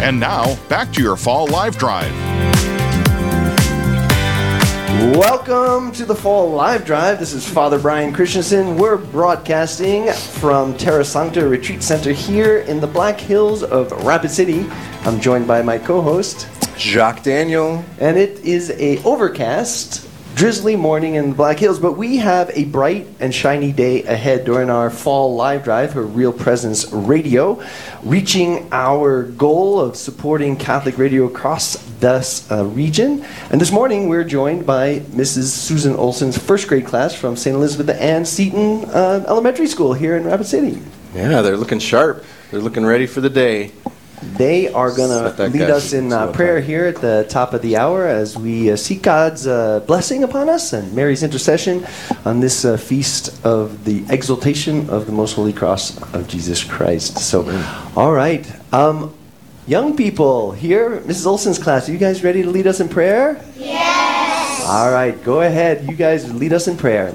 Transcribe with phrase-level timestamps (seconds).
[0.00, 2.10] And now, back to your fall live drive.
[5.14, 7.18] Welcome to the Fall Live Drive.
[7.18, 8.76] This is Father Brian Christenson.
[8.76, 14.66] We're broadcasting from Terra Sancta Retreat Center here in the Black Hills of Rapid City.
[15.02, 17.84] I'm joined by my co-host, Jacques Daniel.
[17.98, 22.64] and it is a overcast, drizzly morning in the Black Hills, but we have a
[22.64, 27.62] bright and shiny day ahead during our Fall Live Drive for Real Presence Radio,
[28.02, 33.24] reaching our goal of supporting Catholic radio across this uh, region.
[33.50, 35.48] And this morning we're joined by Mrs.
[35.48, 37.54] Susan Olson's first grade class from St.
[37.54, 40.80] Elizabeth Ann Seton uh, Elementary School here in Rapid City.
[41.14, 42.24] Yeah, they're looking sharp.
[42.50, 43.72] They're looking ready for the day.
[44.22, 47.78] They are going to lead us in uh, prayer here at the top of the
[47.78, 51.86] hour as we uh, seek God's uh, blessing upon us and Mary's intercession
[52.26, 57.18] on this uh, feast of the exaltation of the most holy cross of Jesus Christ.
[57.18, 57.48] So,
[57.96, 58.46] all right.
[58.74, 59.14] Um,
[59.66, 61.26] young people here, Mrs.
[61.26, 63.42] Olson's class, are you guys ready to lead us in prayer?
[63.56, 64.66] Yes.
[64.66, 65.88] All right, go ahead.
[65.88, 67.14] You guys lead us in prayer.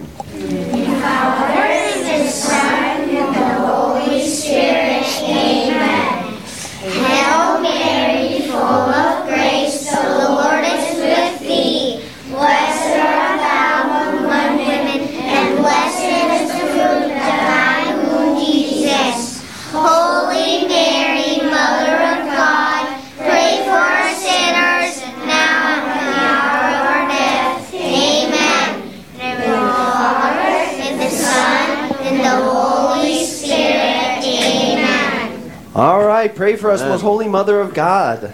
[36.27, 38.33] Right, pray for us, most holy Mother of God.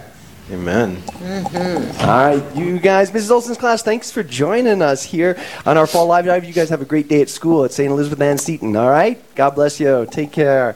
[0.50, 1.02] Amen.
[2.00, 3.30] All right, you guys, Mrs.
[3.30, 6.44] Olson's class, thanks for joining us here on our fall live drive.
[6.44, 7.90] You guys have a great day at school at St.
[7.90, 8.74] Elizabeth Ann Seton.
[8.76, 10.06] All right, God bless you.
[10.10, 10.74] Take care.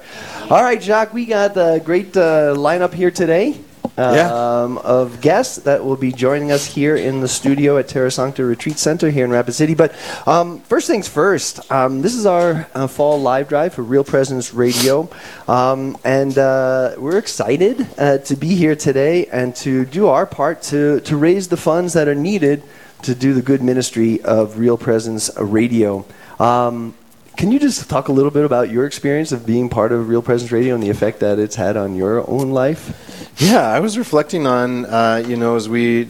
[0.50, 3.58] All right, Jacques, we got a great uh, lineup here today.
[3.97, 4.62] Yeah.
[4.62, 8.44] Um, of guests that will be joining us here in the studio at Terra Sancta
[8.44, 9.74] Retreat Center here in Rapid City.
[9.74, 9.95] But
[10.27, 14.52] um, first things first, um, this is our uh, fall live drive for Real Presence
[14.52, 15.08] Radio.
[15.48, 20.61] Um, and uh, we're excited uh, to be here today and to do our part
[20.63, 22.63] to, to raise the funds that are needed
[23.02, 26.05] to do the good ministry of Real Presence Radio.
[26.39, 26.95] Um,
[27.36, 30.23] can you just talk a little bit about your experience of being part of Real
[30.23, 33.30] Presence Radio and the effect that it's had on your own life?
[33.39, 36.08] Yeah, I was reflecting on, uh, you know, as we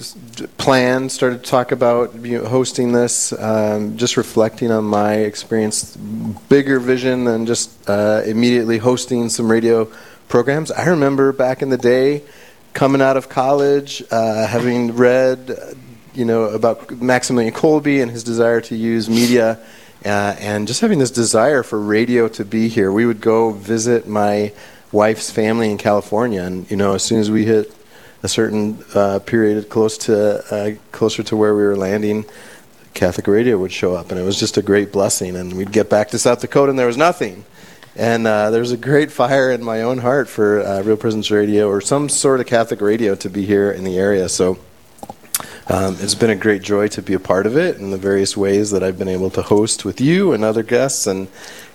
[0.56, 5.96] planned, started to talk about hosting this, um, just reflecting on my experience,
[6.48, 9.90] bigger vision than just uh, immediately hosting some radio
[10.28, 10.70] programs.
[10.70, 12.22] I remember back in the day,
[12.72, 15.58] coming out of college, uh, having read,
[16.14, 19.58] you know, about Maximilian Kolbe and his desire to use media,
[20.06, 22.92] uh, and just having this desire for radio to be here.
[22.92, 24.52] We would go visit my
[24.92, 27.74] wife's family in California, and you know, as soon as we hit
[28.22, 32.24] a certain uh, period close to uh, closer to where we were landing,
[32.94, 35.36] Catholic radio would show up, and it was just a great blessing.
[35.36, 37.44] And we'd get back to South Dakota, and there was nothing.
[37.96, 41.30] And uh, there was a great fire in my own heart for uh, Real Presence
[41.30, 44.28] Radio or some sort of Catholic radio to be here in the area.
[44.28, 44.58] So
[45.68, 48.36] um, it's been a great joy to be a part of it in the various
[48.36, 51.28] ways that I've been able to host with you and other guests and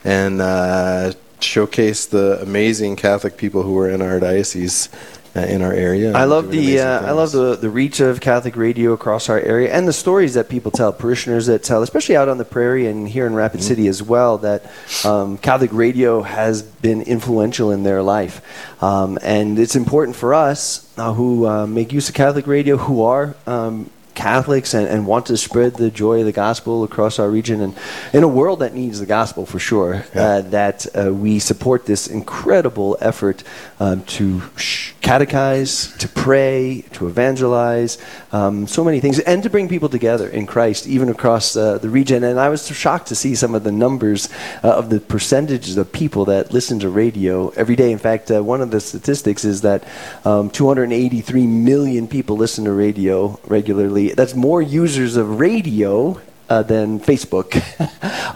[0.04, 4.90] and uh, showcase the amazing Catholic people who are in our diocese
[5.36, 6.14] uh, in our area.
[6.14, 9.74] I love the uh, I love the the reach of Catholic radio across our area
[9.74, 13.08] and the stories that people tell, parishioners that tell, especially out on the prairie and
[13.08, 14.70] here in Rapid City as well, that
[15.06, 18.42] um, Catholic radio has been influential in their life,
[18.84, 23.04] um, and it's important for us uh, who uh, make use of Catholic radio, who
[23.04, 23.36] are.
[23.48, 27.62] Um, Catholics and, and want to spread the joy of the gospel across our region
[27.62, 27.78] and
[28.14, 32.08] in a world that needs the gospel for sure, uh, that uh, we support this
[32.08, 33.44] incredible effort
[33.80, 37.98] um, to sh- catechize, to pray, to evangelize,
[38.32, 41.90] um, so many things, and to bring people together in Christ, even across uh, the
[41.90, 42.24] region.
[42.24, 44.30] And I was shocked to see some of the numbers
[44.64, 47.92] uh, of the percentages of people that listen to radio every day.
[47.92, 49.84] In fact, uh, one of the statistics is that
[50.26, 54.14] um, 283 million people listen to radio regularly.
[54.14, 57.56] That's more users of radio uh, than Facebook.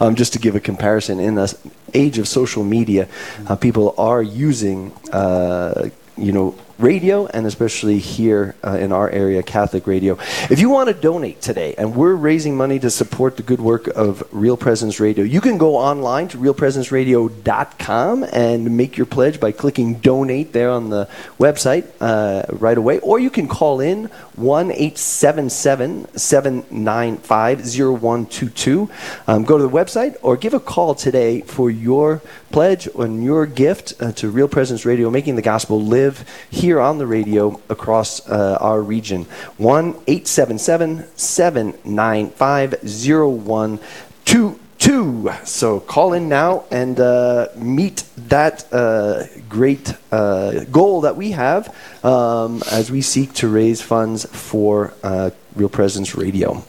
[0.00, 1.56] um, just to give a comparison, in the
[1.94, 3.08] age of social media,
[3.46, 9.42] uh, people are using, uh, you know, radio and especially here uh, in our area,
[9.42, 10.18] Catholic radio.
[10.50, 13.86] If you want to donate today, and we're raising money to support the good work
[13.88, 19.52] of Real Presence Radio, you can go online to realpresenceradio.com and make your pledge by
[19.52, 21.08] clicking donate there on the
[21.38, 24.06] website uh, right away, or you can call in
[24.36, 28.90] 1 877 795 0122.
[29.26, 32.20] Um, Go to the website or give a call today for your
[32.50, 36.98] pledge on your gift uh, to Real Presence Radio, making the gospel live here on
[36.98, 39.24] the radio across uh, our region.
[39.58, 45.30] 1 877 795 0122.
[45.44, 51.74] So call in now and uh, meet that uh, great uh, goal that we have
[52.04, 56.64] um, as we seek to raise funds for uh, Real Presence Radio.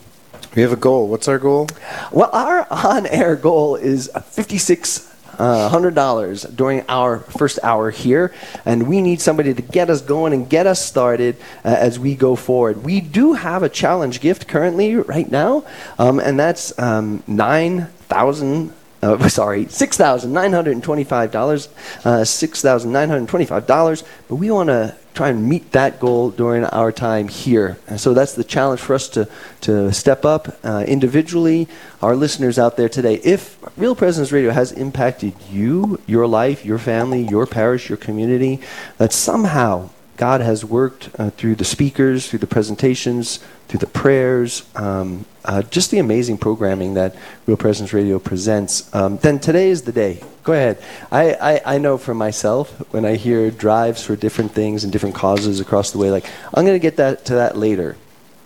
[0.55, 1.07] We have a goal.
[1.07, 1.67] What's our goal?
[2.11, 8.33] Well, our on-air goal is fifty-six uh, hundred dollars during our first hour here,
[8.65, 12.15] and we need somebody to get us going and get us started uh, as we
[12.15, 12.83] go forward.
[12.83, 15.65] We do have a challenge gift currently right now,
[15.99, 18.73] um, and that's um, nine thousand.
[19.01, 21.69] Uh, sorry, six thousand nine hundred and twenty-five dollars,
[22.05, 24.03] uh, six thousand nine hundred twenty-five dollars.
[24.27, 27.75] But we want to try and meet that goal during our time here.
[27.87, 29.27] And so that's the challenge for us to,
[29.61, 31.67] to step up uh, individually.
[32.03, 36.77] Our listeners out there today, if Real Presence Radio has impacted you, your life, your
[36.77, 38.59] family, your parish, your community,
[38.99, 44.63] that somehow God has worked uh, through the speakers, through the presentations, through the prayers,
[44.75, 47.15] um, uh, just the amazing programming that
[47.45, 50.23] Real Presence Radio presents, um, then today is the day.
[50.43, 50.81] Go ahead.
[51.11, 55.15] I, I, I know for myself, when I hear drives for different things and different
[55.15, 57.97] causes across the way, like, I'm going to get that to that later.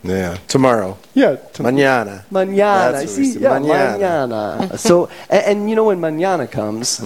[0.04, 0.98] Yeah, tomorrow.
[1.14, 2.24] Yeah, Mañana.
[2.30, 2.94] Mañana.
[2.94, 3.38] I see.
[3.38, 3.98] Yeah, mañana.
[4.28, 4.78] mañana.
[4.78, 7.00] so, and, and you know when mañana comes,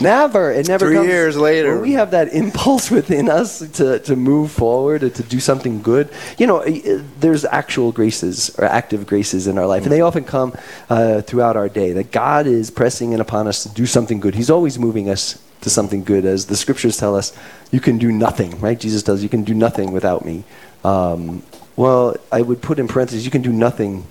[0.00, 0.50] never.
[0.50, 0.94] It never Mm-hmm.
[0.94, 1.08] Three comes.
[1.08, 1.80] years later.
[1.80, 6.08] We have that impulse within us to, to move forward or to do something good.
[6.36, 10.24] You know, uh, there's actual graces or active graces in our life, and they often
[10.24, 10.54] come
[10.90, 11.92] uh, throughout our day.
[11.92, 14.34] That God is pressing in upon us to do something good.
[14.34, 17.32] He's always moving us to something good, as the scriptures tell us.
[17.70, 18.78] You can do nothing, right?
[18.78, 19.22] Jesus does.
[19.22, 20.42] You can do nothing without me.
[20.84, 21.42] Um,
[21.76, 24.06] well, I would put in parentheses, you can do nothing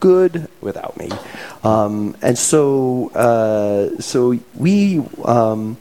[0.00, 1.10] good without me.
[1.64, 5.76] Um, and so, uh, so we, um,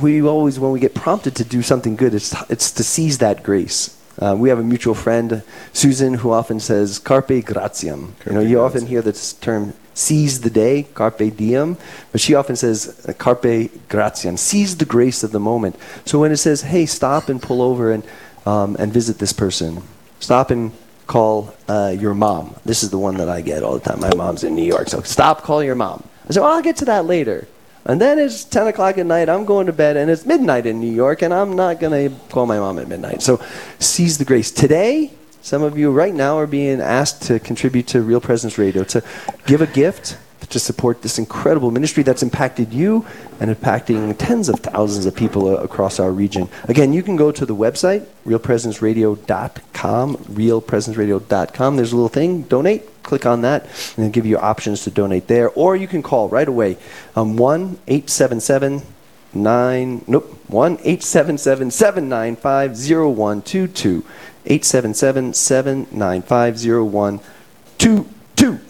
[0.00, 3.42] we always, when we get prompted to do something good, it's, it's to seize that
[3.42, 3.96] grace.
[4.18, 5.42] Uh, we have a mutual friend,
[5.72, 10.48] Susan, who often says "carpe gratiam." you know, you often hear this term "seize the
[10.48, 11.76] day," "carpe diem,"
[12.12, 15.76] but she often says uh, "carpe gratiam," seize the grace of the moment.
[16.06, 18.02] So when it says, "Hey, stop and pull over and
[18.46, 19.82] um, and visit this person,"
[20.26, 20.72] stop and
[21.06, 22.54] call uh, your mom.
[22.64, 24.00] This is the one that I get all the time.
[24.00, 26.02] My mom's in New York, so stop, call your mom.
[26.28, 27.46] I said, well, I'll get to that later.
[27.84, 30.80] And then it's 10 o'clock at night, I'm going to bed, and it's midnight in
[30.80, 33.22] New York, and I'm not going to call my mom at midnight.
[33.22, 33.40] So
[33.78, 34.50] seize the grace.
[34.50, 35.12] Today,
[35.42, 39.04] some of you right now are being asked to contribute to Real Presence Radio, to
[39.46, 43.04] give a gift to support this incredible ministry that's impacted you
[43.40, 46.48] and impacting tens of thousands of people across our region.
[46.64, 51.76] Again, you can go to the website, realpresenceradio.com, realpresenceradio.com.
[51.76, 53.02] There's a little thing, donate.
[53.02, 53.62] Click on that,
[53.96, 55.50] and it'll give you options to donate there.
[55.50, 56.76] Or you can call right away,
[57.14, 58.82] um, 1 877
[59.34, 64.04] 9, nope, 1 877 795 0122.
[64.46, 68.60] 877 795 0122.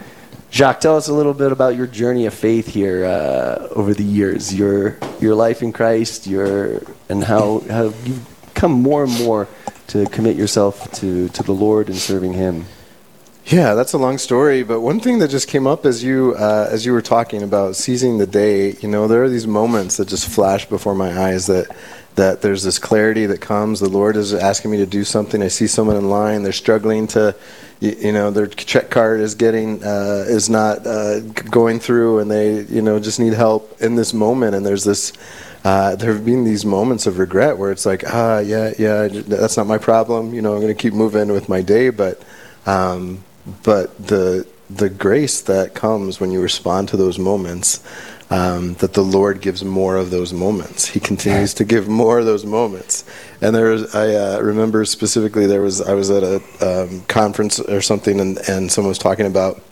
[0.50, 4.04] Jacques, tell us a little bit about your journey of faith here uh, over the
[4.04, 9.48] years, your your life in Christ, your and how how you've come more and more
[9.86, 12.66] to commit yourself to, to the Lord and serving Him.
[13.46, 14.62] Yeah, that's a long story.
[14.62, 17.74] But one thing that just came up as you uh, as you were talking about
[17.74, 21.46] seizing the day, you know, there are these moments that just flash before my eyes
[21.46, 21.74] that
[22.16, 23.80] that there's this clarity that comes.
[23.80, 25.42] The Lord is asking me to do something.
[25.42, 27.34] I see someone in line; they're struggling to,
[27.80, 32.30] you, you know, their check card is getting uh, is not uh, going through, and
[32.30, 34.54] they you know just need help in this moment.
[34.54, 35.12] And there's this.
[35.62, 39.58] Uh, there have been these moments of regret where it's like, ah, yeah, yeah, that's
[39.58, 40.32] not my problem.
[40.32, 42.22] You know, I'm going to keep moving with my day, but
[42.64, 43.22] um,
[43.62, 47.82] but the the grace that comes when you respond to those moments,
[48.30, 50.86] um, that the Lord gives more of those moments.
[50.86, 53.04] He continues to give more of those moments.
[53.40, 57.58] And there was, I uh, remember specifically, there was I was at a um, conference
[57.60, 59.62] or something, and, and someone was talking about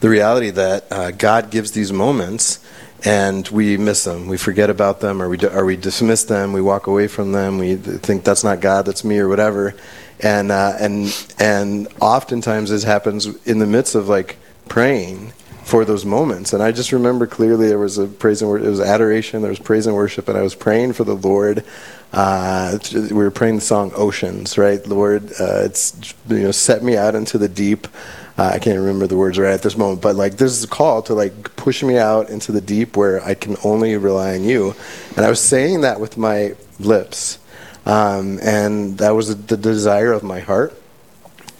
[0.00, 2.60] the reality that uh, God gives these moments.
[3.06, 4.28] And we miss them.
[4.28, 6.54] We forget about them, or we or we dismiss them.
[6.54, 7.58] We walk away from them.
[7.58, 9.74] We think that's not God, that's me, or whatever
[10.20, 14.36] and uh, and and oftentimes this happens in the midst of like
[14.68, 15.32] praying
[15.64, 16.52] for those moments.
[16.52, 19.50] And I just remember clearly there was a praise and worship, it was adoration, there
[19.50, 21.64] was praise and worship, and I was praying for the Lord.
[22.12, 24.86] Uh, we were praying the song "Oceans," right?
[24.86, 27.88] Lord, uh, it's you know set me out into the deep.
[28.36, 30.68] Uh, I can't remember the words right at this moment, but like this is a
[30.68, 34.44] call to like push me out into the deep where I can only rely on
[34.44, 34.74] you.
[35.16, 37.38] And I was saying that with my lips.
[37.86, 40.72] Um, and that was the desire of my heart.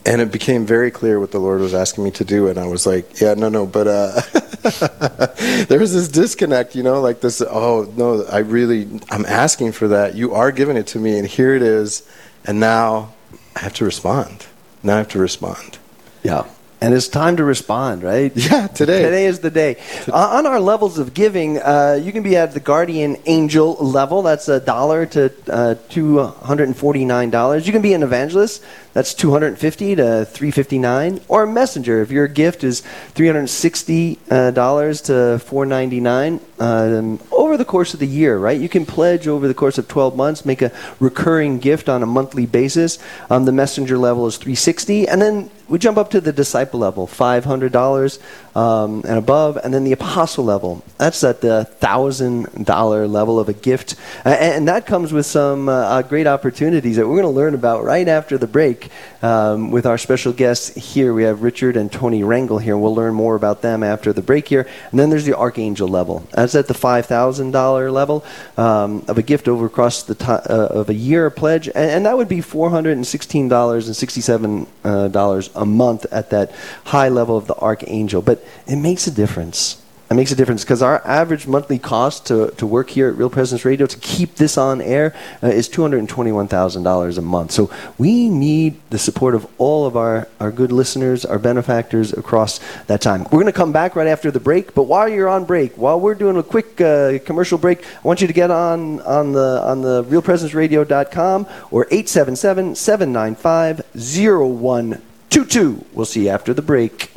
[0.07, 2.49] And it became very clear what the Lord was asking me to do.
[2.49, 4.21] And I was like, yeah, no, no, but uh,
[5.69, 7.41] there was this disconnect, you know, like this.
[7.41, 10.15] Oh no, I really, I'm asking for that.
[10.15, 12.07] You are giving it to me, and here it is,
[12.45, 13.15] and now
[13.57, 14.47] I have to respond.
[14.83, 15.79] Now I have to respond.
[16.23, 16.45] Yeah.
[16.81, 18.31] And it's time to respond, right?
[18.37, 19.03] Yeah, today.
[19.03, 19.77] Today is the day.
[20.07, 24.21] Uh, on our levels of giving, uh, you can be at the guardian angel level.
[24.21, 27.67] That's a dollar to uh, two hundred and forty nine dollars.
[27.67, 28.63] You can be an evangelist.
[28.95, 31.21] That's two hundred and fifty to three fifty nine.
[31.29, 32.01] Or messenger.
[32.01, 36.41] If your gift is three hundred and sixty uh, dollars to four ninety nine.
[36.61, 38.59] Um, over the course of the year, right?
[38.59, 40.71] You can pledge over the course of twelve months, make a
[41.01, 42.99] recurring gift on a monthly basis.
[43.29, 46.81] Um, the messenger level is three sixty, and then we jump up to the disciple
[46.81, 48.19] level, $500
[48.55, 50.85] um, and above, and then the apostle level.
[50.99, 53.97] That's at the $1,000 level of a gift.
[54.25, 57.83] And, and that comes with some uh, great opportunities that we're going to learn about
[57.83, 58.84] right after the break
[59.23, 61.15] um, with our special guests here.
[61.15, 62.77] We have Richard and Toni Rangel here.
[62.77, 64.69] We'll learn more about them after the break here.
[64.91, 66.27] And then there's the archangel level.
[66.33, 68.25] That's at the $5,000 level
[68.57, 71.69] um, of a gift over across the to- uh, of a year pledge.
[71.69, 76.51] And, and that would be $416.67 uh, a month at that
[76.85, 78.23] high level of the archangel.
[78.23, 79.84] But it makes a difference.
[80.11, 83.31] It makes a difference because our average monthly cost to, to work here at Real
[83.31, 87.53] Presence Radio to keep this on air uh, is $221,000 a month.
[87.53, 92.61] So we need the support of all of our, our good listeners, our benefactors across
[92.87, 93.25] that time.
[93.25, 95.99] We're going to come back right after the break, but while you're on break, while
[95.99, 99.63] we're doing a quick uh, commercial break, I want you to get on, on the,
[99.65, 105.85] on the realpresenceradio.com or 877 795 0122.
[105.95, 107.11] We'll see you after the break.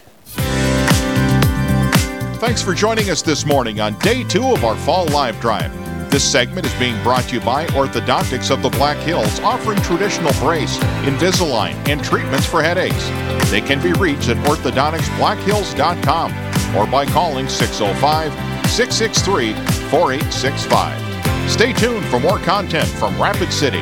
[2.38, 5.74] Thanks for joining us this morning on day two of our Fall Live Drive.
[6.12, 10.32] This segment is being brought to you by Orthodontics of the Black Hills, offering traditional
[10.34, 13.10] brace, Invisalign, and treatments for headaches.
[13.50, 16.32] They can be reached at orthodonticsblackhills.com
[16.77, 18.32] or by calling 605
[18.70, 19.53] 663
[19.89, 21.50] 4865.
[21.50, 23.82] Stay tuned for more content from Rapid City.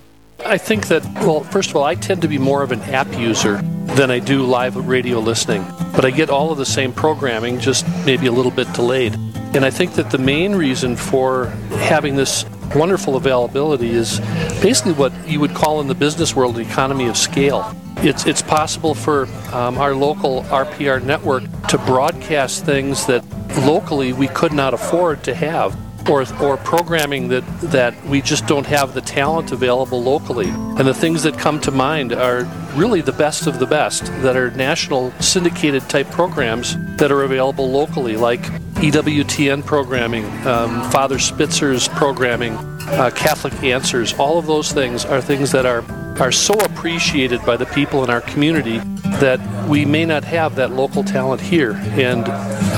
[0.45, 3.13] I think that, well, first of all, I tend to be more of an app
[3.17, 3.61] user
[3.95, 5.65] than I do live radio listening.
[5.95, 9.13] But I get all of the same programming, just maybe a little bit delayed.
[9.53, 11.47] And I think that the main reason for
[11.79, 14.19] having this wonderful availability is
[14.61, 17.75] basically what you would call in the business world the economy of scale.
[17.97, 23.23] It's, it's possible for um, our local RPR network to broadcast things that
[23.65, 25.77] locally we could not afford to have
[26.09, 30.49] or, or programming that, that we just don't have the talent available locally.
[30.49, 32.43] And the things that come to mind are
[32.75, 37.69] really the best of the best that are national syndicated type programs that are available
[37.69, 38.41] locally, like
[38.81, 44.13] EWTN programming, um, Father Spitzer's programming, uh, Catholic Answers.
[44.13, 45.83] All of those things are things that are,
[46.19, 48.81] are so appreciated by the people in our community
[49.19, 51.73] that we may not have that local talent here.
[51.73, 52.27] And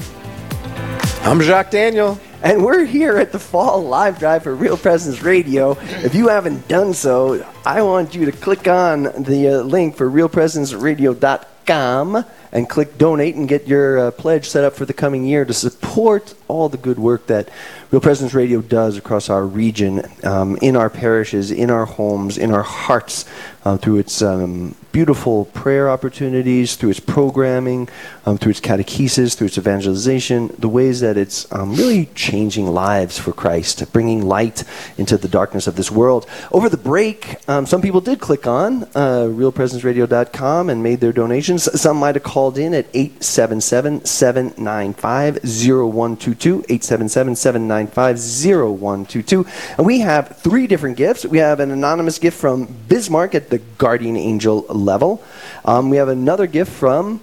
[1.21, 2.19] I'm Jacques Daniel.
[2.43, 5.77] and we're here at the Fall Live Drive for Real Presence Radio.
[5.79, 10.11] If you haven't done so, I want you to click on the uh, link for
[10.11, 15.45] realpresenceradio.com and click donate and get your uh, pledge set up for the coming year
[15.45, 17.47] to support all the good work that
[17.91, 22.51] Real Presence Radio does across our region, um, in our parishes, in our homes, in
[22.51, 23.23] our hearts,
[23.65, 27.87] uh, through its um, beautiful prayer opportunities, through its programming,
[28.25, 33.17] um, through its catechesis, through its evangelization, the ways that it's um, really changing lives
[33.19, 34.63] for Christ, bringing light
[34.97, 36.25] into the darkness of this world.
[36.51, 41.69] Over the break, um, some people did click on uh, realpresenceradio.com and made their donations.
[41.79, 46.38] Some might have called in at 877 795 0122.
[46.47, 49.45] 877 795 0122.
[49.77, 51.25] And we have three different gifts.
[51.25, 55.23] We have an anonymous gift from Bismarck at the Guardian Angel level.
[55.65, 57.21] Um, we have another gift from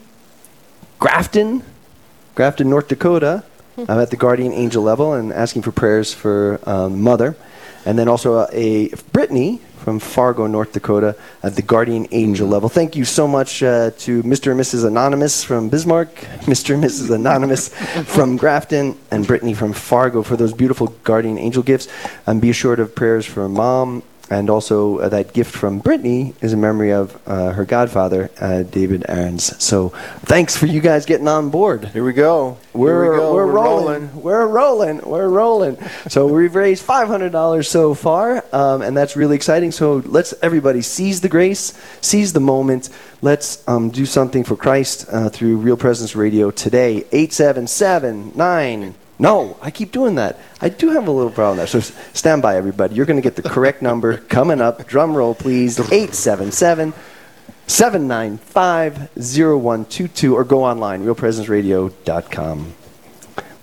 [0.99, 1.62] Grafton,
[2.35, 3.44] Grafton, North Dakota.
[3.78, 7.37] I'm at the Guardian Angel level and asking for prayers for um, Mother.
[7.87, 11.14] And then also a Brittany from Fargo, North Dakota,
[11.45, 12.69] at the Guardian Angel level.
[12.69, 14.50] Thank you so much uh, to Mr.
[14.50, 14.85] and Mrs.
[14.85, 16.12] Anonymous from Bismarck,
[16.47, 16.75] Mr.
[16.75, 17.14] and Mrs.
[17.14, 17.69] Anonymous
[18.05, 21.87] from Grafton, and Brittany from Fargo for those beautiful Guardian Angel gifts.
[22.26, 26.52] And be assured of prayers for Mom and also, uh, that gift from Brittany is
[26.52, 29.62] a memory of uh, her godfather, uh, David Aarons.
[29.62, 29.90] So,
[30.25, 31.85] thanks for you guys getting on board.
[31.87, 32.59] Here we go.
[32.73, 33.35] We're, we go.
[33.35, 34.21] we're, rolling.
[34.21, 35.00] We're rolling.
[35.02, 35.78] We're rolling.
[36.09, 39.71] so, we've raised $500 so far, um, and that's really exciting.
[39.71, 42.90] So, let's everybody seize the grace, seize the moment.
[43.23, 47.04] Let's um, do something for Christ uh, through Real Presence Radio today.
[47.12, 50.38] 877 9 no, I keep doing that.
[50.61, 51.66] I do have a little problem there.
[51.66, 52.94] So s- stand by, everybody.
[52.94, 54.87] You're going to get the correct number coming up.
[54.87, 55.78] Drum roll, please.
[55.80, 56.92] 877
[57.66, 62.75] 795 0122 or go online, realpresenceradio.com.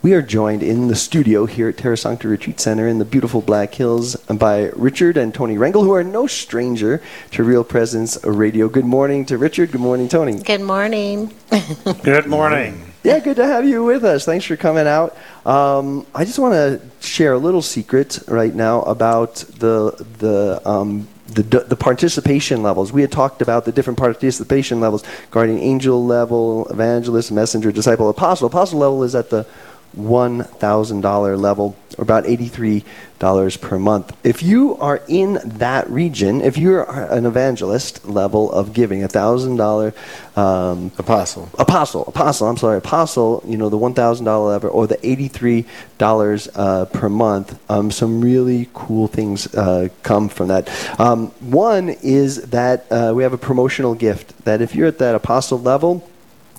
[0.01, 3.39] We are joined in the studio here at Terra Sancta Retreat Center in the beautiful
[3.41, 8.67] Black Hills by Richard and Toni Rangel, who are no stranger to Real Presence Radio.
[8.67, 9.71] Good morning to Richard.
[9.71, 10.39] Good morning, Toni.
[10.43, 11.33] Good morning.
[12.03, 12.92] Good morning.
[13.03, 14.23] Yeah, good to have you with us.
[14.23, 15.17] Thanks for coming out.
[15.45, 21.09] Um, I just want to share a little secret right now about the the um,
[21.27, 22.93] the, the participation levels.
[22.93, 28.47] We had talked about the different participation levels: guardian angel level, evangelist, messenger, disciple, apostle.
[28.47, 29.45] Apostle level is at the
[29.91, 32.85] one thousand dollar level, or about eighty three
[33.23, 34.07] dollars per month.
[34.23, 36.83] If you are in that region, if you're
[37.17, 39.93] an evangelist level of giving, a thousand dollar
[40.35, 41.47] um, Apostle.
[41.57, 42.47] apostle, apostle.
[42.49, 43.41] I'm sorry, apostle.
[43.51, 45.65] You know the one thousand dollar level or the eighty three
[45.97, 47.47] dollars uh, per month.
[47.71, 50.63] Um, some really cool things uh, come from that.
[50.99, 54.27] Um, one is that uh, we have a promotional gift.
[54.43, 55.91] That if you're at that apostle level,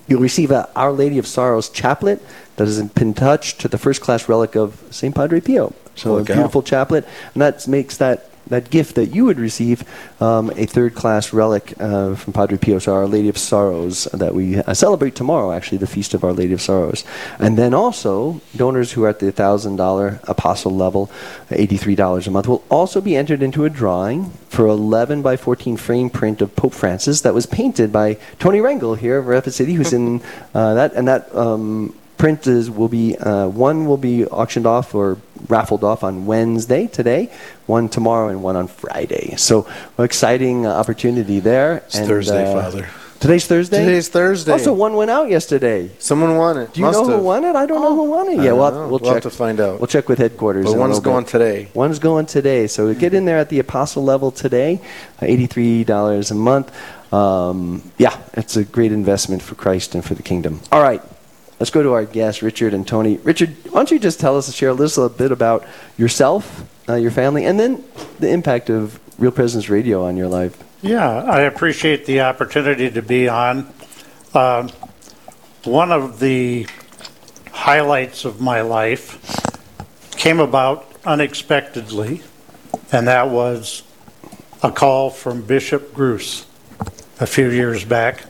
[0.07, 2.19] you'll receive a Our Lady of Sorrows chaplet
[2.55, 5.13] that has been touched to the first class relic of St.
[5.13, 5.73] Padre Pio.
[5.95, 9.83] So Holy a beautiful chaplet, and that makes that that gift that you would receive
[10.21, 14.35] um, a third class relic uh, from Padre Pio, so Our Lady of Sorrows, that
[14.35, 17.03] we uh, celebrate tomorrow, actually, the Feast of Our Lady of Sorrows.
[17.39, 21.09] And then also, donors who are at the $1,000 apostle level,
[21.49, 26.09] $83 a month, will also be entered into a drawing for 11 by 14 frame
[26.09, 29.93] print of Pope Francis that was painted by Toni Rangel here of Rapid City, who's
[29.93, 30.21] in
[30.53, 31.33] uh, that, and that.
[31.35, 36.25] Um, print is will be uh, one will be auctioned off or raffled off on
[36.25, 37.29] Wednesday today,
[37.67, 39.35] one tomorrow, and one on Friday.
[39.37, 39.67] So
[39.99, 41.83] exciting uh, opportunity there.
[41.85, 42.87] It's Thursday, Father.
[43.19, 43.85] Today's Thursday.
[43.85, 44.51] Today's Thursday.
[44.53, 45.91] Also, one went out yesterday.
[45.99, 46.73] Someone won it.
[46.73, 47.19] Do you Must know have.
[47.19, 47.55] who won it?
[47.55, 48.39] I don't know who won it.
[48.39, 48.79] I Yeah, don't we'll, know.
[48.79, 49.79] we'll We'll check have to find out.
[49.79, 50.65] We'll check with headquarters.
[50.65, 51.09] But one's little bit.
[51.13, 51.67] going today.
[51.75, 52.65] One's going today.
[52.65, 54.81] So get in there at the apostle level today,
[55.21, 56.73] uh, eighty-three dollars a month.
[57.13, 60.59] Um, yeah, it's a great investment for Christ and for the kingdom.
[60.71, 61.01] All right,
[61.59, 63.17] let's go to our guests, Richard and Toni.
[63.17, 65.65] Richard, why don't you just tell us, share a little bit about
[65.97, 67.83] yourself, uh, your family, and then
[68.19, 70.61] the impact of Real Presence Radio on your life.
[70.81, 73.73] Yeah, I appreciate the opportunity to be on.
[74.33, 74.69] Um,
[75.63, 76.67] one of the
[77.51, 79.19] highlights of my life
[80.11, 82.21] came about unexpectedly,
[82.91, 83.83] and that was
[84.61, 86.45] a call from Bishop Gruss
[87.19, 88.25] a few years back.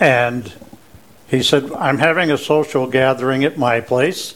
[0.00, 0.52] And
[1.32, 4.34] he said, I'm having a social gathering at my place.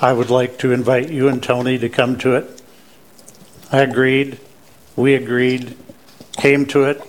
[0.00, 2.62] I would like to invite you and Toni to come to it.
[3.70, 4.40] I agreed.
[4.96, 5.76] We agreed,
[6.38, 7.02] came to it,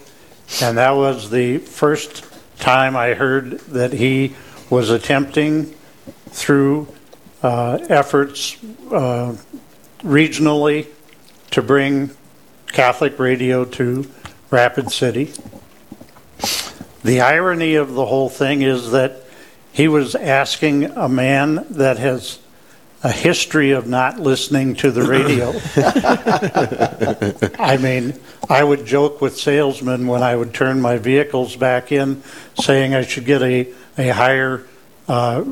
[0.62, 2.26] and that was the first
[2.60, 4.36] time I heard that he
[4.70, 5.74] was attempting
[6.32, 6.94] through
[7.42, 9.38] uh, efforts uh,
[10.00, 10.88] regionally
[11.52, 12.12] to bring
[12.74, 14.06] Catholic radio to
[14.52, 15.32] Rapid City.
[17.08, 19.22] The irony of the whole thing is that
[19.72, 22.38] he was asking a man that has
[23.02, 25.54] a history of not listening to the radio.
[27.64, 32.24] I mean, I would joke with salesmen when I would turn my vehicles back in,
[32.60, 34.66] saying I should get a, a higher
[35.08, 35.46] uh,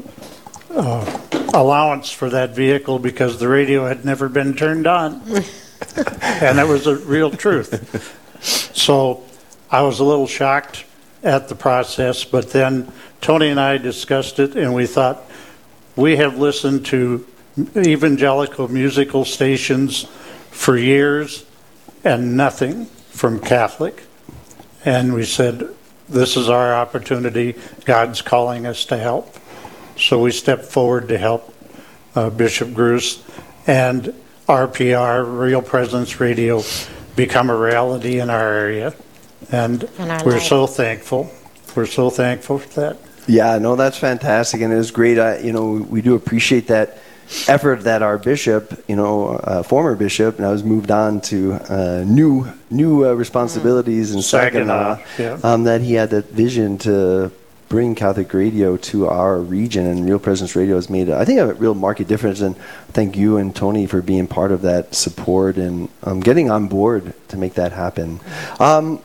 [0.72, 1.22] uh,
[1.54, 5.22] allowance for that vehicle because the radio had never been turned on.
[5.22, 8.44] and that was a real truth.
[8.76, 9.24] So
[9.72, 10.84] I was a little shocked
[11.26, 15.24] at the process, but then Toni and I discussed it and we thought
[15.96, 17.26] we have listened to
[17.76, 20.04] evangelical musical stations
[20.52, 21.44] for years
[22.04, 24.04] and nothing from Catholic.
[24.86, 25.68] And we said,
[26.08, 27.56] this is our opportunity.
[27.86, 29.36] God's calling us to help.
[29.98, 31.56] So we stepped forward to help
[32.14, 33.24] uh, Bishop Gruss
[33.66, 34.14] and
[34.48, 36.62] RPR, Real Presence Radio,
[37.16, 38.94] become a reality in our area.
[39.52, 40.44] And In our we're life.
[40.44, 41.30] so thankful.
[41.76, 42.98] We're so thankful for that.
[43.28, 45.18] Yeah, no, that's fantastic, and it was great.
[45.18, 47.00] I, you know, we do appreciate that
[47.48, 52.04] effort that our bishop, you know, uh, former bishop, now has moved on to uh,
[52.06, 54.98] new new uh, responsibilities in Saginaw.
[54.98, 55.40] Saginaw, yeah.
[55.44, 57.32] Um, that he had that vision to
[57.68, 61.54] bring Catholic radio to our region, and Real Presence Radio has made, I think, a
[61.56, 62.42] real market difference.
[62.42, 62.56] And
[62.94, 67.14] thank you and Toni for being part of that support and um, getting on board
[67.30, 68.20] to make that happen.
[68.60, 69.02] Um,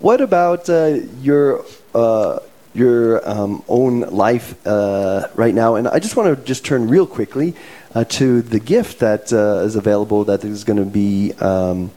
[0.00, 2.38] what about uh, your uh,
[2.74, 5.74] your um, own life uh, right now?
[5.76, 7.54] And I just want to just turn real quickly
[7.94, 11.90] uh, to the gift that uh, is available that is going to be um,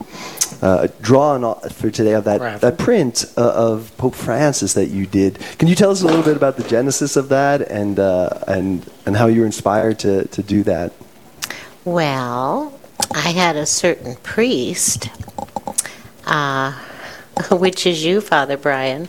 [0.62, 2.69] uh, drawn for today of that Raffle.
[2.69, 5.39] that print uh, of Pope Francis that you did.
[5.58, 8.89] Can you tell us a little bit about the genesis of that and uh, and
[9.05, 10.93] and how you were inspired to to do that?
[11.84, 12.77] Well,
[13.13, 15.10] I had a certain priest,
[16.25, 16.73] uh,
[17.52, 19.08] which is you, Father Brian,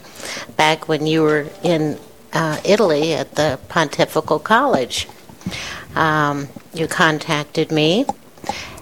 [0.57, 1.99] back when you were in
[2.33, 5.09] uh, Italy at the Pontifical College.
[5.95, 8.05] Um, you contacted me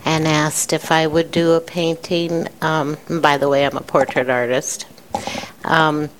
[0.04, 2.48] and asked if I would do a painting.
[2.60, 4.86] Um, by the way, I'm a portrait artist.
[5.64, 6.10] Um,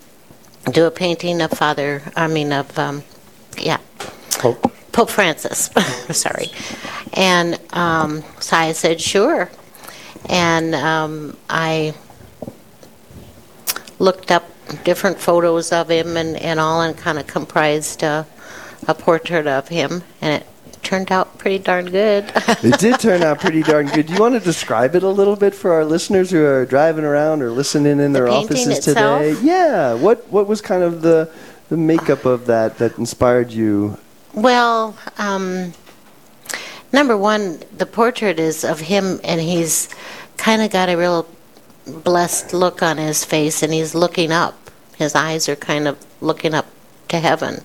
[0.71, 3.03] do a painting of Father, I mean, of, um,
[3.59, 3.79] yeah,
[4.31, 4.73] Pope.
[4.93, 5.71] Pope Francis,
[6.17, 6.47] sorry.
[7.13, 9.51] And um, so I said, sure.
[10.29, 11.95] And um, I
[14.05, 14.45] looked up
[14.85, 18.27] different photos of him and, and all and kind of comprised a,
[18.87, 20.03] a portrait of him.
[20.21, 20.47] And it
[20.83, 22.31] turned out pretty darn good.
[22.63, 24.07] It did turn out pretty darn good.
[24.07, 27.05] Do you want to describe it a little bit for our listeners who are driving
[27.05, 29.23] around or listening in their painting offices itself?
[29.23, 29.41] today?
[29.43, 29.95] Yeah.
[29.95, 31.31] What what was kind of the
[31.71, 33.99] the makeup of that that inspired you?
[34.35, 35.73] Well, um,
[36.93, 39.89] number one, the portrait is of him, and he's
[40.37, 41.27] kind of got a real
[41.87, 44.71] blessed look on his face, and he's looking up.
[44.97, 46.67] His eyes are kind of looking up
[47.09, 47.63] to heaven,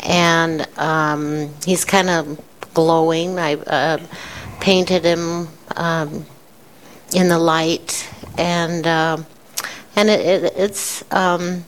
[0.00, 2.40] and um, he's kind of
[2.74, 3.38] glowing.
[3.38, 3.98] I uh,
[4.60, 6.26] painted him um,
[7.14, 9.26] in the light, and um
[9.96, 11.04] and it, it, it's.
[11.12, 11.64] Um,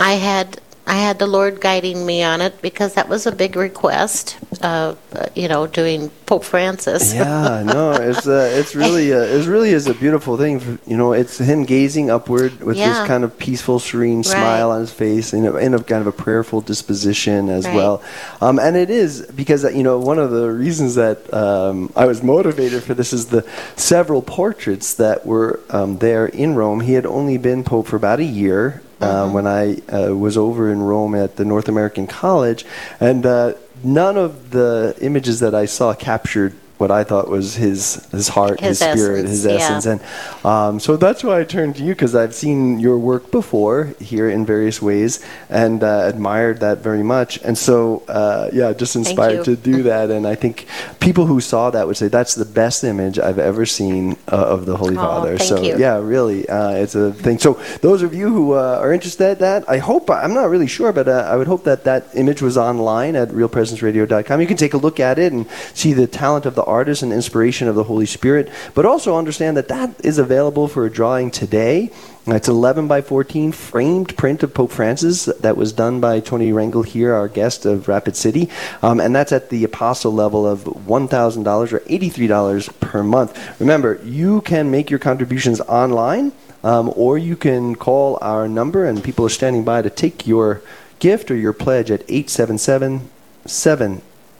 [0.00, 3.56] I had I had the Lord guiding me on it because that was a big
[3.56, 4.38] request.
[4.62, 4.94] Uh,
[5.34, 7.12] you know, doing Pope Francis.
[7.14, 10.60] Yeah, no, it's uh, it's really uh, it really is a beautiful thing.
[10.60, 12.88] For, you know, it's him gazing upward with Yeah.
[12.88, 14.24] this kind of peaceful, serene Right.
[14.26, 17.74] smile on his face, and a, and a kind of a prayerful disposition as Right.
[17.74, 18.00] well.
[18.40, 22.06] Um, and it is because uh, you know one of the reasons that um, I
[22.06, 23.44] was motivated for this is the
[23.76, 26.80] several portraits that were um, there in Rome.
[26.80, 28.80] He had only been pope for about a year.
[29.00, 32.64] Uh, when I uh, was over in Rome at the North American College,
[32.98, 38.06] and uh, none of the images that I saw captured what I thought was his
[38.10, 39.52] his heart, his, His spirit, essence, his yeah.
[39.52, 40.00] essence, and
[40.44, 44.28] um, so that's why I turned to you because I've seen your work before here
[44.30, 49.44] in various ways and uh, admired that very much, and so uh, yeah, just inspired
[49.44, 50.66] to do that, and I think
[51.00, 54.66] people who saw that would say that's the best image I've ever seen uh, of
[54.66, 55.38] the Holy Oh, Father.
[55.38, 55.76] so you.
[55.78, 57.38] yeah, really, uh, it's a thing.
[57.38, 60.66] So those of you who uh, are interested in that, I hope I'm not really
[60.66, 64.40] sure, but uh, I would hope that that image was online at realpresenceradio.com.
[64.40, 67.12] You can take a look at it and see the talent of the artist and
[67.12, 71.30] inspiration of the Holy Spirit, but also understand that that is available for a drawing
[71.30, 71.90] today.
[72.26, 76.84] It's 11 by 14 framed print of Pope Francis that was done by Toni Rangel
[76.84, 78.50] here, our guest of Rapid City.
[78.82, 83.60] Um, and that's at the apostle level of $1,000 or $83 per month.
[83.60, 89.02] Remember, you can make your contributions online um, or you can call our number, and
[89.02, 90.62] people are standing by to take your
[90.98, 93.08] gift or your pledge at 877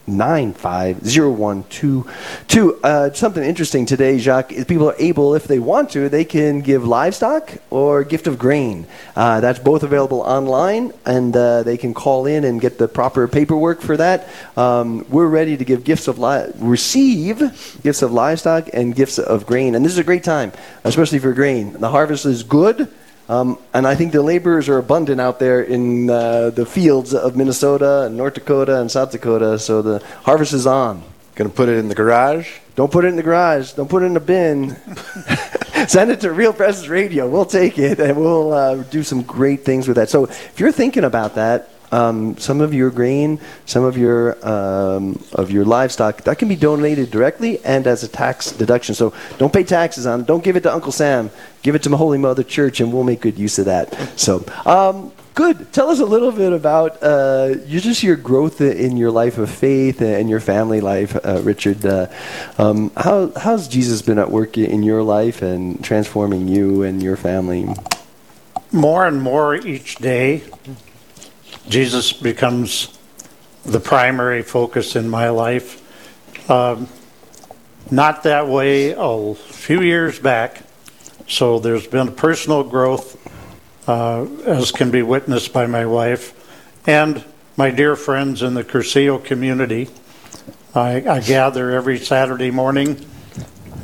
[0.09, 2.79] 7950122.
[2.83, 6.61] Uh, something interesting today, Jacques, is people are able, if they want to, they can
[6.61, 8.87] give livestock or gift of grain.
[9.15, 13.29] Uh, that's both available online, and uh, they can call in and get the proper
[13.29, 14.29] paperwork for that.
[14.57, 17.39] Um, we're ready to give gifts of li- receive
[17.83, 20.53] gifts of livestock and gifts of grain, and this is a great time,
[20.85, 21.75] especially for grain.
[21.75, 22.89] The harvest is good.
[23.29, 27.37] Um, and I think the laborers are abundant out there in uh, the fields of
[27.37, 29.59] Minnesota and North Dakota and South Dakota.
[29.59, 31.03] So the harvest is on.
[31.35, 32.51] Going to put it in the garage.
[32.75, 33.73] Don't put it in the garage.
[33.73, 34.77] Don't put it in a bin.
[35.89, 37.29] Send it to Real Presence Radio.
[37.29, 40.09] We'll take it and we'll uh, do some great things with that.
[40.09, 45.23] So if you're thinking about that, um, some of your grain, some of your um,
[45.33, 48.95] of your livestock that can be donated directly and as a tax deduction.
[48.95, 50.21] So don't pay taxes on.
[50.21, 50.27] it.
[50.27, 51.31] Don't give it to Uncle Sam.
[51.63, 53.95] Give it to my Holy Mother Church, and we'll make good use of that.
[54.19, 54.45] So.
[54.65, 55.73] Um, Good.
[55.73, 59.49] Tell us a little bit about uh, you just your growth in your life of
[59.49, 61.87] faith and your family life, uh, Richard.
[61.87, 62.09] Uh,
[62.59, 67.17] um, how how's Jesus been at work in your life and transforming you and your
[67.17, 67.69] family?
[68.73, 70.43] More and more each day,
[71.69, 72.99] Jesus becomes
[73.65, 75.85] the primary focus in my life.
[76.51, 76.89] Um,
[77.91, 80.63] not that way a few years back.
[81.27, 83.19] So there's been personal growth,
[83.87, 86.35] uh, as can be witnessed by my wife
[86.87, 87.23] and
[87.59, 89.91] my dear friends in the Cursillo community.
[90.75, 93.05] I, I gather every Saturday morning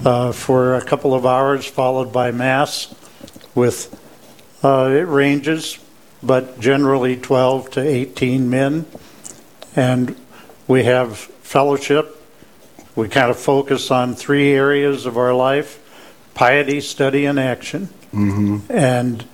[0.06, 2.94] uh, for a couple of hours, followed by Mass
[3.54, 3.92] with,
[4.62, 5.78] uh, it ranges,
[6.24, 8.86] but generally 12 to 18 men.
[9.76, 10.16] And
[10.66, 12.20] we have fellowship.
[12.96, 15.80] We kind of focus on three areas of our life
[16.34, 17.88] piety, study, and action.
[18.68, 19.24] And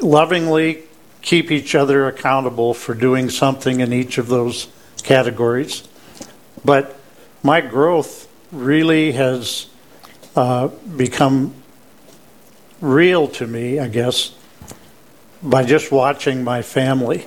[0.00, 0.82] lovingly
[1.22, 4.68] keep each other accountable for doing something in each of those
[5.02, 5.86] categories.
[6.64, 6.98] But
[7.42, 9.66] my growth really has
[10.34, 11.54] uh, become
[12.80, 14.34] real to me, I guess,
[15.46, 17.24] by just watching my family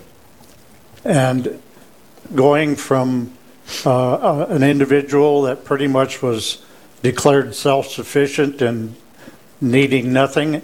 [1.06, 1.62] and
[2.36, 3.32] going from
[3.86, 6.64] uh, uh, an individual that pretty much was
[7.02, 8.94] declared self sufficient and
[9.62, 10.62] needing nothing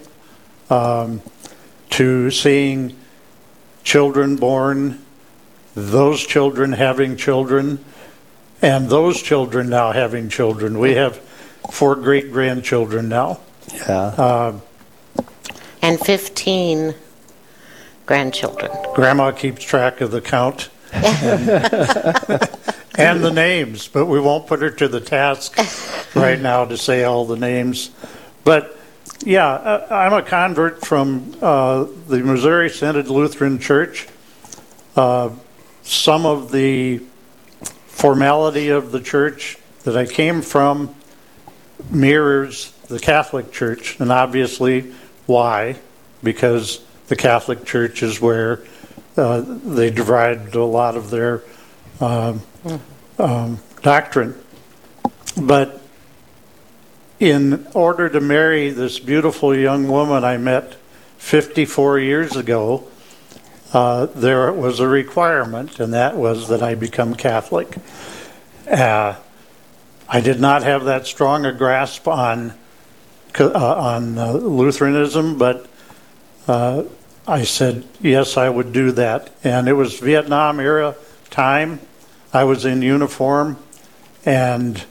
[0.69, 1.21] um,
[1.89, 2.95] to seeing
[3.83, 5.01] children born,
[5.75, 7.83] those children having children,
[8.61, 10.77] and those children now having children.
[10.77, 11.17] We have
[11.71, 13.39] four great grandchildren now.
[13.87, 14.59] Yeah.
[15.81, 16.95] And 15
[18.05, 18.71] grandchildren.
[18.93, 21.03] Grandma keeps track of the count and
[23.23, 25.57] the names, but we won't put her to the task
[26.15, 27.91] right now to say all the names.
[28.43, 28.77] But
[29.23, 34.07] yeah, uh, I'm a convert from uh, the Missouri Synod Lutheran Church.
[34.95, 35.31] Uh,
[35.83, 37.01] some of the
[37.87, 40.95] formality of the church that I came from
[41.89, 44.93] mirrors the Catholic Church, and obviously
[45.25, 45.77] why?
[46.23, 48.61] Because the Catholic Church is where
[49.17, 51.43] uh, they derived a lot of their
[51.99, 52.41] um,
[53.19, 54.35] um, doctrine.
[55.39, 55.81] But
[57.19, 60.75] in order to marry this beautiful young woman I met
[61.17, 62.87] 54 years ago,
[63.73, 67.75] uh, there was a requirement, and that was that I become Catholic.
[68.69, 69.15] Uh,
[70.07, 72.53] I did not have that strong a grasp on
[73.37, 75.67] uh, on uh, Lutheranism, but
[76.47, 76.83] uh,
[77.27, 79.31] I said yes, I would do that.
[79.43, 80.95] And it was Vietnam era
[81.29, 81.79] time.
[82.33, 83.57] I was in uniform,
[84.25, 84.83] and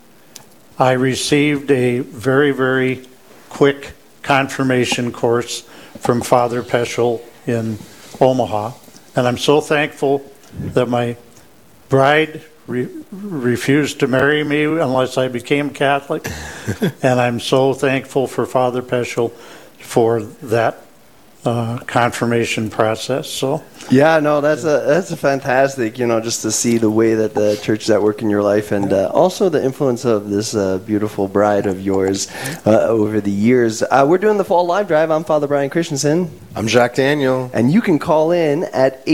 [0.79, 3.07] I received a very very
[3.51, 5.61] quick confirmation course
[6.01, 7.79] from Father Peschel in
[8.21, 8.73] Omaha,
[9.15, 10.25] and I'm so thankful
[10.59, 11.17] that my
[11.89, 16.27] bride re- refused to marry me unless I became Catholic,
[17.03, 19.31] and I'm so thankful for Father Peschel
[19.79, 20.85] for that
[21.45, 23.29] uh, confirmation process.
[23.29, 25.99] So Yeah, no, that's a that's a fantastic.
[25.99, 28.43] You know, just to see the way that the church is at work in your
[28.43, 32.29] life, and uh, also the influence of this uh, beautiful bride of yours
[32.65, 33.83] uh, over the years.
[33.83, 35.11] Uh, we're doing the fall live drive.
[35.11, 37.51] I'm Father Brian Christenson, I'm Jacques Daniel.
[37.53, 39.05] and you can call in at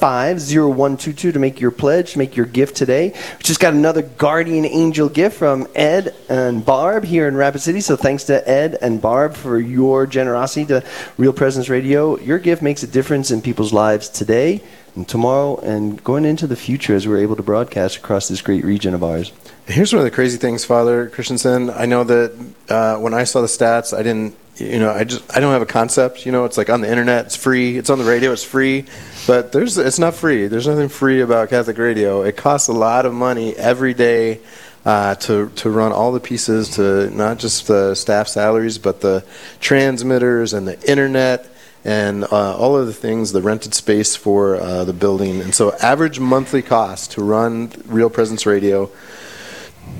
[0.00, 3.10] 877-795-0122 to make your pledge, make your gift today.
[3.10, 7.80] We just got another guardian angel gift from Ed and Barb here in Rapid City.
[7.80, 10.84] So thanks to Ed and Barb for your generosity to
[11.18, 12.18] Real Presence Radio.
[12.18, 14.62] Your gift makes a difference in people's lives today
[14.96, 18.64] and tomorrow and going into the future as we're able to broadcast across this great
[18.64, 19.32] region of ours.
[19.66, 21.70] Here's one of the crazy things, Father Christenson.
[21.70, 25.36] I know that uh, when I saw the stats, I didn't, you know, I just,
[25.36, 26.26] I don't have a concept.
[26.26, 27.78] You know, it's like on the internet, it's free.
[27.78, 28.84] It's on the radio, it's free.
[29.26, 30.46] But there's, it's not free.
[30.46, 32.22] There's nothing free about Catholic radio.
[32.22, 34.40] It costs a lot of money every day
[34.84, 39.24] uh, to to run all the pieces, to not just the staff salaries, but the
[39.60, 41.46] transmitters and the internet
[41.84, 45.40] and uh, all of the things, the rented space for uh, the building.
[45.40, 48.90] And so, average monthly cost to run Real Presence Radio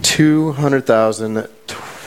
[0.03, 1.49] two hundred thousand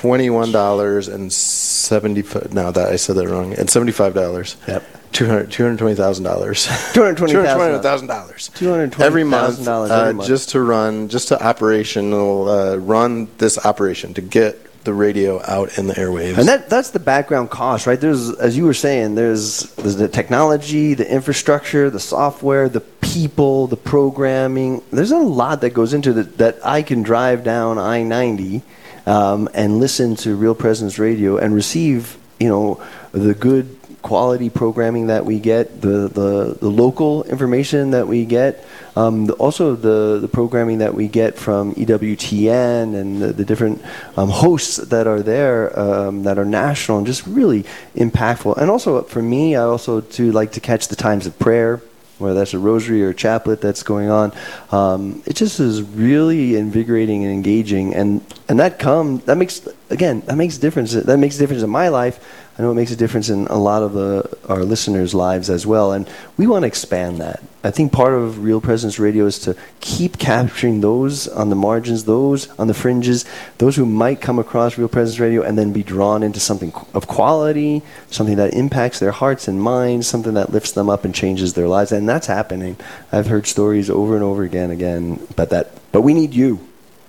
[0.04, 2.54] twenty-one dollars and seventy-five.
[2.54, 3.54] No, that I said that wrong.
[3.54, 4.58] And seventy-five dollars.
[4.68, 4.84] Yep.
[5.14, 6.66] Two hundred two hundred twenty thousand dollars.
[6.68, 7.82] $220,000.
[7.82, 8.50] thousand dollars.
[8.56, 10.28] $220,000 every month, every uh, month.
[10.28, 15.78] just to run, just to operational uh, run this operation to get the radio out
[15.78, 16.38] in the airwaves.
[16.38, 18.02] And that that's the background cost, right?
[18.02, 23.68] There's, as you were saying, there's there's the technology, the infrastructure, the software, the people,
[23.68, 24.84] the programming.
[24.92, 26.38] There's a lot that goes into that.
[26.40, 28.64] That I can drive down I-90
[29.06, 35.08] um, and listen to Real Presence Radio and receive, you know, the good quality programming
[35.08, 38.64] that we get, the, the, the local information that we get,
[38.96, 43.82] um, the, also the, the programming that we get from EWTN and the, the different
[44.18, 47.64] um, hosts that are there um, that are national and just really
[47.96, 48.58] impactful.
[48.58, 51.82] And also for me, I also do like to catch the times of prayer.
[52.20, 54.34] Whether that's a rosary or a chaplet that's going on,
[54.72, 60.22] um, it just is really invigorating and engaging, and and that come that makes again
[60.28, 60.94] that makes a difference.
[60.94, 62.24] That makes a difference in my life.
[62.58, 65.66] I know it makes a difference in a lot of the, our listeners' lives as
[65.66, 67.42] well, and we want to expand that.
[67.66, 72.04] I think part of Real Presence Radio is to keep capturing those on the margins,
[72.04, 73.24] those on the fringes,
[73.58, 77.08] those who might come across Real Presence Radio and then be drawn into something of
[77.08, 81.54] quality, something that impacts their hearts and minds, something that lifts them up and changes
[81.54, 82.76] their lives, and that's happening.
[83.14, 85.72] I've heard stories over and over again, again, but that.
[85.94, 86.56] But we need you,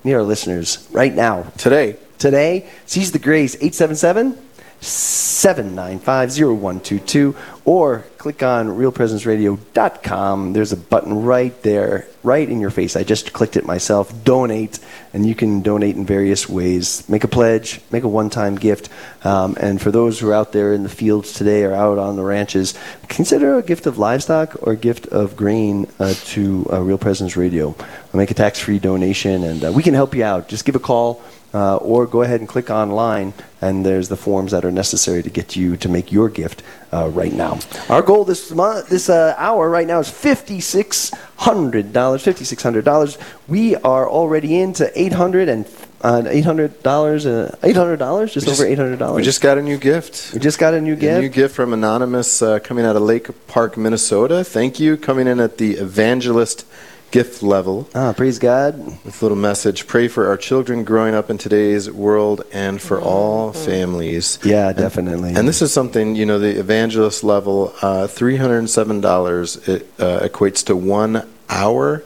[0.04, 2.68] we need our listeners right now today, today.
[2.86, 4.53] Seize the grace, 877 795
[4.84, 10.52] 0122, or click on realpresenceradio.com.
[10.52, 12.96] There's a button right there, right in your face.
[12.96, 14.24] I just clicked it myself.
[14.24, 14.78] Donate,
[15.12, 17.08] and you can donate in various ways.
[17.08, 18.88] Make a pledge, make a one time gift.
[19.24, 22.16] Um, and for those who are out there in the fields today or out on
[22.16, 22.74] the ranches,
[23.08, 27.36] consider a gift of livestock or a gift of grain uh, to uh, Real Presence
[27.36, 27.74] Radio.
[28.12, 30.48] Make a tax free donation, and uh, we can help you out.
[30.48, 31.22] Just give a call
[31.54, 35.30] uh, or go ahead and click online, and there's the forms that are necessary to
[35.30, 36.62] get you to make your gift
[36.92, 37.58] uh, right now.
[37.88, 42.22] Our goal this month, this uh, hour right now is fifty six hundred dollars.
[42.22, 43.16] Fifty six hundred dollars.
[43.48, 45.64] We are already into eight hundred and.
[46.04, 49.16] Uh, eight hundred dollars, uh, eight hundred dollars, just, just- over eight hundred dollars.
[49.16, 50.34] we just got a new gift.
[50.34, 51.16] we just got a new gift.
[51.16, 54.44] A new gift from anonymous uh, coming out of Lake Park, Minnesota.
[54.44, 54.98] Thank you.
[54.98, 56.66] Coming in at the evangelist
[57.14, 58.76] gift level ah, praise God.
[59.04, 59.86] with a little message.
[59.86, 64.40] Pray for our children growing up in today's world and for all families.
[64.42, 65.32] Yeah, And- definitely.
[65.32, 70.74] And this is something, you know, the evangelist level, uh, $307 it, uh, equates to
[70.74, 72.02] one hour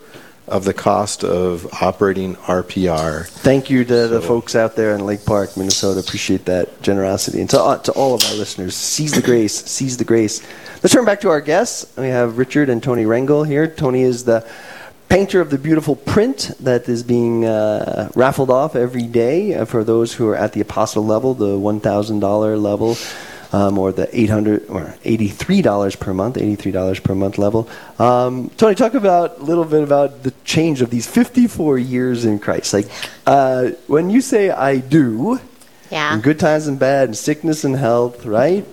[0.46, 3.26] of the cost of operating RPR.
[3.28, 6.00] Thank you to the folks out there in Lake Park, Minnesota.
[6.00, 7.40] Appreciate that generosity.
[7.40, 10.42] And to, uh, to all of our listeners, seize the grace, seize the grace.
[10.82, 11.86] Let's turn back to our guests.
[11.96, 13.66] We have Richard and Toni Rangel here.
[13.66, 14.46] Toni is the
[15.08, 19.82] painter of the beautiful print that is being uh, raffled off every day uh, for
[19.84, 22.96] those who are at the apostle level, the $1,000 level.
[23.50, 27.66] Um, or the 800 or $83 per month, $83 per month level.
[27.98, 32.40] Um, Toni, talk about a little bit about the change of these 54 years in
[32.40, 32.74] Christ.
[32.74, 32.88] Like,
[33.26, 35.40] uh, when you say I do,
[35.90, 36.12] Yeah.
[36.12, 38.66] in good times and bad, in sickness and health, right?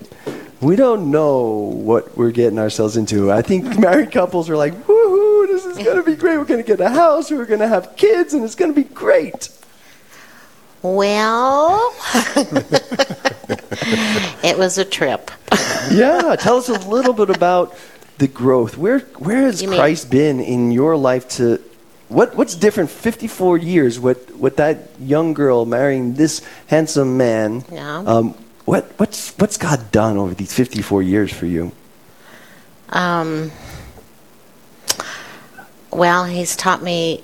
[0.60, 3.32] We don't know what we're getting ourselves into.
[3.32, 5.05] I think married couples are like, this
[5.78, 6.38] is going to be great.
[6.38, 8.82] We're going to get a house, we're going to have kids, and it's going to
[8.82, 9.50] be great.
[10.82, 11.94] Well,
[14.44, 15.32] it was a trip.
[15.92, 17.76] yeah, tell us a little bit about
[18.18, 18.78] the growth.
[18.78, 21.60] Where where has You mean- Christ been in your life to
[22.08, 27.66] what what's different 54 years with with that young girl marrying this handsome man?
[27.72, 27.98] Yeah.
[28.06, 28.36] Um,
[28.66, 31.72] what what's what's God done over these 54 years for you?
[32.90, 33.52] Um,
[35.96, 37.24] well, he's taught me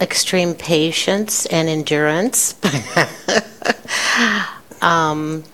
[0.00, 2.54] extreme patience and endurance.
[4.82, 5.44] um,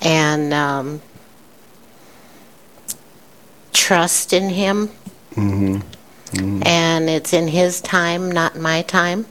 [0.00, 1.02] and um,
[3.72, 4.90] trust in him.
[6.64, 9.26] And it's in his time, not my time.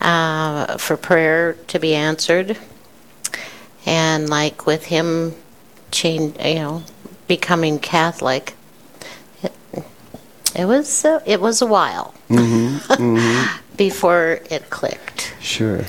[0.00, 2.58] Uh, for prayer to be answered.
[3.86, 5.34] And like with him
[5.90, 6.82] change, you know,
[7.28, 8.54] becoming Catholic,
[10.54, 12.14] it was uh, it was a while
[13.76, 15.34] before it clicked.
[15.40, 15.84] Sure.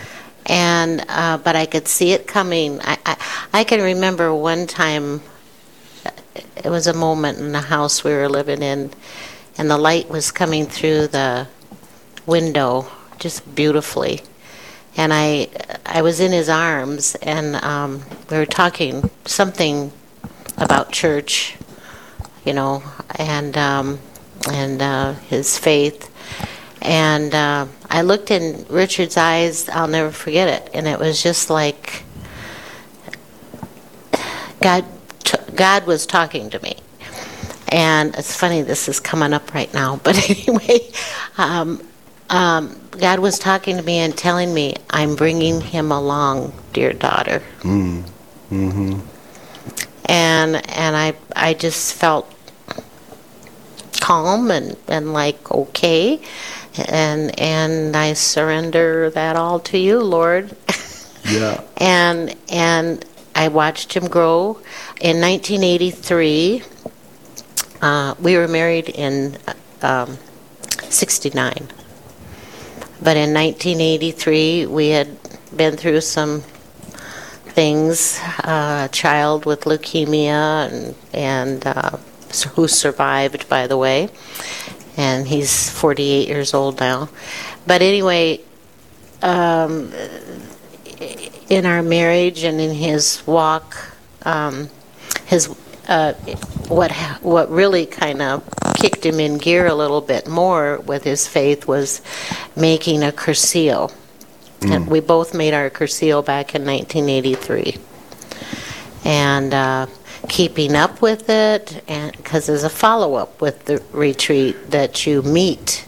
[0.45, 2.79] And uh, but I could see it coming.
[2.81, 3.17] I, I
[3.53, 5.21] I can remember one time.
[6.55, 8.91] It was a moment in the house we were living in,
[9.57, 11.47] and the light was coming through the
[12.25, 12.87] window
[13.19, 14.21] just beautifully.
[14.95, 15.49] And I,
[15.85, 19.91] I was in his arms, and um, we were talking something
[20.57, 21.55] about church,
[22.45, 22.83] you know,
[23.15, 23.99] and um,
[24.51, 26.09] and uh, his faith.
[26.81, 31.49] And uh, I looked in Richard's eyes, I'll never forget it, and it was just
[31.49, 32.03] like
[34.61, 34.85] God,
[35.23, 36.75] t- God was talking to me.
[37.69, 40.89] And it's funny, this is coming up right now, but anyway,
[41.37, 41.81] um,
[42.29, 47.41] um, God was talking to me and telling me, I'm bringing him along, dear daughter.
[47.59, 48.03] Mm.
[48.49, 48.99] hmm
[50.05, 52.32] And, and I, I just felt
[54.03, 56.19] calm and, and like, okay.
[56.89, 60.55] And, and I surrender that all to you, Lord.
[61.25, 61.63] Yeah.
[61.77, 64.59] and and I watched him grow.
[64.99, 66.63] In 1983,
[67.81, 69.37] uh, we were married in
[69.81, 70.17] um,
[70.89, 71.69] 69,
[73.01, 75.17] but in 1983 we had
[75.55, 76.41] been through some
[77.55, 78.19] things.
[78.43, 81.95] Uh, a child with leukemia and and uh,
[82.41, 84.09] who survived, by the way,
[84.97, 87.09] and he's 48 years old now.
[87.67, 88.41] But anyway.
[89.21, 89.93] Um,
[91.49, 94.69] in our marriage and in his walk, um,
[95.25, 95.55] his
[95.87, 96.13] uh,
[96.67, 98.43] what what really kind of
[98.75, 102.01] kicked him in gear a little bit more with his faith was
[102.55, 103.93] making a cursillo.
[104.61, 107.75] And we both made our cursillo back in 1983,
[109.03, 109.87] and uh,
[110.29, 115.21] keeping up with it, and because there's a follow up with the retreat that you
[115.21, 115.85] meet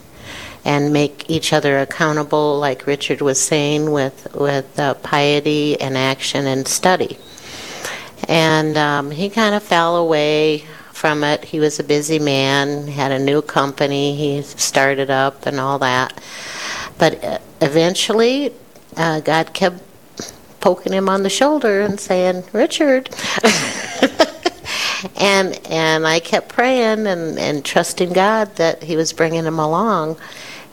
[0.65, 6.47] and make each other accountable, like Richard was saying, with with uh, piety and action
[6.47, 7.17] and study.
[8.27, 11.43] And um, he kind of fell away from it.
[11.43, 16.19] He was a busy man, had a new company he started up, and all that.
[16.97, 18.53] But uh, eventually,
[18.97, 19.84] uh, God kept
[20.65, 23.07] poking him on the shoulder and saying, "Richard."
[25.15, 30.17] and and I kept praying and, and trusting God that He was bringing him along,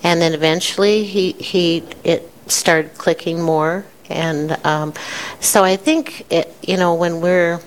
[0.02, 4.94] and then eventually he he it started clicking more, and um,
[5.40, 7.60] so I think it, you know when we're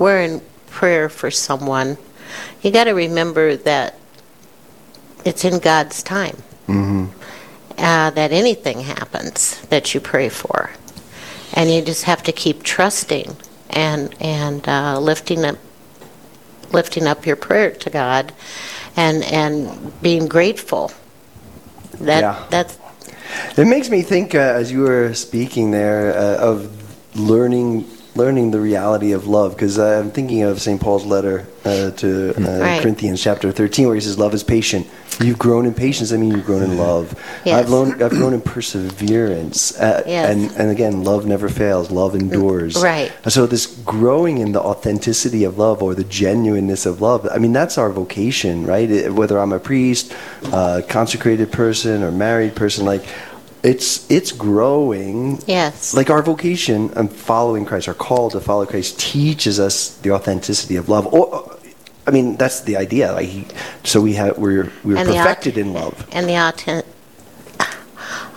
[0.00, 1.98] we're in prayer for someone,
[2.62, 3.94] you got to remember that
[5.24, 6.36] it's in God's time.
[6.66, 7.06] hmm
[7.78, 10.70] Uh, that anything happens that you pray for,
[11.52, 13.36] and you just have to keep trusting
[13.70, 15.56] and and uh, lifting up
[16.72, 18.32] lifting up your prayer to God,
[18.96, 20.92] and and being grateful.
[22.00, 22.46] That Yeah.
[22.50, 22.78] that's
[23.56, 26.70] It makes me think, uh, as you were speaking there, uh, of
[27.14, 27.84] learning
[28.14, 29.52] learning the reality of love.
[29.54, 30.80] Because I'm thinking of St.
[30.80, 32.82] Paul's letter uh, to uh, Right.
[32.82, 34.86] Corinthians, chapter 13, where he says, "Love is patient."
[35.20, 36.10] You've grown in patience.
[36.12, 37.14] I mean, you've grown in love.
[37.44, 37.60] Yes.
[37.60, 38.02] I've grown.
[38.02, 39.78] I've grown in perseverance.
[39.78, 40.30] Uh, Yes.
[40.34, 41.90] And and again, love never fails.
[41.90, 42.82] Love endures.
[42.82, 43.12] Right.
[43.28, 47.28] So this growing in the authenticity of love or the genuineness of love.
[47.30, 48.90] I mean, that's our vocation, right?
[48.90, 50.12] It- whether I'm a priest,
[50.52, 53.04] uh, consecrated person, or married person, like
[53.62, 55.40] it's it's growing.
[55.46, 55.94] yes.
[55.94, 60.76] Like our vocation and following Christ, our call to follow Christ teaches us the authenticity
[60.76, 61.06] of love.
[61.12, 61.56] Or,
[62.06, 63.12] I mean, that's the idea.
[63.12, 63.46] Like, he,
[63.84, 66.06] so we have we're we're And the perfected in love.
[66.12, 66.86] and the authentic.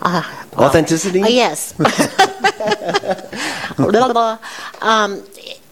[0.02, 0.22] Uh,
[0.58, 1.24] Authenticity.
[1.24, 1.74] Oh, yes.
[3.78, 4.38] Blah, blah.
[4.82, 5.24] um,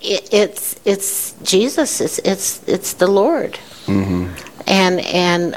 [0.01, 2.01] it, it's it's Jesus.
[2.01, 3.53] It's it's it's the Lord.
[3.85, 4.29] Mm-hmm.
[4.67, 5.55] And and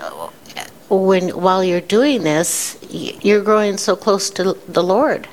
[0.89, 5.29] when while you're doing this, you're growing so close to the Lord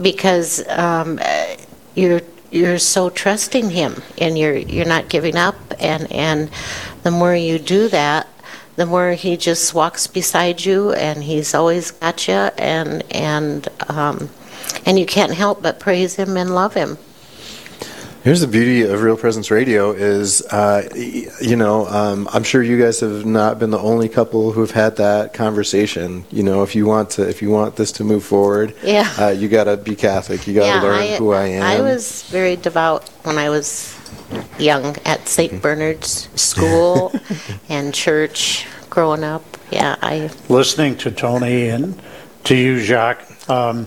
[0.00, 1.20] because um,
[1.94, 5.56] you're you're so trusting Him and you're you're not giving up.
[5.78, 6.50] And and
[7.02, 8.28] the more you do that,
[8.76, 14.30] the more He just walks beside you and He's always got you and and um,
[14.86, 16.98] and you can't help but praise Him and love Him.
[18.24, 22.80] Here's the beauty of Real Presence Radio is, uh, you know, um, I'm sure you
[22.80, 26.24] guys have not been the only couple who have had that conversation.
[26.30, 29.12] You know, if you want to, if you want this to move forward, Yeah.
[29.18, 30.46] uh, you got to be Catholic.
[30.46, 31.62] You got to learn who I am.
[31.64, 33.94] I was very devout when I was
[34.58, 35.60] young at St.
[35.60, 37.12] Bernard's School
[37.68, 39.44] and church growing up.
[39.70, 42.00] Yeah, I listening to Toni and
[42.44, 43.86] to you, Jacques, um,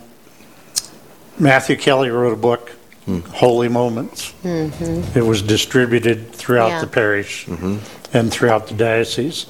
[1.40, 2.74] Matthew Kelly wrote a book,
[3.08, 4.34] Holy Moments.
[4.44, 5.18] Mm-hmm.
[5.18, 6.82] It was distributed throughout Yeah.
[6.82, 7.78] the parish mm-hmm.
[8.16, 9.46] and throughout the diocese.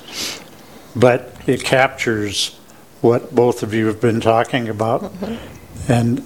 [0.96, 2.58] But it captures
[3.02, 5.02] what both of you have been talking about.
[5.02, 5.92] Mm-hmm.
[5.92, 6.24] And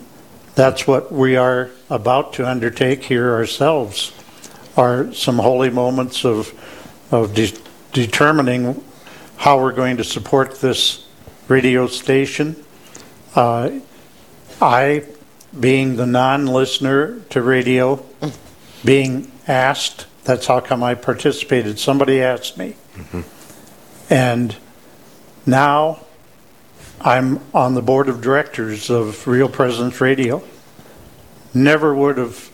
[0.55, 4.11] that's what we are about to undertake here ourselves,
[4.75, 6.53] are some holy moments of,
[7.11, 7.53] of de-
[7.93, 8.83] determining
[9.37, 11.07] how we're going to support this
[11.47, 12.55] radio station.
[13.35, 13.79] Uh,
[14.61, 15.03] I,
[15.57, 18.03] being the non-listener to radio,
[18.85, 21.79] being asked, that's how come I participated.
[21.79, 22.75] Somebody asked me.
[24.09, 24.55] And
[25.45, 25.99] now
[26.99, 30.43] I'm on the board of directors of Real Presence Radio.
[31.53, 32.49] Never would have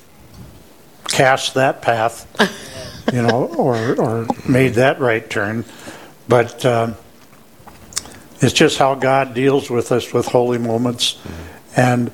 [1.05, 2.25] cast that path,
[3.13, 5.65] you know, or, or made that right turn.
[6.27, 6.95] But um,
[8.39, 11.19] it's just how God deals with us with holy moments.
[11.75, 12.11] And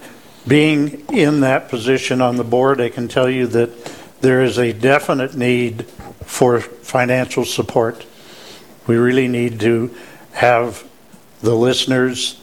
[0.48, 3.72] being in that position on the board, I can tell you that
[4.22, 5.86] there is a definite need
[6.26, 8.06] for financial support.
[8.88, 9.94] We really need to
[10.34, 10.84] have
[11.42, 12.42] the listeners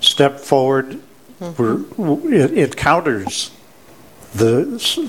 [0.00, 1.00] step forward.
[1.40, 2.02] Mm-hmm.
[2.02, 3.50] We're, it, it counters
[4.34, 4.64] the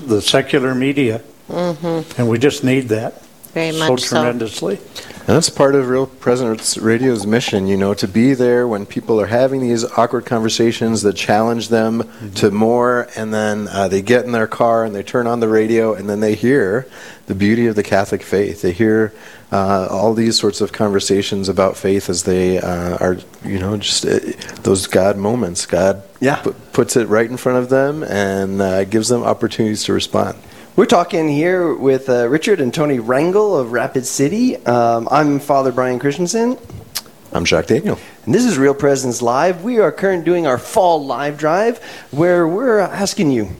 [0.06, 2.20] the secular media, mm-hmm.
[2.20, 3.19] and we just need that
[3.54, 4.16] Very so much so.
[4.16, 4.76] tremendously.
[5.26, 9.20] And that's part of Real Presence Radio's mission, you know, to be there when people
[9.20, 14.24] are having these awkward conversations that challenge them to more, and then uh, they get
[14.24, 16.86] in their car and they turn on the radio, and then they hear
[17.26, 18.62] the beauty of the Catholic faith.
[18.62, 19.12] They hear
[19.52, 24.04] uh, all these sorts of conversations about faith as they uh, are, you know, just
[24.06, 24.18] uh,
[24.62, 25.66] those God moments.
[25.66, 26.36] God Yeah.
[26.36, 30.38] pu- puts it right in front of them and uh, gives them opportunities to respond.
[30.76, 34.56] We're talking here with uh, Richard and Toni Rangel of Rapid City.
[34.64, 36.56] Um, I'm Father Brian Christenson,
[37.32, 37.98] I'm Jacques Daniel.
[38.24, 39.62] and this is Real Presence Live.
[39.62, 41.78] We are currently doing our fall live drive
[42.12, 43.50] where we're asking you,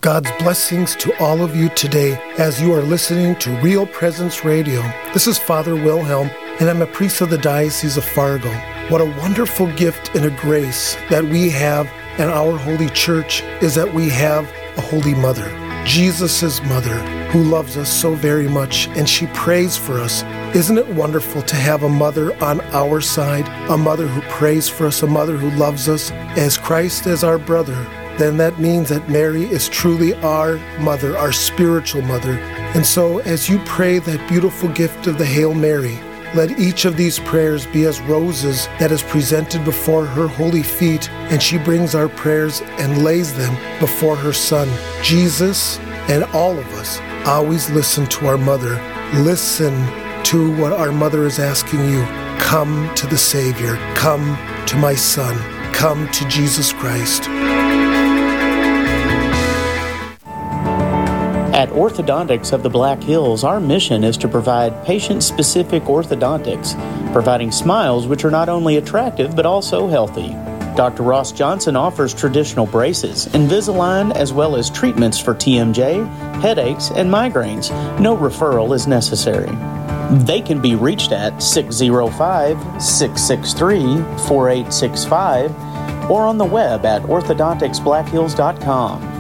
[0.01, 4.81] God's blessings to all of you today as you are listening to Real Presence Radio.
[5.13, 6.31] This is Father Wilhelm,
[6.61, 8.53] and I'm a priest of the Diocese of Fargo.
[8.91, 13.75] What a wonderful gift and a grace that we have in our holy church is
[13.75, 15.51] that we have a holy mother,
[15.85, 16.97] Jesus' mother,
[17.31, 20.23] who loves us so very much, and she prays for us.
[20.55, 24.87] Isn't it wonderful to have a mother on our side, a mother who prays for
[24.87, 27.85] us, a mother who loves us as Christ as our brother?
[28.19, 32.39] Then that means that Mary is truly our mother, our spiritual mother.
[32.75, 35.99] And so, as you pray that beautiful gift of the Hail Mary,
[36.35, 41.09] let each of these prayers be as roses that is presented before her holy feet,
[41.11, 44.69] and she brings our prayers and lays them before her Son.
[45.03, 48.75] Jesus and all of us always listen to our mother.
[49.23, 49.73] Listen
[50.25, 52.03] to what our mother is asking you.
[52.41, 53.77] Come to the Savior.
[53.95, 55.37] Come to my Son.
[55.73, 57.29] Come to Jesus Christ.
[61.59, 66.81] At Orthodontics of the Black Hills, our mission is to provide patient specific orthodontics,
[67.13, 70.29] providing smiles which are not only attractive but also healthy.
[70.77, 71.03] Dr.
[71.03, 76.07] Ross Johnson offers traditional braces, Invisalign, as well as treatments for TMJ,
[76.41, 77.71] headaches, and migraines.
[77.99, 79.51] No referral is necessary.
[80.27, 83.97] They can be reached at 605 663
[84.29, 85.51] 4865
[86.09, 89.18] or on the web at orthodonticsblackhills.com.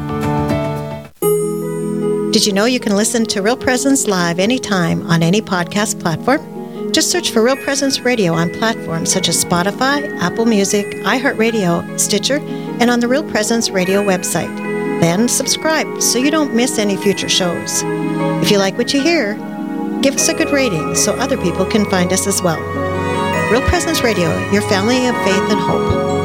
[2.30, 6.92] Did you know you can listen to Real Presence live anytime on any podcast platform?
[6.92, 12.36] Just search for Real Presence Radio on platforms such as Spotify, Apple Music, iHeartRadio, Stitcher,
[12.80, 14.54] and on the Real Presence Radio website.
[15.00, 17.82] Then subscribe so you don't miss any future shows.
[18.42, 19.34] If you like what you hear,
[20.02, 22.60] give us a good rating so other people can find us as well.
[23.50, 26.17] Real Presence Radio, your family of faith and hope.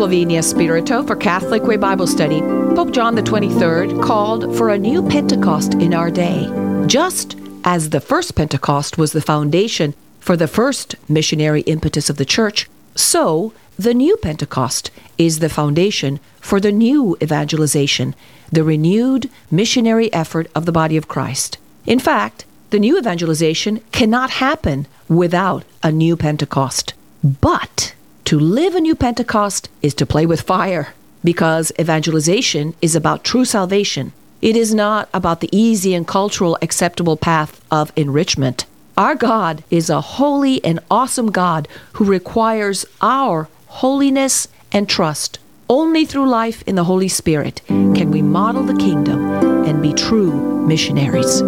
[0.00, 2.40] Lavinia Spirito for Catholic Way Bible Study.
[2.40, 6.50] Pope John the 23rd called for a new Pentecost in our day.
[6.86, 12.24] Just as the first Pentecost was the foundation for the first missionary impetus of the
[12.24, 18.14] church, so the new Pentecost is the foundation for the new evangelization,
[18.50, 21.58] the renewed missionary effort of the body of Christ.
[21.84, 26.94] In fact, the new evangelization cannot happen without a new Pentecost.
[27.22, 27.92] But
[28.30, 33.44] to live a new Pentecost is to play with fire because evangelization is about true
[33.44, 34.12] salvation.
[34.40, 38.66] It is not about the easy and cultural acceptable path of enrichment.
[38.96, 45.40] Our God is a holy and awesome God who requires our holiness and trust.
[45.68, 50.64] Only through life in the Holy Spirit can we model the kingdom and be true
[50.68, 51.42] missionaries.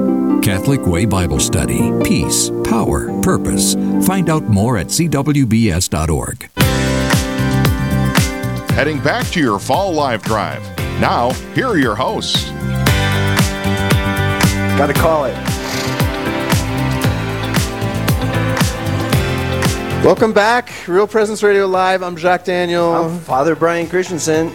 [0.44, 1.92] Catholic Way Bible Study.
[2.02, 3.74] Peace, power, purpose.
[4.04, 6.71] Find out more at cwbs.org.
[8.74, 10.62] Heading back to your fall live drive.
[10.98, 12.48] Now, here are your hosts.
[14.78, 15.36] Gotta call it.
[20.02, 22.02] Welcome back, Real Presence Radio Live.
[22.02, 22.94] I'm Jacques Daniel.
[22.94, 24.50] I'm Father Brian Christenson.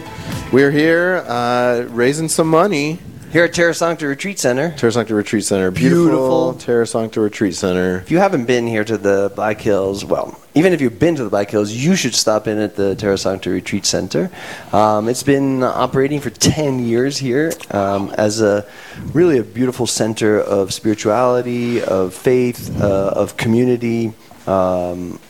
[0.52, 2.98] We're here uh, raising some money.
[3.30, 4.74] Here at Terra Sancta Retreat Center.
[4.78, 5.70] Terra Sancta Retreat Center.
[5.70, 6.54] Beautiful, Beautiful.
[6.54, 7.98] Terra Sancta Retreat Center.
[7.98, 11.24] If you haven't been here to the Black Hills, well, even if you've been to
[11.24, 14.30] the Black Hills, you should stop in at the Terra Sancta Retreat Center.
[14.72, 18.66] Um, it's been operating for 10 years here um, as a
[19.12, 24.14] really a beautiful center of spirituality, of faith, uh, of community.
[24.46, 25.20] Um,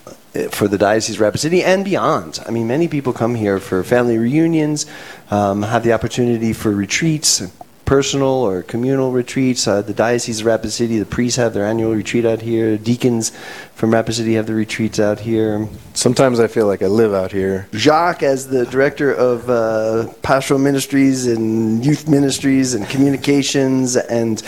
[0.52, 2.38] for the Diocese of Rapid City and beyond.
[2.46, 4.86] I mean, many people come here for family reunions,
[5.32, 7.42] um, have the opportunity for retreats,
[7.88, 9.66] personal or communal retreats.
[9.66, 12.76] Uh, the Diocese of Rapid City, the priests have their annual retreat out here.
[12.76, 13.32] Deacons
[13.78, 15.68] from Rapid City have the retreats out here.
[15.94, 17.68] Sometimes I feel like I live out here.
[17.72, 24.40] Jacques, as the director of uh, pastoral ministries and youth ministries and communications and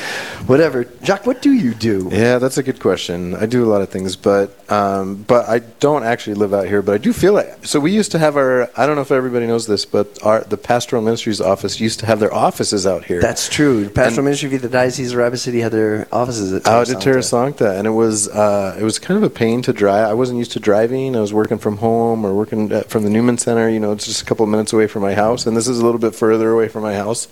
[0.47, 2.09] whatever, Jacques, what do you do?
[2.11, 3.37] Yeah, that's a good question.
[3.37, 6.83] I do a lot of things, but um, but I don't actually live out here.
[6.83, 7.78] But I do feel like so.
[7.78, 8.68] We used to have our.
[8.76, 12.07] I don't know if everybody knows this, but our the pastoral ministries office used to
[12.07, 13.20] have their offices out here.
[13.20, 13.85] That's true.
[13.85, 17.01] The pastoral ministry of the Diocese of Rapid City had their offices at out at
[17.01, 20.09] Terra Sancta, and it was uh, it was kind of a pain to drive.
[20.09, 21.16] I wasn't used to driving.
[21.16, 23.68] I was working from home or working at, from the Newman Center.
[23.68, 25.79] You know, it's just a couple of minutes away from my house, and this is
[25.79, 27.29] a little bit further away from my house.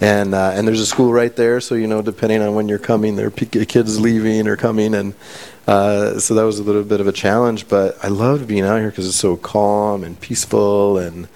[0.00, 2.78] And uh, and there's a school right there, so you know, depending on when you're
[2.78, 5.14] coming, there are kids leaving or coming, and
[5.66, 7.68] uh, so that was a little bit of a challenge.
[7.68, 11.28] But I loved being out here because it's so calm and peaceful and.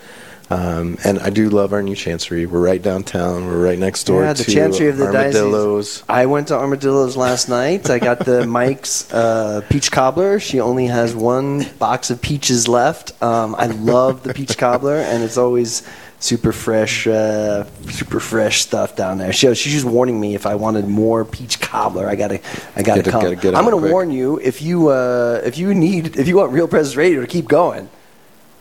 [0.51, 2.47] Um, and I do love our new chancery.
[2.47, 3.47] We're right downtown.
[3.47, 5.87] We're right next door yeah, the to chancery of the Armadillos.
[5.99, 6.05] Diocese.
[6.09, 7.91] I went to Armadillos last night.
[7.91, 10.41] I got the Mike's uh, peach cobbler.
[10.41, 13.23] She only has one box of peaches left.
[13.23, 15.87] Um, I love the peach cobbler, and it's always
[16.21, 19.33] super fresh, uh, super fresh stuff down there.
[19.35, 22.41] She, she's just warning me if I wanted more peach cobbler, I gotta,
[22.75, 23.23] I gotta Get it- come.
[23.23, 23.93] gotta get I'm gonna quick.
[23.93, 27.27] warn you if you, uh, if you need, if you want Real Presence Radio to
[27.27, 27.89] keep going,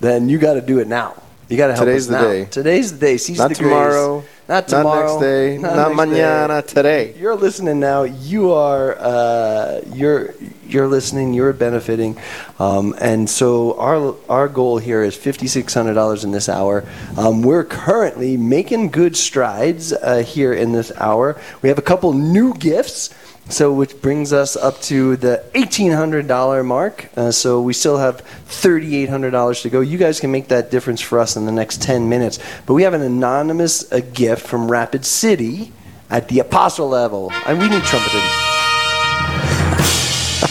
[0.02, 1.16] then you got to do it now.
[1.50, 2.28] You got to help Today's us the now.
[2.28, 2.46] day.
[2.46, 3.18] Today's the day.
[3.18, 4.32] Seize Not the tomorrow, grace.
[4.50, 5.08] Not not tomorrow.
[5.14, 6.20] next day, not next day.
[6.20, 7.14] mañana, today.
[7.18, 8.04] You're listening now.
[8.04, 10.34] You are uh, you're
[10.68, 11.34] you're listening.
[11.34, 12.18] You're benefiting,
[12.60, 16.84] um, and so our our goal here is fifty six hundred dollars in this hour.
[17.18, 21.40] Um, we're currently making good strides uh, here in this hour.
[21.62, 23.14] We have a couple new gifts.
[23.50, 27.10] So, which brings us up to the $1,800 mark.
[27.16, 29.80] Uh, so, we still have $3,800 to go.
[29.80, 32.40] You guys can make that difference for us in the next 10 minutes.
[32.66, 35.72] But we have an anonymous uh, gift from Rapid City
[36.10, 37.32] at the apostle level.
[37.46, 38.22] And we need trumpeters.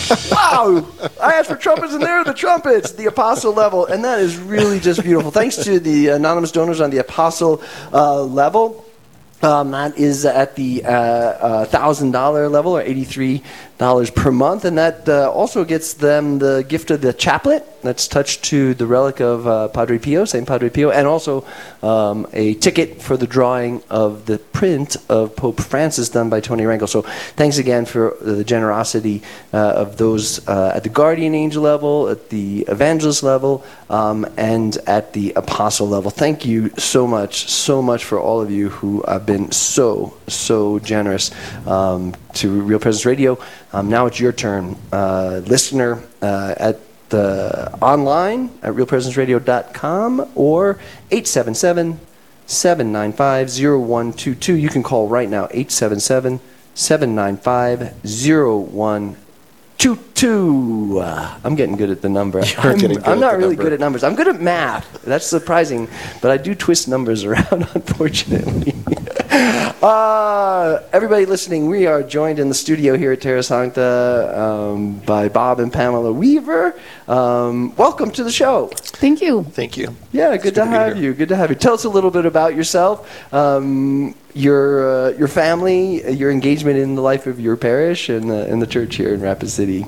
[0.30, 0.86] wow!
[1.20, 4.36] I asked for trumpets, and there are the trumpets, the apostle level, and that is
[4.38, 5.30] really just beautiful.
[5.30, 8.85] Thanks to the anonymous donors on the apostle uh, level.
[9.42, 13.42] Um, that is at the uh, uh, thousand dollar level, or eighty three
[13.78, 18.08] dollars per month, and that uh, also gets them the gift of the chaplet that's
[18.08, 21.44] touched to the relic of uh, Padre Pio, Saint Padre Pio, and also
[21.82, 26.64] um, a ticket for the drawing of the print of Pope Francis done by Toni
[26.64, 26.88] Rangel.
[26.88, 27.02] So
[27.36, 29.22] thanks again for the generosity
[29.52, 34.76] uh, of those uh, at the guardian angel level, at the evangelist level, um, and
[34.86, 36.10] at the apostle level.
[36.10, 40.78] Thank you so much, so much for all of you who have been so, so
[40.80, 41.30] generous
[41.66, 43.38] um, to Real Presence Radio.
[43.72, 50.78] Um, now it's your turn, uh, listener uh, at the online at realpresenceradio.com or
[51.10, 52.00] 877
[52.46, 54.54] 795 0122.
[54.54, 56.40] You can call right now 877
[56.74, 59.22] 795 0122.
[59.78, 60.98] two two.
[61.00, 62.40] Uh, I'm getting good at the number.
[62.44, 63.62] You're I'm, getting good I'm not really number.
[63.62, 64.02] good at numbers.
[64.04, 65.02] I'm good at math.
[65.02, 65.88] That's surprising,
[66.22, 68.74] but I do twist numbers around, unfortunately.
[69.86, 75.28] Uh, everybody listening, we are joined in the studio here at Terra Sancta um, by
[75.28, 76.74] Bob and Pamela Weaver.
[77.06, 78.66] Um, welcome to the show.
[78.72, 79.44] Thank you.
[79.44, 79.94] Thank you.
[80.10, 81.04] Yeah, good, good to to have here.
[81.04, 81.14] you.
[81.14, 81.56] Good to have you.
[81.56, 86.78] Tell us a little bit about yourself, um, your uh, your family, uh, your engagement
[86.78, 89.86] in the life of your parish and the, and the church here in Rapid City.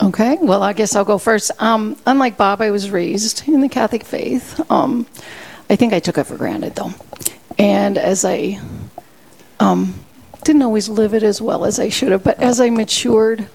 [0.00, 1.50] Okay, well, I guess I'll go first.
[1.60, 4.58] Um, unlike Bob, I was raised in the Catholic faith.
[4.70, 5.06] Um,
[5.68, 6.94] I think I took it for granted, though.
[7.58, 8.60] And as I
[9.60, 9.94] um,
[10.44, 13.48] didn't always live it as well as I should have, but as I matured,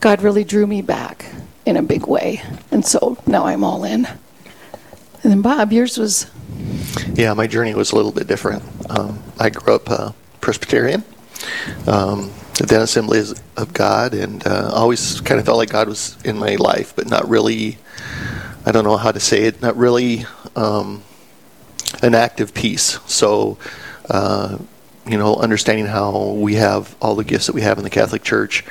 [0.00, 1.26] God really drew me back
[1.66, 2.42] in a big way.
[2.70, 4.06] And so now I'm all in.
[4.06, 6.26] And then, Bob, yours was
[7.14, 8.62] Yeah, my journey was a little bit different.
[8.90, 11.04] Um, I grew up uh, Presbyterian,
[11.86, 16.38] um, then Assemblies of God, and uh, always kind of felt like God was in
[16.38, 17.78] my life, but not really.
[18.64, 19.60] I don't know how to say it.
[19.60, 20.24] Not really
[20.54, 21.02] um,
[22.02, 23.00] an active piece.
[23.06, 23.58] So,
[24.08, 24.58] uh,
[25.06, 28.22] you know, understanding how we have all the gifts that we have in the Catholic
[28.22, 28.64] Church,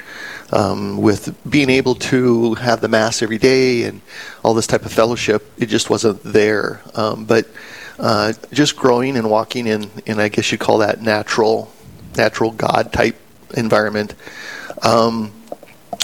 [0.52, 4.02] um, with being able to have the Mass every day and
[4.44, 6.82] all this type of fellowship, it just wasn't there.
[6.96, 7.48] Um, but
[8.00, 11.72] uh, just growing and walking in, in, I guess you'd call that natural,
[12.18, 13.16] natural God type
[13.56, 14.16] environment.
[14.82, 15.32] Um,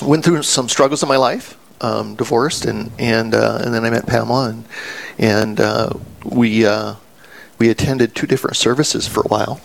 [0.02, 3.90] went through some struggles in my life, um, divorced, and and uh, and then I
[3.90, 4.66] met Pamela, and
[5.18, 5.90] and uh,
[6.24, 6.96] we uh,
[7.60, 9.60] we attended two different services for a while,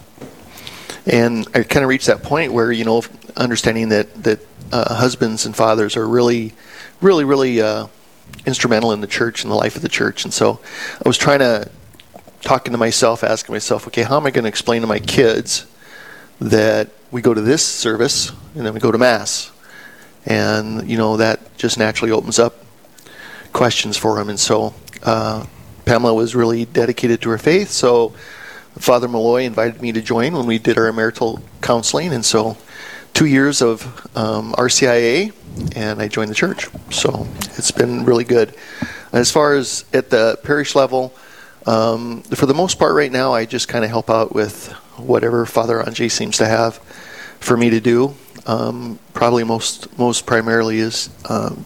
[1.06, 3.02] and I kind of reached that point where you know
[3.36, 4.40] understanding that that
[4.72, 6.54] uh, husbands and fathers are really,
[7.00, 7.86] really, really uh,
[8.46, 10.60] instrumental in the church and the life of the church, and so
[11.04, 11.70] I was trying to
[12.40, 15.66] talking to myself, asking myself, okay, how am I going to explain to my kids
[16.40, 19.52] that we go to this service and then we go to mass,
[20.26, 22.64] and you know that just naturally opens up
[23.52, 25.44] questions for them, and so uh,
[25.84, 28.14] Pamela was really dedicated to her faith, so.
[28.78, 32.56] Father Malloy invited me to join when we did our marital counseling, and so
[33.14, 33.84] two years of
[34.16, 35.32] um, RCIA,
[35.76, 36.68] and I joined the church.
[36.90, 38.54] So it's been really good.
[39.12, 41.14] As far as at the parish level,
[41.66, 45.46] um, for the most part, right now, I just kind of help out with whatever
[45.46, 46.76] Father Anjay seems to have
[47.40, 48.14] for me to do.
[48.46, 51.64] Um, probably most most primarily is um,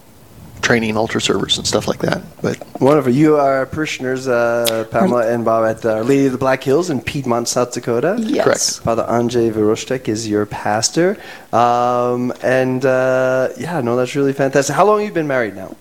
[0.66, 2.20] training ultra servers and stuff like that.
[2.42, 3.12] But Wonderful.
[3.12, 7.00] You are parishioners, uh, Pamela and Bob, at Our Lady of the Black Hills in
[7.00, 8.16] Piedmont, South Dakota.
[8.18, 8.44] Yes.
[8.44, 8.80] Correct.
[8.84, 11.16] Father Andrzej Verostek is your pastor.
[11.52, 14.74] Um, and uh, yeah, no, that's really fantastic.
[14.74, 15.76] How long have you been married now?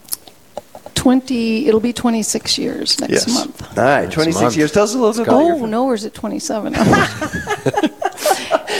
[0.94, 3.28] 20, it'll be 26 years next Yes.
[3.34, 3.78] month.
[3.78, 4.56] All right, Next 26 month.
[4.58, 4.72] years.
[4.72, 6.74] Tell us a little bit Oh, no, or is it 27?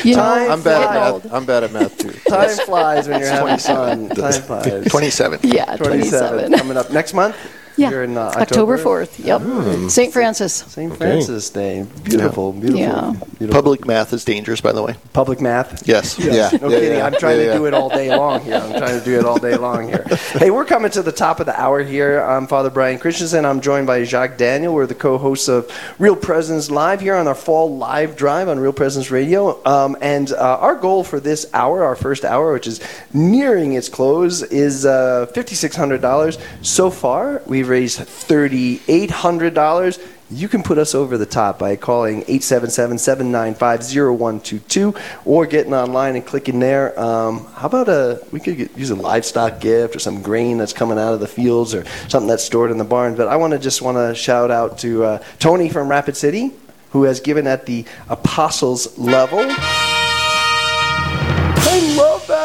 [0.06, 1.34] You know, Time I'm bad at math.
[1.34, 2.12] I'm bad at math too.
[2.30, 4.10] Time flies when you're having fun.
[4.10, 4.86] Time flies.
[4.92, 5.40] 27.
[5.44, 6.54] Yeah, 27.
[6.54, 7.36] coming up next month.
[7.78, 9.06] Yeah, You're in, uh, October October?
[9.06, 9.20] 4th.
[9.24, 9.90] Yep.
[9.92, 10.14] St.
[10.14, 10.54] Francis.
[10.54, 10.92] St.
[10.92, 10.98] Okay.
[10.98, 11.86] Francis Day.
[12.04, 13.14] Beautiful, beautiful, Yeah.
[13.38, 13.48] beautiful.
[13.62, 14.96] Public math is dangerous, by the way.
[15.14, 15.88] Public math.
[15.88, 16.18] Yes.
[16.18, 16.50] Yeah.
[16.62, 16.98] No yeah, kidding.
[17.00, 17.06] yeah.
[17.06, 17.58] I'm trying Yeah, to yeah.
[17.58, 18.56] do it all day long here.
[18.56, 20.06] I'm trying to do it all day long here.
[20.36, 22.20] Hey, we're coming to the top of the hour here.
[22.22, 23.46] I'm Father Brian Christenson.
[23.46, 24.74] I'm joined by Jacques Daniel.
[24.74, 28.74] We're the co-hosts of Real Presence Live here on our fall live drive on Real
[28.74, 29.62] Presence Radio.
[29.66, 32.82] Um, and uh, our goal for this hour, our first hour, which is
[33.14, 36.38] nearing its close, is uh, $5,600.
[36.62, 40.08] So far, we've raised $3,800.
[40.32, 46.60] You can put us over the top by calling 877-795-0122 or getting online and clicking
[46.60, 47.00] there.
[47.00, 50.74] Um, how about a we could get, use a livestock gift or some grain that's
[50.74, 53.14] coming out of the fields or something that's stored in the barn.
[53.16, 56.54] But I want to just want to shout out to uh, Toni from Rapid City
[56.90, 59.46] who has given at the apostles level.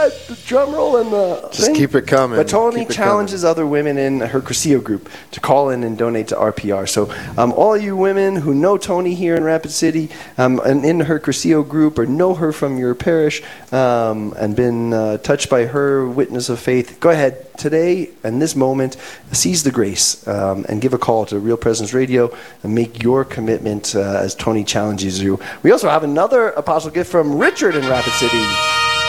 [0.08, 1.74] The drum roll and the Just thing.
[1.74, 2.38] keep it coming.
[2.38, 6.36] But Toni challenges other women in her Cursillo group to call in and donate to
[6.36, 6.88] RPR.
[6.88, 11.00] So, um, all you women who know Toni here in Rapid City um, and in
[11.00, 13.42] her Cursillo group or know her from your parish
[13.72, 18.56] um, and been uh, touched by her witness of faith, go ahead today and this
[18.56, 18.96] moment,
[19.32, 23.24] seize the grace um, and give a call to Real Presence Radio and make your
[23.24, 25.38] commitment uh, as Toni challenges you.
[25.62, 28.99] We also have another apostle gift from Richard in Rapid City.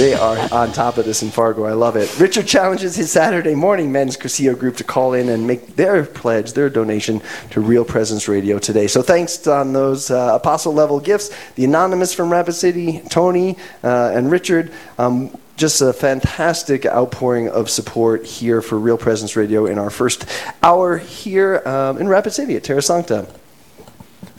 [0.00, 1.64] They are on top of this in Fargo.
[1.64, 2.18] I love it.
[2.18, 6.54] Richard challenges his Saturday morning men's Cursillo group to call in and make their pledge,
[6.54, 7.20] their donation
[7.50, 8.86] to Real Presence Radio today.
[8.86, 11.28] So thanks on those uh, apostle level gifts.
[11.56, 14.72] The Anonymous from Rapid City, Toni, uh, and Richard.
[14.96, 20.24] Um, just a fantastic outpouring of support here for Real Presence Radio in our first
[20.62, 23.28] hour here um, in Rapid City at Terra Sancta.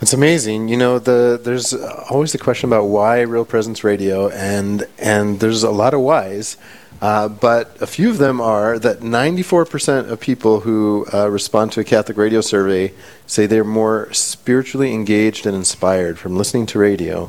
[0.00, 0.68] It's amazing.
[0.68, 5.62] You know, the there's always the question about why Real Presence Radio, and and there's
[5.62, 6.56] a lot of whys.
[7.00, 11.80] Uh, but a few of them are that 94% of people who uh, respond to
[11.80, 12.94] a Catholic radio survey
[13.26, 17.28] say they're more spiritually engaged and inspired from listening to radio.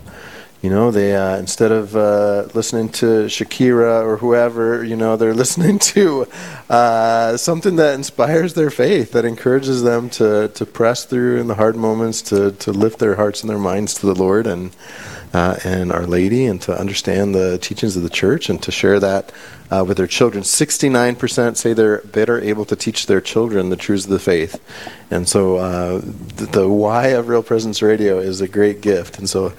[0.64, 5.34] You know, they uh, instead of uh, listening to Shakira or whoever, you know, they're
[5.44, 6.26] listening to
[6.70, 11.56] uh, something that inspires their faith, that encourages them to, to press through in the
[11.56, 14.74] hard moments, to, to lift their hearts and their minds to the Lord and
[15.34, 19.02] uh, and Our Lady, and to understand the teachings of the Church, and to share
[19.02, 19.34] that
[19.70, 20.46] uh, with their children.
[20.46, 24.62] Sixty-nine percent say they're better able to teach their children the truths of the faith,
[25.12, 26.00] and so uh,
[26.38, 29.52] the, the why of Real Presence Radio is a great gift, and so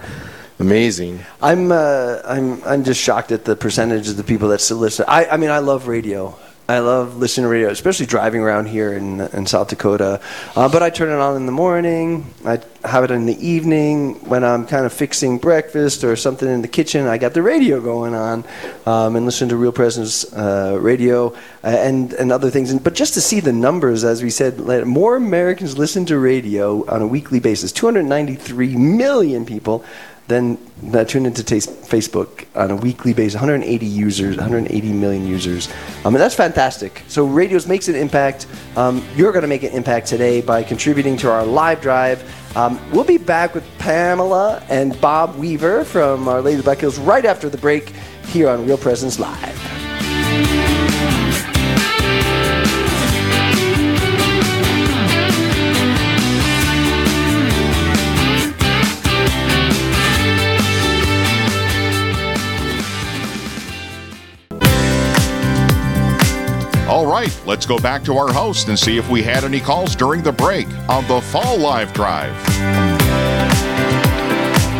[0.59, 1.19] amazing.
[1.41, 5.05] I'm uh, I'm I'm just shocked at the percentage of the people that still listen.
[5.07, 6.37] I I mean I love radio.
[6.67, 10.19] I love listening to radio, especially driving around here in in South Dakota.
[10.55, 12.33] Uh, but I turn it on in the morning.
[12.43, 16.63] I have it in the evening when I'm kind of fixing breakfast or something in
[16.63, 17.05] the kitchen.
[17.05, 18.43] I got the radio going on
[18.87, 21.33] um, and listen to Real Presence uh, radio
[21.63, 22.71] uh, and and other things.
[22.71, 26.83] And, but just to see the numbers, as we said, more Americans listen to radio
[26.89, 27.71] on a weekly basis.
[27.73, 29.85] 293 million people
[30.27, 33.35] then that turned into Facebook on a weekly basis.
[33.35, 35.69] 180 users, 180 million users.
[36.03, 37.03] Um, and that's fantastic.
[37.07, 38.47] So radios makes an impact.
[38.75, 42.23] Um, you're going to make an impact today by contributing to our live drive.
[42.57, 46.97] Um, we'll be back with Pamela and Bob Weaver from Our Lady of Black Hills
[46.97, 47.89] right after the break
[48.27, 49.84] here on Real Presence Live.
[67.05, 69.95] All right, let's go back to our host and see if we had any calls
[69.95, 72.33] during the break on the Fall Live Drive.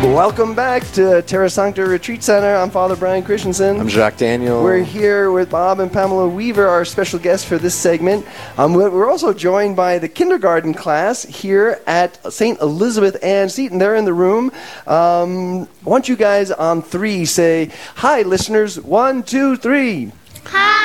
[0.02, 2.56] Welcome back to Terra Sancta Retreat Center.
[2.56, 3.78] I'm Father Brian Christenson.
[3.78, 4.60] I'm Jacques Daniel.
[4.64, 8.26] We're here with Bob and Pamela Weaver, our special guests for this segment.
[8.58, 12.60] Um, we're we're also joined by the kindergarten class here at St.
[12.60, 13.78] Elizabeth Ann Seton.
[13.78, 14.50] They're in the room.
[14.88, 18.80] Um, I want you guys on three say, Hi, listeners.
[18.80, 20.10] One, two, three.
[20.46, 20.75] Hi,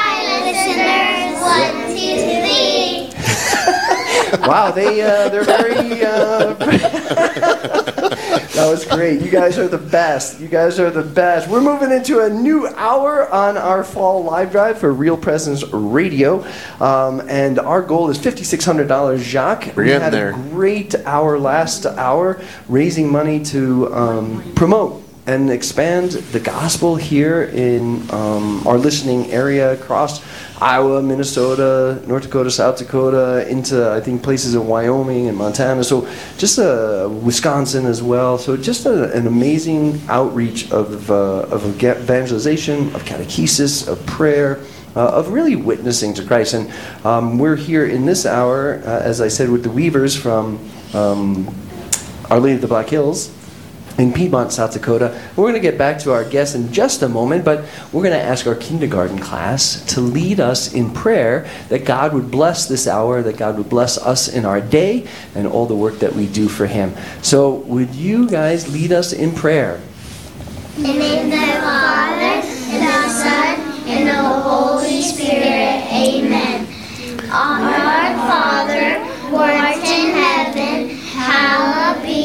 [4.39, 6.03] wow, they uh, they're very.
[6.03, 6.53] Uh,
[8.53, 9.21] that was great.
[9.21, 10.39] You guys are the best.
[10.39, 11.49] You guys are the best.
[11.49, 16.45] We're moving into a new hour on our fall live drive for Real Presence Radio,
[16.79, 19.23] um, and our goal is fifty six hundred dollars.
[19.23, 20.32] Jacques, We're we had there.
[20.32, 27.43] a great hour last hour raising money to um, promote and expand the gospel here
[27.43, 30.21] in um, our listening area across
[30.59, 35.86] Iowa, Minnesota, North Dakota, South Dakota, into I think places in Wyoming and Montana.
[35.86, 36.05] So
[36.38, 38.38] just uh, Wisconsin as well.
[38.38, 44.59] So just a, an amazing outreach of uh, of evangelization, of catechesis, of prayer.
[44.93, 46.69] Uh, of really witnessing to Christ, and
[47.05, 50.59] um, we're here in this hour, uh, as I said, with the Weavers from
[50.93, 51.47] um,
[52.29, 53.32] Our Lady of the Black Hills,
[54.02, 55.18] in Piedmont, South Dakota.
[55.36, 58.20] We're going to get back to our guests in just a moment, but we're going
[58.20, 62.88] to ask our kindergarten class to lead us in prayer that God would bless this
[62.88, 66.28] hour, that God would bless us in our day, and all the work that we
[66.28, 66.93] do for Him.
[67.22, 69.80] So, would you guys lead us in prayer?
[70.78, 72.41] In the name of the Father,
[72.74, 75.86] and the Son, and the Holy Spirit.
[75.93, 76.68] Amen.
[77.32, 82.20] Our Father, who art in heaven, hallowed be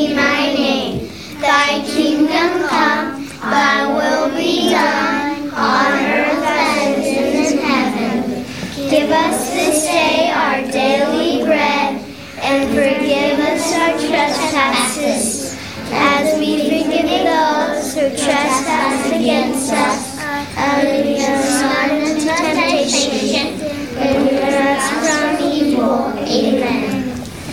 [19.67, 20.17] against us.
[20.59, 26.13] And lead us not into temptation, deliver us from evil.
[26.19, 27.09] Amen.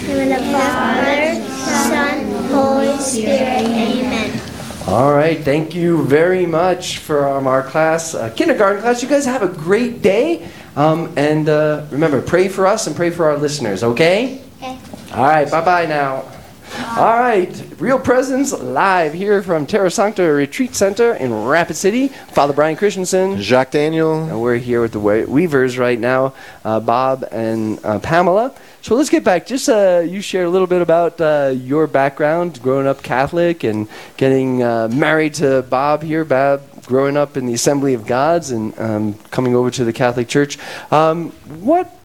[0.09, 1.41] In the Father,
[1.89, 3.41] Son, Holy Spirit.
[3.41, 4.39] Amen.
[4.87, 9.01] All right, thank you very much from our class, uh, kindergarten class.
[9.01, 10.49] You guys have a great day.
[10.75, 14.41] Um, and uh, remember, pray for us and pray for our listeners, okay?
[14.57, 14.77] Okay.
[15.13, 16.32] All right, bye bye now.
[16.75, 22.07] All right, Real Presence live here from Terra Sancta Retreat Center in Rapid City.
[22.07, 23.39] Father Brian Christenson.
[23.39, 24.23] Jacques Daniel.
[24.23, 26.33] And we're here with the Weavers right now,
[26.65, 28.55] uh, Bob and uh, Pamela.
[28.81, 29.45] So let's get back.
[29.45, 33.87] Just uh, you share a little bit about uh, your background, growing up Catholic and
[34.17, 36.25] getting uh, married to Bob here.
[36.25, 40.27] Bob growing up in the Assembly of Gods and um, coming over to the Catholic
[40.27, 40.57] Church.
[40.91, 41.29] Um,
[41.61, 42.02] what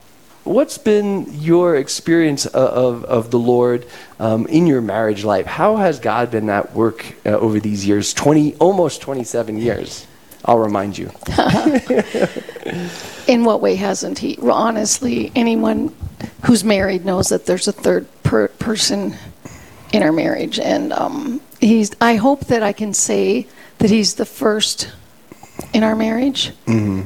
[0.48, 3.86] what's been your experience of, of, of the Lord
[4.18, 5.46] um, in your marriage life?
[5.46, 8.12] How has God been at work uh, over these years?
[8.14, 10.06] Twenty, almost twenty-seven years.
[10.44, 11.10] I'll remind you.
[13.26, 14.38] In what way hasn't he?
[14.40, 15.94] Well, honestly, anyone
[16.46, 19.14] who's married knows that there's a third per- person
[19.92, 21.94] in our marriage, and um, he's.
[22.00, 23.46] I hope that I can say
[23.78, 24.90] that he's the first
[25.74, 26.50] in our marriage.
[26.66, 27.02] hmm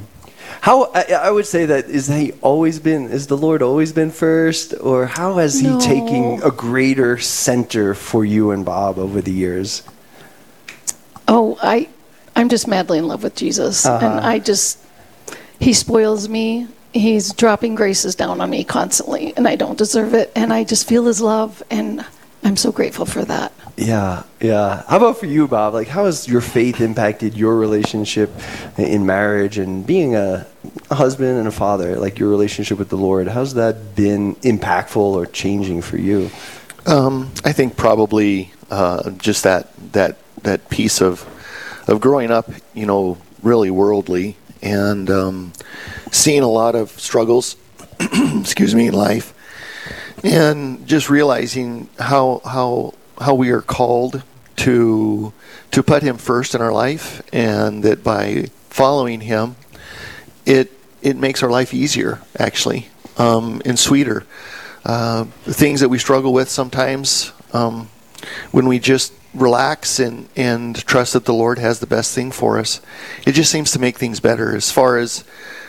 [0.62, 4.12] How I, I would say that is he always been is the Lord always been
[4.12, 5.80] first, or how has he No.
[5.80, 9.82] taken a greater center for you and Bob over the years?
[11.26, 11.88] Oh, I,
[12.36, 14.06] I'm just madly in love with Jesus, Uh-huh.
[14.06, 14.78] and I just,
[15.58, 16.68] he spoils me.
[16.92, 20.30] He's dropping graces down on me constantly, and I don't deserve it.
[20.36, 22.04] And I just feel his love, and
[22.44, 23.52] I'm so grateful for that.
[23.76, 24.82] Yeah, yeah.
[24.88, 25.74] How about for you, Bob?
[25.74, 28.30] Like, how has your faith impacted your relationship
[28.76, 30.46] in marriage and being a,
[30.90, 31.96] a husband and a father?
[31.96, 36.30] Like your relationship with the Lord, how's that been impactful or changing for you?
[36.86, 41.26] Um, I think probably uh, just that that that piece of
[41.88, 45.52] of growing up, you know, really worldly and um,
[46.10, 47.56] seeing a lot of struggles,
[48.00, 49.34] excuse me, in life,
[50.22, 54.22] and just realizing how how how we are called
[54.56, 55.32] to
[55.70, 59.56] to put Him first in our life, and that by following Him,
[60.46, 64.24] it it makes our life easier actually um, and sweeter.
[64.84, 67.88] Uh, things that we struggle with sometimes, um,
[68.50, 72.58] when we just relax and, and trust that the Lord has the best thing for
[72.58, 72.80] us,
[73.24, 74.54] it just seems to make things better.
[74.56, 75.24] As far as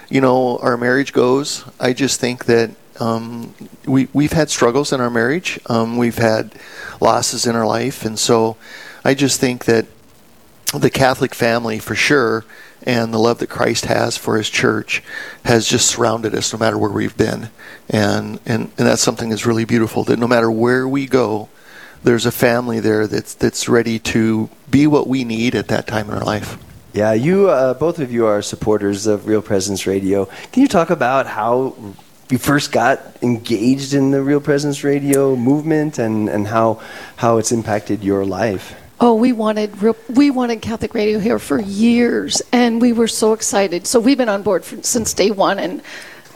[0.09, 3.53] you know, our marriage goes, I just think that um,
[3.85, 5.59] we we've had struggles in our marriage.
[5.67, 6.53] Um, we've had
[6.99, 8.57] losses in our life, and so
[9.03, 9.87] I just think that
[10.73, 12.45] the Catholic family, for sure,
[12.83, 15.03] and the love that Christ has for His church,
[15.45, 17.49] has just surrounded us no matter where we've been,
[17.89, 20.03] and and, and that's something that's really beautiful.
[20.03, 21.49] That no matter where we go,
[22.03, 26.09] there's a family there that's that's ready to be what we need at that time
[26.09, 26.57] in our life.
[26.93, 30.25] Yeah, you uh, both of you are supporters of Real Presence Radio.
[30.51, 31.75] Can you talk about how
[32.29, 36.81] you first got engaged in the Real Presence Radio movement and, and how
[37.17, 38.75] how it's impacted your life?
[38.99, 43.33] Oh, we wanted real- we wanted Catholic radio here for years, and we were so
[43.33, 43.85] excited.
[43.85, 45.81] So we've been on board for, since day one, and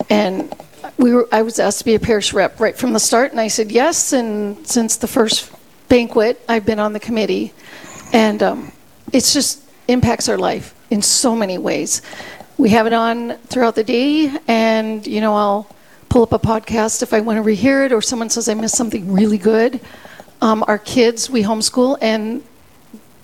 [0.09, 0.53] and
[0.97, 1.27] we were.
[1.31, 3.71] I was asked to be a parish rep right from the start, and I said
[3.71, 4.11] yes.
[4.13, 5.51] And since the first
[5.87, 7.53] banquet, I've been on the committee,
[8.11, 8.71] and um,
[9.13, 12.01] it's just impacts our life in so many ways.
[12.57, 15.67] We have it on throughout the day, and you know I'll
[16.09, 18.75] pull up a podcast if I want to rehear it, or someone says I missed
[18.75, 19.79] something really good.
[20.41, 22.43] Um, our kids, we homeschool, and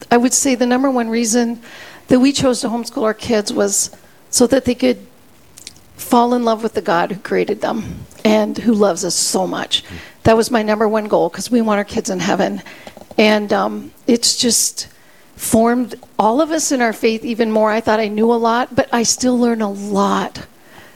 [0.10, 1.62] I would say the number one reason
[2.08, 3.96] that we chose to homeschool our kids was
[4.30, 5.06] so that they could
[5.96, 9.84] fall in love with the God who created them and who loves us so much.
[10.24, 12.62] That was my number one goal because we want our kids in heaven.
[13.18, 14.88] And um, it's just
[15.36, 17.70] formed all of us in our faith even more.
[17.72, 20.46] I thought I knew a lot, but I still learn a lot,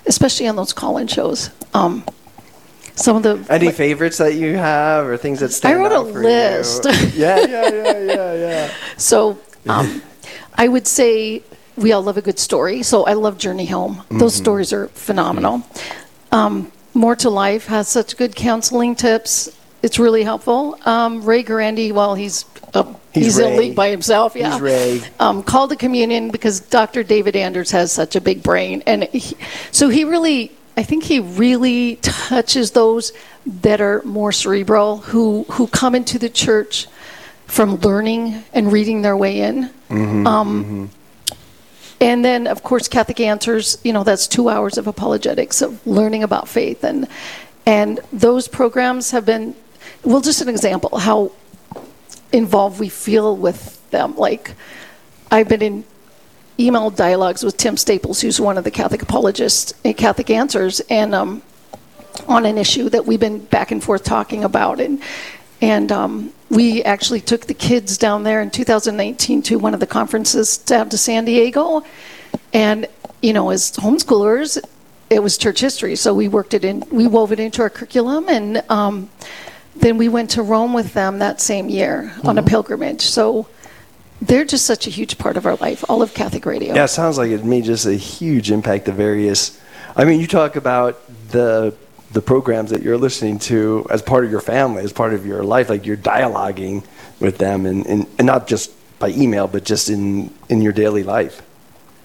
[0.08, 1.50] especially on those call in shows.
[1.74, 2.04] Um,
[2.96, 5.70] some of the Any favorites that you have or things that you?
[5.70, 6.86] I stand wrote a out for list.
[7.16, 8.72] yeah, yeah, yeah, yeah, yeah.
[8.98, 9.38] So
[9.68, 10.02] um,
[10.56, 11.44] I would say
[11.76, 12.82] we all love a good story.
[12.84, 14.04] So I love Journey Home.
[14.10, 14.42] Those Mhm.
[14.42, 15.62] stories are phenomenal.
[16.32, 19.50] Um, More to Life has such good counseling tips.
[19.84, 20.80] It's really helpful.
[20.86, 24.36] Um, Ray Guarendi, well, he's uh, He's he's, in league by himself.
[24.36, 25.02] Yeah, He's Ray.
[25.20, 27.04] Um, Call to Communion because Dr.
[27.04, 29.36] David Anders has such a big brain, and he,
[29.72, 33.14] so he really, I think he really touches those
[33.46, 36.88] that are more cerebral, who who come into the church
[37.48, 39.70] from learning and reading their way in.
[39.90, 40.90] Mhm, Um, mhm.
[42.00, 43.80] And then, of course, Catholic Answers.
[43.84, 47.08] You know, that's two hours of apologetics of learning about faith, and
[47.66, 49.56] and those programs have been.
[50.04, 51.32] Well, just an example how
[52.32, 54.16] involved we feel with them.
[54.16, 54.54] Like,
[55.32, 55.84] I've been in
[56.60, 61.14] email dialogues with Tim Staples, who's one of the Catholic apologists at Catholic Answers, and
[61.14, 61.42] um,
[62.28, 65.02] on an issue that we've been back and forth talking about, and
[65.62, 69.88] and um, we actually took the kids down there in 2019 to one of the
[69.88, 71.84] conferences down to San Diego,
[72.54, 72.88] and
[73.22, 74.58] you know, as homeschoolers,
[75.10, 78.30] it was church history, so we worked it in, we wove it into our curriculum,
[78.30, 79.10] and um,
[79.80, 82.50] then we went to Rome with them that same year on a mm-hmm.
[82.50, 83.02] pilgrimage.
[83.02, 83.48] So
[84.22, 86.74] they're just such a huge part of our life, all of Catholic Radio.
[86.74, 88.86] Yeah, it sounds like it made just a huge impact.
[88.86, 89.60] The various,
[89.96, 91.00] I mean, you talk about
[91.30, 91.76] the
[92.12, 95.44] the programs that you're listening to as part of your family, as part of your
[95.44, 96.86] life, like you're dialoguing
[97.20, 101.04] with them, and, and, and not just by email, but just in in your daily
[101.04, 101.42] life.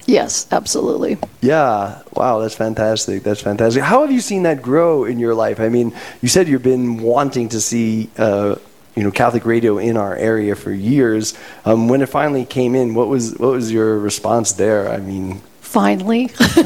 [0.07, 1.18] Yes, absolutely.
[1.40, 2.03] Yeah.
[2.14, 3.22] Wow, that's fantastic.
[3.22, 3.82] That's fantastic.
[3.82, 5.61] How have you seen that grow in your life?
[5.61, 8.57] I mean, you said you've been wanting to see, uh,
[8.96, 11.34] you know, Catholic radio in our area for years.
[11.64, 14.88] Um, when it finally came in, what was what was your response there?
[14.90, 15.40] I mean,
[15.72, 16.30] Finally.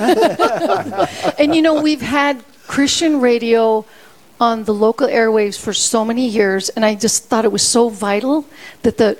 [1.38, 3.84] and you know, we've had Christian radio
[4.40, 7.88] on the local airwaves for so many years, and I just thought it was so
[7.88, 8.46] vital
[8.82, 9.16] that the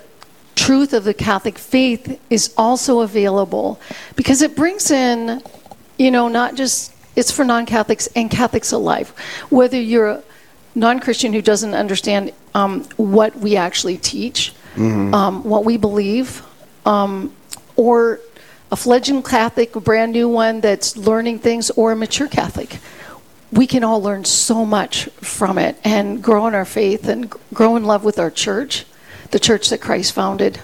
[0.57, 3.79] truth of the Catholic faith is also available
[4.15, 5.41] because it brings in,
[5.97, 9.07] you know, not just it's for non Catholics and Catholics alike.
[9.49, 10.23] Whether you're a
[10.75, 15.11] non Christian who doesn't understand um, what we actually teach, Mm-hmm.
[15.11, 16.43] um, what we believe,
[16.85, 17.33] um,
[17.75, 18.19] or
[18.71, 22.77] a fledgling Catholic, a brand new one that's learning things, or a mature Catholic.
[23.51, 27.75] We can all learn so much from it and grow in our faith and grow
[27.75, 28.85] in love with our church,
[29.31, 30.59] the church that Christ founded.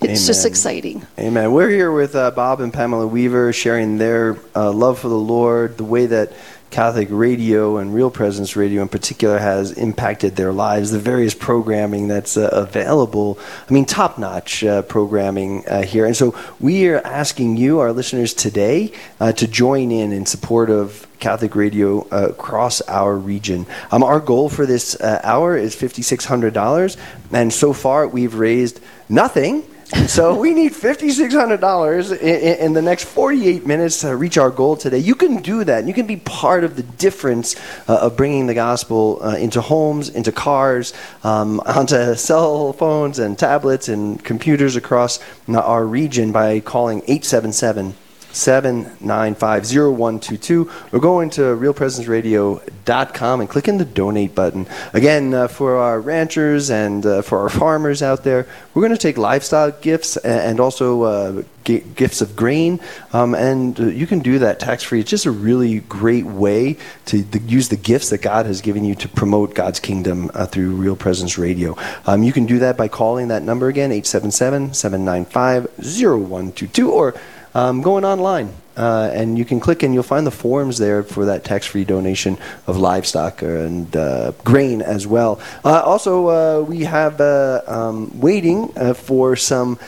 [0.00, 1.06] It's just exciting.
[1.16, 1.52] Amen.
[1.52, 5.76] We're here with uh, Bob and Pamela Weaver sharing their uh, love for the Lord,
[5.76, 6.32] the way that
[6.72, 12.08] Catholic radio and Real Presence Radio in particular has impacted their lives, the various programming
[12.08, 13.38] that's uh, available.
[13.68, 16.06] I mean, top notch uh, programming uh, here.
[16.06, 20.70] And so we are asking you, our listeners today, uh, to join in in support
[20.70, 23.66] of Catholic radio uh, across our region.
[23.90, 26.96] Um, our goal for this uh, hour is $5,600,
[27.32, 29.62] and so far we've raised nothing.
[29.92, 34.74] So we need $5,600 in, in, in the next 48 minutes to reach our goal
[34.74, 34.98] today.
[34.98, 35.86] You can do that.
[35.86, 37.56] You can be part of the difference
[37.88, 43.38] uh, of bringing the gospel uh, into homes, into cars, um, onto cell phones and
[43.38, 47.94] tablets and computers across uh, our region by calling 877
[48.32, 54.66] 7950122 or go into realpresenceradio.com and click in the donate button.
[54.92, 58.98] Again, uh, for our ranchers and uh, for our farmers out there, we're going to
[58.98, 62.80] take livestock gifts and also uh, gi- gifts of grain.
[63.12, 65.00] Um, and uh, you can do that tax free.
[65.00, 66.76] It's just a really great way
[67.06, 70.46] to th- use the gifts that God has given you to promote God's kingdom uh,
[70.46, 71.76] through Real Presence Radio.
[72.06, 77.14] Um, you can do that by calling that number again, 877 795 0122, or
[77.54, 78.52] um, going online.
[78.74, 82.38] Uh, and you can click and you'll find the forms there for that tax-free donation
[82.66, 85.38] of livestock and uh, grain as well.
[85.62, 89.78] Uh, also, uh, we have uh, um, waiting uh, for some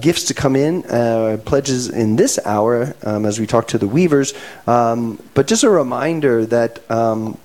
[0.00, 0.82] gifts to come in,
[1.44, 4.34] pledges in this hour um, as we talk to the weavers.
[4.66, 7.38] Um, but just a reminder that um,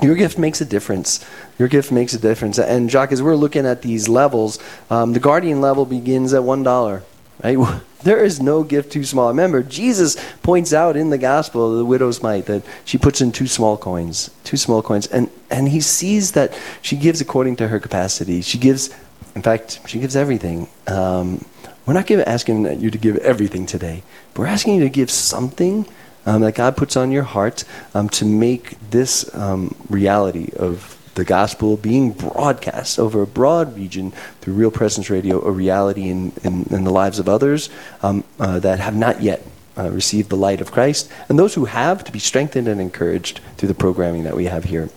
[0.00, 1.24] your gift makes a difference.
[1.58, 2.58] Your gift makes a difference.
[2.58, 6.62] And Jacques, as we're looking at these levels, um, the guardian level begins at one
[6.62, 7.02] dollar.
[7.42, 7.58] Right?
[8.02, 9.28] There is no gift too small.
[9.28, 13.30] Remember, Jesus points out in the gospel of the widow's mite that she puts in
[13.30, 17.68] two small coins, two small coins, and and he sees that she gives according to
[17.68, 18.40] her capacity.
[18.40, 18.88] She gives,
[19.34, 20.68] in fact, she gives everything.
[20.86, 21.44] Um,
[21.84, 24.02] we're not give, asking you to give everything today.
[24.32, 25.86] But we're asking you to give something
[26.24, 27.64] um, that God puts on your heart
[27.94, 34.10] um, to make this um, reality of the gospel being broadcast over a broad region
[34.40, 37.68] through Real Presence Radio a reality in, in, in the lives of others
[38.02, 39.44] um, uh, that have not yet
[39.76, 43.40] uh, received the light of Christ, and those who have to be strengthened and encouraged
[43.58, 44.88] through the programming that we have here.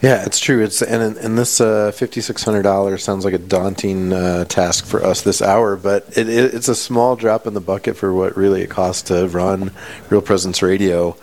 [0.00, 0.64] Yeah, it's true.
[0.64, 4.86] It's and and this uh, fifty six hundred dollars sounds like a daunting uh, task
[4.86, 8.10] for us this hour, but it, it, it's a small drop in the bucket for
[8.14, 9.70] what really it costs to run
[10.08, 11.14] Real Presence Radio.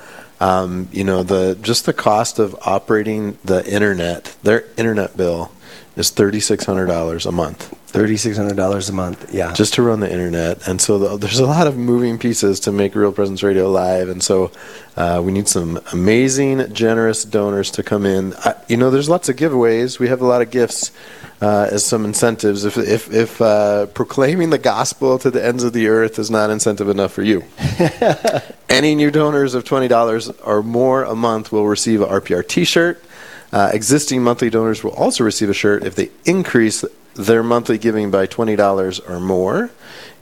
[0.43, 5.53] Um, you know, the just the cost of operating the internet, their internet bill
[5.95, 7.73] is thirty six hundred dollars a month.
[7.93, 10.67] Thirty six hundred dollars a month, yeah, just to run the internet.
[10.67, 14.09] And so the, there's a lot of moving pieces to make Real Presence Radio live.
[14.09, 14.49] And so
[14.97, 18.33] uh, we need some amazing, generous donors to come in.
[18.39, 19.99] I, you know, there's lots of giveaways.
[19.99, 20.91] We have a lot of gifts
[21.39, 22.65] uh, as some incentives.
[22.65, 26.49] If if, if uh, proclaiming the gospel to the ends of the earth is not
[26.49, 27.43] incentive enough for you,
[28.69, 33.03] any new donors of twenty dollars or more a month will receive a RPR T-shirt.
[33.51, 36.83] Uh, existing monthly donors will also receive a shirt if they increase
[37.15, 39.71] their monthly giving by $20 or more.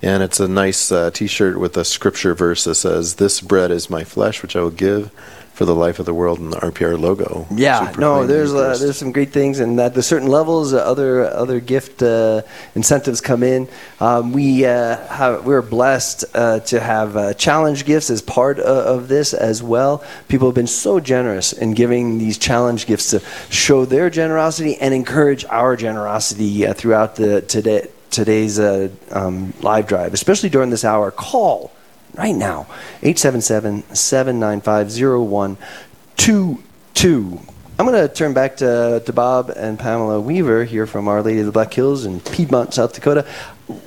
[0.01, 3.71] And it's a nice uh, t shirt with a scripture verse that says, This bread
[3.71, 5.11] is my flesh, which I will give
[5.53, 7.45] for the life of the world, and the RPR logo.
[7.51, 11.29] Yeah, no, there's uh, there's some great things, and at the certain levels, uh, other
[11.29, 12.41] other gift uh,
[12.73, 13.67] incentives come in.
[13.99, 19.01] Um, we uh, have, we're blessed uh, to have uh, challenge gifts as part of,
[19.01, 20.03] of this as well.
[20.27, 24.93] People have been so generous in giving these challenge gifts to show their generosity and
[24.93, 30.85] encourage our generosity uh, throughout the today today's uh, um, live drive, especially during this
[30.85, 31.11] hour.
[31.11, 31.71] Call
[32.15, 32.67] right now
[33.01, 34.91] 877 795
[35.27, 37.41] 0122.
[37.79, 41.39] I'm going to turn back to, to Bob and Pamela Weaver here from Our Lady
[41.39, 43.25] of the Black Hills in Piedmont, South Dakota.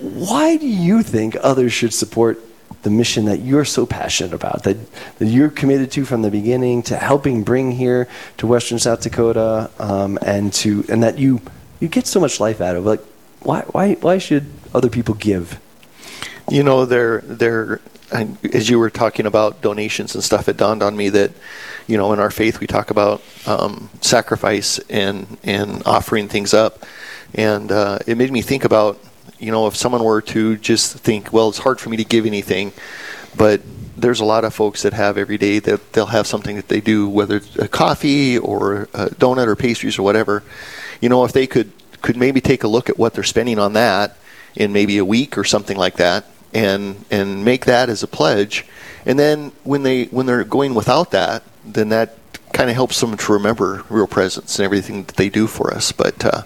[0.01, 2.41] Why do you think others should support
[2.83, 4.77] the mission that you're so passionate about, that,
[5.19, 9.71] that you're committed to from the beginning, to helping bring here to Western South Dakota,
[9.79, 11.41] um, and to and that you
[11.81, 12.85] you get so much life out of.
[12.85, 13.01] Like,
[13.41, 15.61] why why why should other people give?
[16.51, 17.81] You know, they're they're
[18.15, 21.33] and as you were talking about donations and stuff, it dawned on me that,
[21.87, 26.85] you know, in our faith we talk about um, sacrifice and and offering things up,
[27.35, 28.99] and uh, it made me think about,
[29.39, 32.25] you know, if someone were to just think, well, it's hard for me to give
[32.25, 32.73] anything,
[33.37, 33.61] but
[33.97, 36.81] there's a lot of folks that have every day that they'll have something that they
[36.81, 40.43] do, whether it's a coffee or a donut or pastries or whatever.
[41.01, 41.73] You know, if they could
[42.03, 44.17] could maybe take a look at what they're spending on that
[44.55, 48.65] in maybe a week or something like that, and and make that as a pledge,
[49.05, 52.17] and then when they when they're going without that, then that
[52.53, 55.91] kind of helps them to remember real presence and everything that they do for us.
[55.91, 56.43] But uh,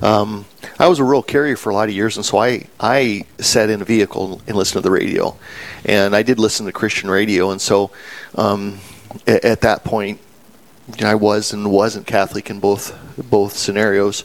[0.00, 0.46] um,
[0.78, 3.68] I was a rural carrier for a lot of years, and so I I sat
[3.68, 5.36] in a vehicle and listened to the radio,
[5.84, 7.90] and I did listen to Christian radio, and so
[8.36, 8.78] um,
[9.26, 10.20] at, at that point.
[11.02, 14.24] I was and wasn't Catholic in both both scenarios,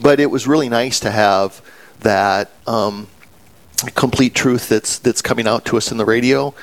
[0.00, 1.60] but it was really nice to have
[2.00, 3.08] that um,
[3.94, 6.54] complete truth that's that's coming out to us in the radio.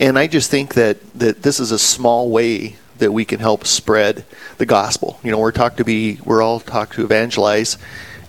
[0.00, 3.64] And I just think that that this is a small way that we can help
[3.64, 4.24] spread
[4.58, 5.20] the gospel.
[5.22, 7.78] You know, we're taught to be we're all taught to evangelize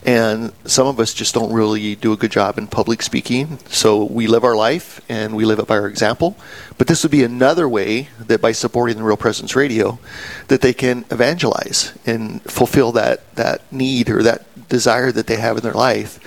[0.05, 3.59] and some of us just don't really do a good job in public speaking.
[3.67, 6.37] So we live our life and we live it by our example.
[6.77, 9.99] But this would be another way that by supporting the Real Presence Radio,
[10.47, 15.57] that they can evangelize and fulfill that that need or that desire that they have
[15.57, 16.19] in their life,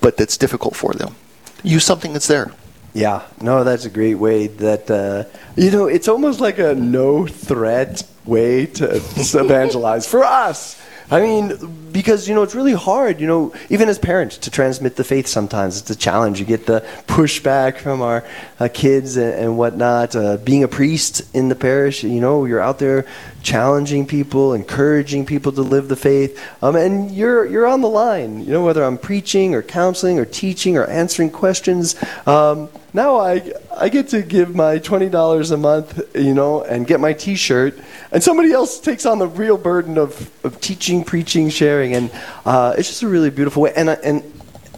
[0.00, 1.14] but that's difficult for them.
[1.62, 2.52] Use something that's there.
[2.92, 4.48] Yeah, no, that's a great way.
[4.48, 5.24] That uh,
[5.56, 10.80] you know, it's almost like a no threat way to evangelize for us.
[11.10, 13.20] I mean, because you know it's really hard.
[13.20, 15.26] You know, even as parents, to transmit the faith.
[15.26, 16.38] Sometimes it's a challenge.
[16.38, 18.24] You get the pushback from our
[18.58, 20.14] uh, kids and, and whatnot.
[20.14, 23.06] Uh, being a priest in the parish, you know, you're out there
[23.42, 28.40] challenging people, encouraging people to live the faith, um, and you're you're on the line.
[28.40, 31.96] You know, whether I'm preaching or counseling or teaching or answering questions.
[32.26, 36.86] Um, now I I get to give my twenty dollars a month, you know, and
[36.86, 37.78] get my T-shirt,
[38.12, 42.10] and somebody else takes on the real burden of, of teaching, preaching, sharing, and
[42.44, 43.72] uh, it's just a really beautiful way.
[43.76, 44.22] And and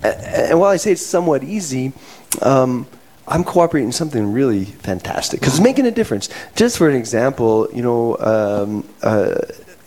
[0.02, 1.92] and while I say it's somewhat easy.
[2.40, 2.86] Um,
[3.28, 6.28] I'm cooperating in something really fantastic because it's making a difference.
[6.56, 9.36] Just for an example, you know, um, uh,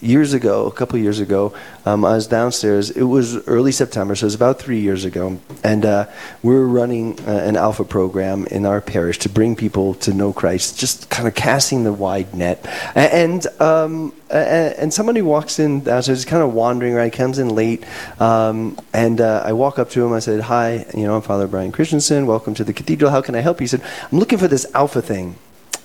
[0.06, 1.54] years ago, a couple years ago,
[1.86, 2.92] um, I was downstairs.
[2.92, 6.06] It was early September, so it was about three years ago, and uh,
[6.44, 10.32] we were running uh, an alpha program in our parish to bring people to know
[10.32, 12.66] Christ, just kind of casting the wide net.
[12.96, 17.84] And um, and somebody walks in downstairs, kind of wandering around, comes in late,
[18.20, 20.14] um, and uh, I walk up to him.
[20.14, 22.28] I said, "Hi, you know, I'm Father Brian Christenson.
[22.28, 23.12] Welcome to the cathedral.
[23.12, 25.36] How can I help you?" He said, "I'm looking for this alpha thing."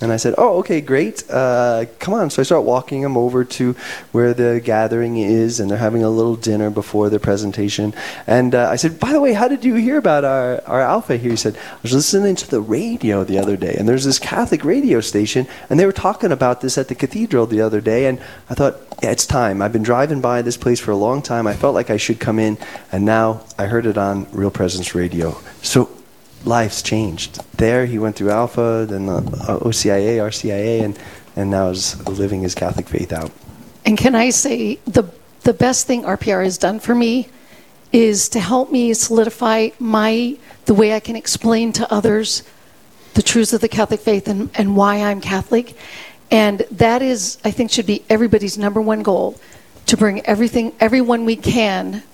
[0.00, 1.24] And I said, "Oh, okay, great.
[1.28, 3.74] Uh, come on." So I start walking him over to
[4.12, 7.92] where the gathering is, and they're having a little dinner before the presentation.
[8.26, 11.16] And uh, I said, "By the way, how did you hear about our, our alpha
[11.18, 14.18] here?" He said, "I was listening to the radio the other day, and there's this
[14.18, 18.06] Catholic radio station, and they were talking about this at the cathedral the other day."
[18.06, 18.18] And
[18.48, 19.60] I thought, "Yeah, it's time.
[19.60, 21.46] I've been driving by this place for a long time.
[21.46, 22.56] I felt like I should come in,
[22.90, 25.90] and now I heard it on Real Presence Radio." So
[26.44, 27.40] life's changed.
[27.56, 30.98] There, he went through Alpha, then the uh, OCIA, RCIA, and,
[31.36, 33.30] and now is living his Catholic faith out.
[33.84, 35.04] And can I say the
[35.42, 37.28] the best thing RPR has done for me
[37.92, 40.36] is to help me solidify my
[40.66, 42.42] the way I can explain to others
[43.14, 45.74] the truths of the Catholic faith and, and why I'm Catholic.
[46.30, 49.40] And that is, I think, should be everybody's number one goal
[49.86, 52.04] to bring everything, everyone we can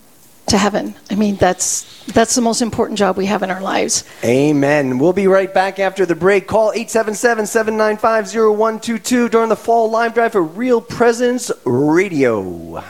[0.48, 0.94] to heaven.
[1.10, 4.04] I mean, that's that's the most important job we have in our lives.
[4.24, 4.98] Amen.
[4.98, 6.46] We'll be right back after the break.
[6.46, 12.82] Call 877-795-0122 during the fall live drive for Real Presence Radio.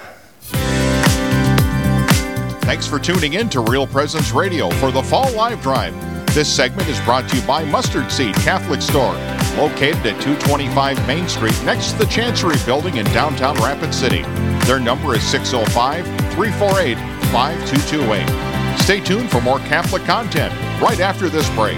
[2.66, 5.94] Thanks for tuning in to Real Presence Radio for the Fall Live Drive.
[6.34, 9.12] This segment is brought to you by Mustard Seed Catholic Store,
[9.56, 14.22] located at 225 Main Street next to the Chancery Building in downtown Rapid City.
[14.66, 16.04] Their number is 605
[16.34, 18.78] 348 5228.
[18.78, 21.76] Stay tuned for more Catholic content right after this break.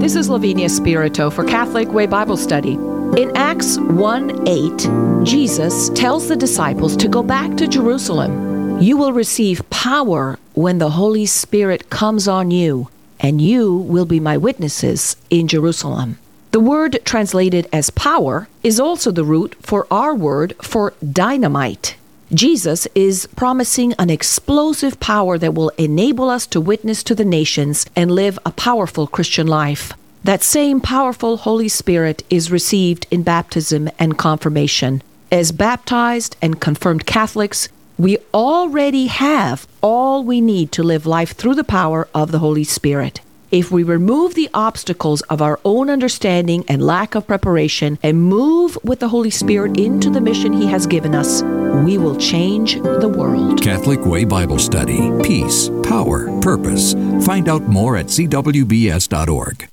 [0.00, 2.72] This is Lavinia Spirito for Catholic Way Bible Study.
[3.16, 8.80] In Acts 1 8, Jesus tells the disciples to go back to Jerusalem.
[8.80, 12.88] You will receive power when the Holy Spirit comes on you,
[13.20, 16.18] and you will be my witnesses in Jerusalem.
[16.52, 21.96] The word translated as power is also the root for our word for dynamite.
[22.34, 27.86] Jesus is promising an explosive power that will enable us to witness to the nations
[27.96, 29.94] and live a powerful Christian life.
[30.24, 35.02] That same powerful Holy Spirit is received in baptism and confirmation.
[35.30, 41.54] As baptized and confirmed Catholics, we already have all we need to live life through
[41.54, 43.22] the power of the Holy Spirit.
[43.52, 48.78] If we remove the obstacles of our own understanding and lack of preparation and move
[48.82, 51.42] with the Holy Spirit into the mission He has given us,
[51.84, 53.60] we will change the world.
[53.60, 55.10] Catholic Way Bible Study.
[55.22, 56.94] Peace, power, purpose.
[57.26, 59.68] Find out more at cwbs.org.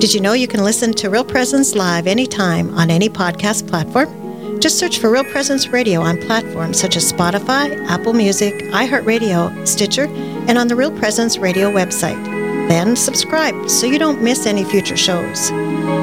[0.00, 4.58] Did you know you can listen to Real Presence live anytime on any podcast platform?
[4.58, 10.06] Just search for Real Presence Radio on platforms such as Spotify, Apple Music, iHeartRadio, Stitcher,
[10.48, 12.45] and on the Real Presence Radio website.
[12.68, 15.50] Then subscribe so you don't miss any future shows.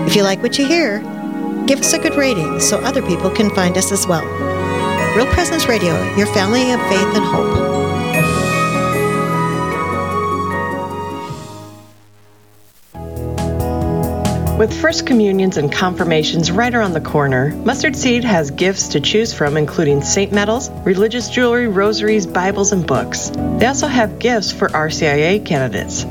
[0.07, 0.99] If you like what you hear,
[1.65, 4.25] give us a good rating so other people can find us as well.
[5.15, 7.73] Real Presence Radio, your family of faith and hope.
[14.57, 19.33] With First Communions and Confirmations right around the corner, Mustard Seed has gifts to choose
[19.33, 23.29] from, including saint medals, religious jewelry, rosaries, Bibles, and books.
[23.57, 26.05] They also have gifts for RCIA candidates.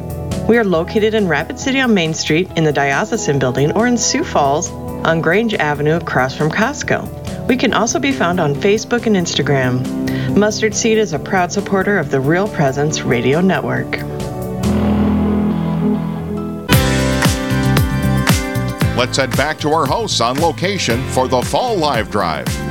[0.48, 3.96] We are located in Rapid City on Main Street in the Diocesan Building or in
[3.96, 7.46] Sioux Falls on Grange Avenue across from Costco.
[7.46, 10.36] We can also be found on Facebook and Instagram.
[10.36, 13.98] Mustard Seed is a proud supporter of the Real Presence Radio Network.
[18.96, 22.61] Let's head back to our hosts on location for the Fall Live Drive.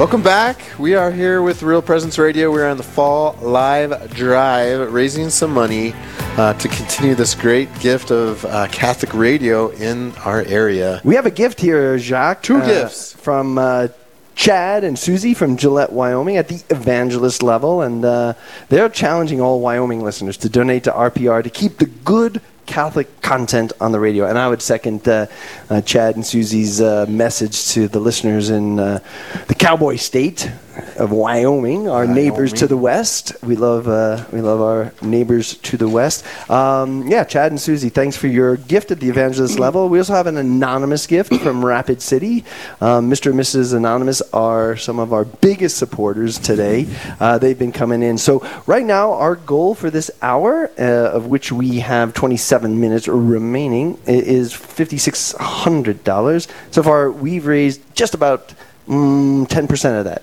[0.00, 0.58] Welcome back.
[0.78, 2.50] We are here with Real Presence Radio.
[2.50, 5.92] We're on the Fall Live Drive, raising some money
[6.38, 11.02] uh, to continue this great gift of uh, Catholic radio in our area.
[11.04, 12.42] We have a gift here, Jacques.
[12.42, 13.12] Two uh, gifts.
[13.12, 13.88] From uh,
[14.36, 17.82] Chad and Susie from Gillette, Wyoming, at the evangelist level.
[17.82, 18.32] And uh,
[18.70, 22.40] they're challenging all Wyoming listeners to donate to RPR to keep the good
[22.70, 24.26] Catholic content on the radio.
[24.26, 25.26] And I would second uh,
[25.68, 29.00] uh, Chad and Susie's uh, message to the listeners in uh,
[29.48, 30.48] the cowboy state
[30.96, 33.32] of Wyoming, our neighbors to the west.
[33.42, 36.24] We love uh, we love our neighbors to the west.
[36.50, 39.88] Um, yeah, Chad and Susie, thanks for your gift at the evangelist level.
[39.88, 42.44] We also have an anonymous gift from Rapid City.
[42.80, 43.30] Um, Mr.
[43.30, 43.74] and Mrs.
[43.74, 46.86] Anonymous are some of our biggest supporters today.
[47.18, 48.18] Uh, they've been coming in.
[48.18, 53.08] So right now, our goal for this hour, uh, of which we have 27 minutes
[53.08, 56.48] remaining, is $5,600.
[56.70, 58.54] So far, we've raised just about
[58.88, 60.22] mm, 10% of that.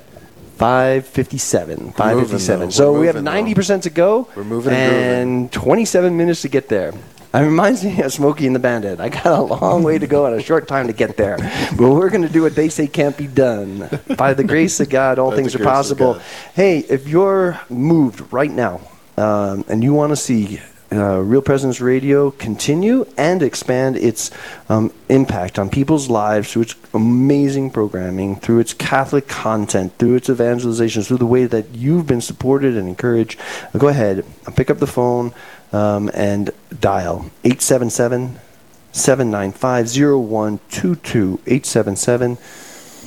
[0.58, 6.50] 557 557 so We're have 90% to go We're moving and and 27 minutes to
[6.50, 6.94] get there
[7.34, 9.00] it reminds me of Smokey and the Bandit.
[9.00, 11.38] I got a long way to go and a short time to get there.
[11.78, 13.90] But we're going to do what they say can't be done.
[14.18, 16.20] By the grace of God, all By things are possible.
[16.56, 18.82] Hey, if you're moved right now
[19.18, 20.60] um, and you want to see
[20.92, 24.32] uh, Real Presence Radio continue and expand its
[24.70, 30.30] um, impact on people's lives through its amazing programming, through its Catholic content, through its
[30.30, 33.40] evangelization, through the way that you've been supported and encouraged,
[33.74, 35.34] uh, go ahead pick up the phone
[35.74, 38.40] um, and dial 877
[38.92, 41.42] 795 0122.
[41.46, 42.38] 877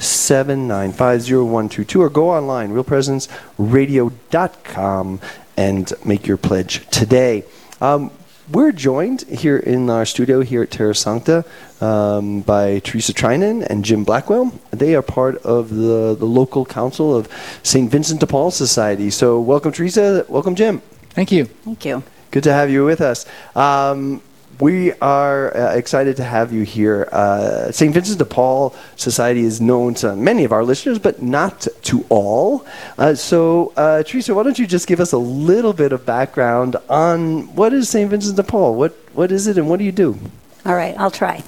[0.01, 5.21] 7950122 or go online realpresenceradio.com
[5.59, 7.45] and make your pledge today
[7.81, 8.11] um,
[8.51, 11.45] we're joined here in our studio here at Terra Sancta
[11.81, 14.53] um, by Theresa Treinen and Jim Blackwell.
[14.71, 17.29] They are part of the, the local council of
[17.63, 17.91] St.
[17.91, 19.11] Vincent de Paul Society.
[19.11, 20.27] So, welcome, Theresa.
[20.29, 20.83] Welcome, Jim.
[21.11, 21.45] Thank you.
[21.45, 22.03] Thank you.
[22.33, 23.25] Good to have you with us.
[23.55, 24.21] Um,
[24.61, 27.09] we are uh, excited to have you here.
[27.11, 27.93] Uh, St.
[27.95, 32.67] Vincent de Paul Society is known to many of our listeners, but not to all.
[32.99, 36.77] Uh, so, uh, Theresa, why don't you just give us a little bit of background
[36.89, 38.11] on what is St.
[38.11, 38.75] Vincent de Paul?
[38.75, 40.19] What what is it, and what do you do?
[40.67, 41.43] All right, I'll try.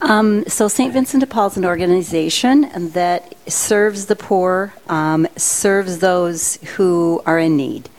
[0.00, 0.92] Um, so, St.
[0.92, 7.38] Vincent de Paul is an organization that serves the poor, um, serves those who are
[7.38, 7.90] in need.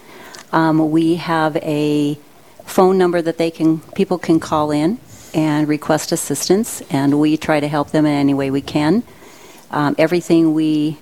[0.51, 2.17] Um, we have a
[2.65, 4.99] phone number that they can people can call in
[5.33, 9.03] and request assistance, and we try to help them in any way we can.
[9.71, 10.97] Um, everything we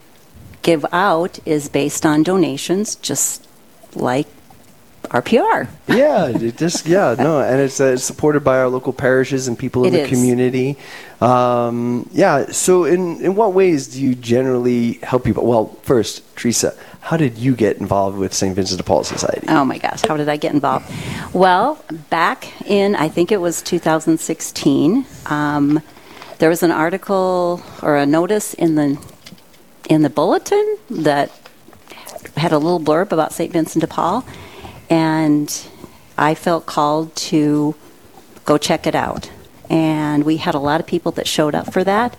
[0.63, 3.47] give out is based on donations, just
[3.95, 4.27] like
[5.05, 5.67] RPR.
[5.87, 9.59] Yeah, it just yeah no, and it's, uh, it's supported by our local parishes and
[9.59, 10.09] people in It the is.
[10.09, 10.77] community.
[11.21, 12.47] Um, yeah.
[12.51, 15.45] So, in in what ways do you generally help people?
[15.45, 18.55] Well, first, Theresa, how did you get involved with St.
[18.55, 19.45] Vincent de Paul Society?
[19.49, 20.89] Oh my gosh, how did I get involved?
[21.33, 25.81] Well, back in, I think it was 2016, um,
[26.39, 28.97] there was an article or a notice in the
[29.89, 31.29] in the bulletin that
[32.37, 33.51] had a little blurb about St.
[33.51, 34.25] Vincent de Paul,
[34.89, 35.67] and
[36.17, 37.75] I felt called to
[38.45, 39.29] go check it out.
[39.69, 42.15] And we had a lot of people that showed up for that.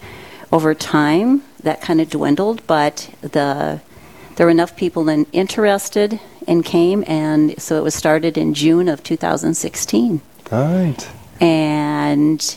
[0.53, 3.81] Over time, that kind of dwindled, but the
[4.37, 8.89] there were enough people then interested and came, and so it was started in June
[8.89, 10.21] of 2016.
[10.51, 11.09] All right.
[11.41, 12.57] And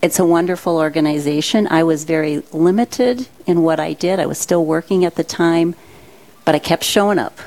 [0.00, 1.66] it's a wonderful organization.
[1.68, 4.20] I was very limited in what I did.
[4.20, 5.74] I was still working at the time,
[6.44, 7.38] but I kept showing up.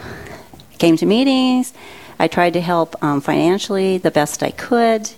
[0.78, 1.74] Came to meetings.
[2.20, 5.12] I tried to help um, financially the best I could.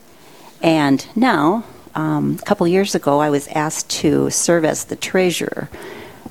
[0.61, 1.65] And now,
[1.95, 5.69] um, a couple years ago, I was asked to serve as the treasurer.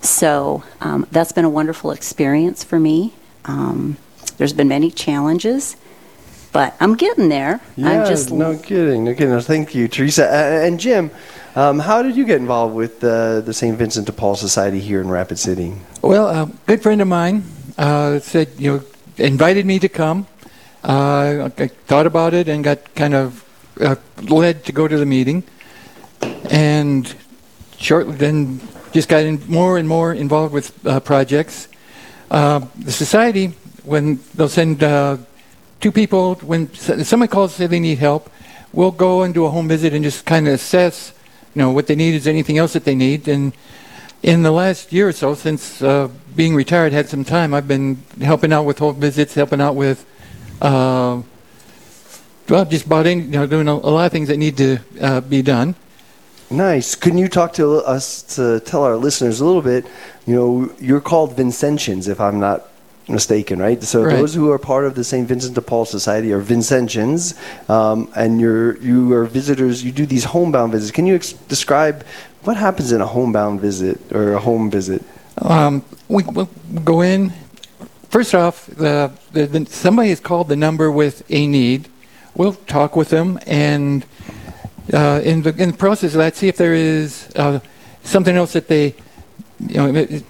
[0.02, 3.14] So um, that's been a wonderful experience for me.
[3.44, 3.96] Um,
[4.36, 5.76] there's been many challenges,
[6.52, 7.60] but I'm getting there.
[7.76, 9.38] Yeah, I'm just no kidding, no kidding.
[9.40, 10.26] Thank you, Theresa.
[10.26, 11.12] Uh, and Jim,
[11.54, 13.76] um, how did you get involved with uh, the St.
[13.78, 15.74] Vincent de Paul Society here in Rapid City?
[16.02, 17.44] Well, a good friend of mine
[17.78, 18.82] uh, said, you know,
[19.18, 20.26] invited me to come.
[20.82, 23.44] Uh, I thought about it and got kind of
[23.80, 25.44] uh, led to go to the meeting.
[26.50, 27.14] And
[27.78, 28.60] shortly then
[28.93, 31.69] just got more and more involved with uh, projects.
[32.31, 33.48] Uh, the society,
[33.85, 35.16] when they'll send uh,
[35.81, 38.31] two people, when someone calls say they need help,
[38.73, 41.12] we'll go and do a home visit and just kind of assess,
[41.55, 42.14] you know, what they need.
[42.14, 43.28] Is anything else that they need?
[43.28, 43.52] And
[44.23, 48.02] in the last year or so, since uh, being retired, had some time, I've been
[48.20, 50.06] helping out with home visits, helping out with,
[50.60, 51.20] uh,
[52.48, 54.78] well, just about any, you know, doing a, a lot of things that need to
[55.01, 55.74] uh, be done.
[56.52, 56.94] Nice.
[56.94, 59.86] Can you talk to us to tell our listeners a little bit?
[60.26, 62.68] You know, you're called Vincentians, if I'm not
[63.08, 63.82] mistaken, right?
[63.82, 64.16] So Right.
[64.16, 65.26] those who are part of the St.
[65.26, 67.34] Vincent de Paul Society are Vincentians,
[67.70, 69.82] um, and you're you are visitors.
[69.82, 70.90] You do these homebound visits.
[70.92, 72.04] Can you ex- describe
[72.44, 75.02] what happens in a homebound visit or a home visit?
[75.38, 76.46] Um, we, we
[76.84, 77.32] go in.
[78.10, 81.88] First off, the, the, the, somebody is called the number with a need.
[82.34, 84.04] We'll talk with them, and
[84.92, 87.60] uh, in the in the process of that, see if there is uh,
[88.02, 88.94] something else that they,
[89.66, 90.24] you know, if-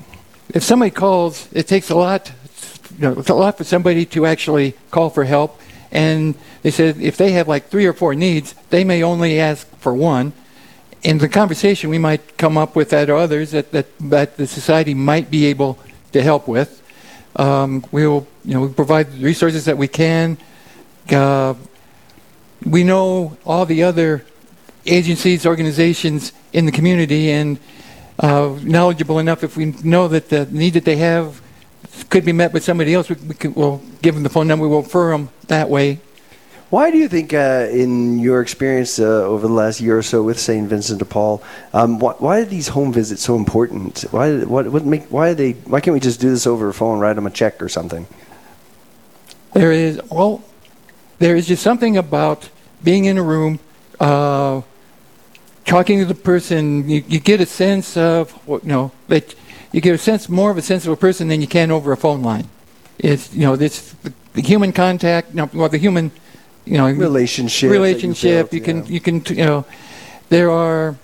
[0.63, 2.31] somebody calls, it takes a lot.
[2.99, 5.59] You know, it's a lot for somebody to actually call for help.
[5.91, 9.67] And they said if they have like three or four needs, they may only ask
[9.79, 10.35] for one
[11.03, 14.47] in the conversation, we might come up with that or others that, that, that the
[14.47, 15.79] society might be able
[16.13, 16.81] to help with.
[17.35, 20.39] Um, we'll, you know, we provide the resources that we can.
[21.11, 21.55] Uh,
[22.65, 24.25] we know all the other
[24.87, 27.59] agencies, organizations in the community, and
[28.19, 29.43] uh, knowledgeable enough.
[29.45, 31.41] If we know that the need that they have
[32.09, 34.69] could be met with somebody else, we, we could, we'll give them the phone number.
[34.69, 36.01] We'll refer them that way.
[36.73, 40.23] Why do you think, uh, in your experience uh, over the last year or so
[40.23, 41.43] with Saint Vincent de Paul,
[41.75, 44.07] um, why, why are these home visits so important?
[44.11, 45.53] Why, what, what make, why are they?
[45.53, 48.07] Why can't we just do this over a phone, write them a check or something?
[49.53, 50.43] There is well,
[51.19, 52.49] there is just something about
[52.83, 53.61] being in a room,
[54.01, 54.63] uh,
[55.65, 56.89] talking to the person.
[56.89, 59.35] You, you get a sense of you know that
[59.73, 61.93] you get a sense more of a sense of a person than you can over
[61.93, 62.49] a phone line.
[62.99, 65.31] It's you know this the, the human contact.
[65.31, 66.11] You know, well, the human
[66.65, 68.51] you know Relationship that you Relationship.
[68.51, 69.65] built, you can you can you know
[70.29, 70.97] there are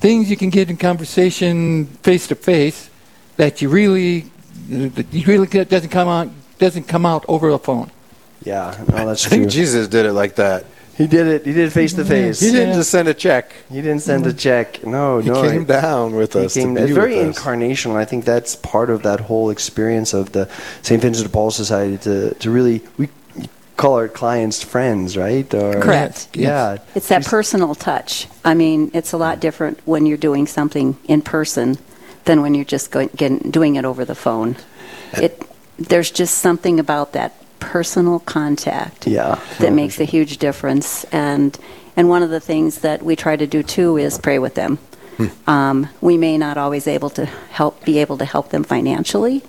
[0.00, 2.88] things you can get in conversation face to face
[3.36, 4.30] that you really
[4.68, 7.90] that you really get- doesn't come out doesn't come out over the phone.
[8.44, 9.50] Yeah, no, that's I think.
[9.50, 10.64] Jesus did it like that.
[11.00, 11.46] He did it.
[11.46, 12.40] He did it face to face.
[12.40, 13.54] He didn't just send a check.
[13.70, 14.84] He didn't send a check.
[14.84, 15.40] No, He no.
[15.40, 17.38] came down with he us to Came, be it's very with us.
[17.38, 17.96] incarnational.
[17.96, 20.46] I think that's part of that whole experience of the
[20.82, 21.00] St.
[21.00, 23.08] Vincent de Paul Society to, to really we
[23.78, 25.48] call our clients friends, right?
[25.54, 26.28] Or, Correct.
[26.34, 26.76] Yeah.
[26.94, 28.28] It's that personal touch.
[28.44, 31.78] I mean, it's a lot different when you're doing something in person
[32.26, 34.56] than when you're just going, getting, doing it over the phone.
[35.14, 35.42] It,
[35.78, 39.38] there's just something about that personal contact Yeah.
[39.58, 41.04] that makes a huge difference.
[41.12, 41.56] And
[41.96, 44.78] and one of the things that we try to do too is pray with them.
[45.46, 49.42] Um, we may not always able to help be able to help them financially,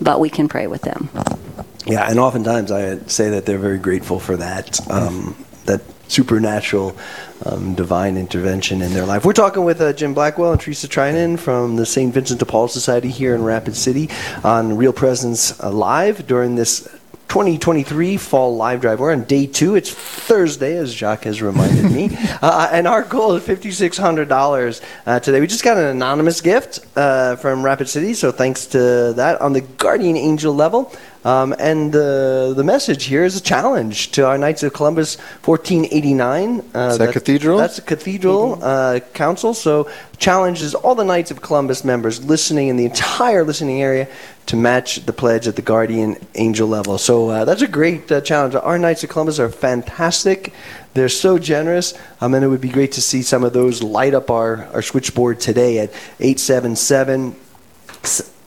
[0.00, 1.10] but we can pray with them.
[1.84, 5.34] Yeah, and oftentimes I say that they're very grateful for that um,
[5.66, 6.96] that supernatural
[7.44, 9.24] um, divine intervention in their life.
[9.24, 12.12] We're talking with uh, Jim Blackwell and Theresa Treinen from the St.
[12.14, 14.08] Vincent de Paul Society here in Rapid City
[14.44, 16.86] on Real Presence Live during this
[17.32, 19.00] 2023 Fall Live Drive.
[19.00, 19.74] We're on day two.
[19.74, 22.10] It's Thursday, as Jacques has reminded me.
[22.42, 25.40] Uh, and our goal is $5,600 uh, today.
[25.40, 29.40] We just got an anonymous gift uh, from Rapid City, so thanks to that.
[29.40, 30.92] On the Guardian Angel level,
[31.24, 36.50] Um, and the the message here is a challenge to our Knights of Columbus 1489.
[36.50, 37.58] Uh, Is that that's- cathedral?
[37.58, 39.54] That's a cathedral uh, council.
[39.54, 39.88] So
[40.18, 44.08] challenges all the Knights of Columbus members listening in the entire listening area
[44.46, 46.98] to match the pledge at the guardian angel level.
[46.98, 48.56] So uh, that's a great uh, challenge.
[48.56, 50.52] Our Knights of Columbus are fantastic.
[50.94, 54.12] They're so generous, um, and it would be great to see some of those light
[54.14, 55.90] up our, our switchboard today at
[56.20, 57.36] 877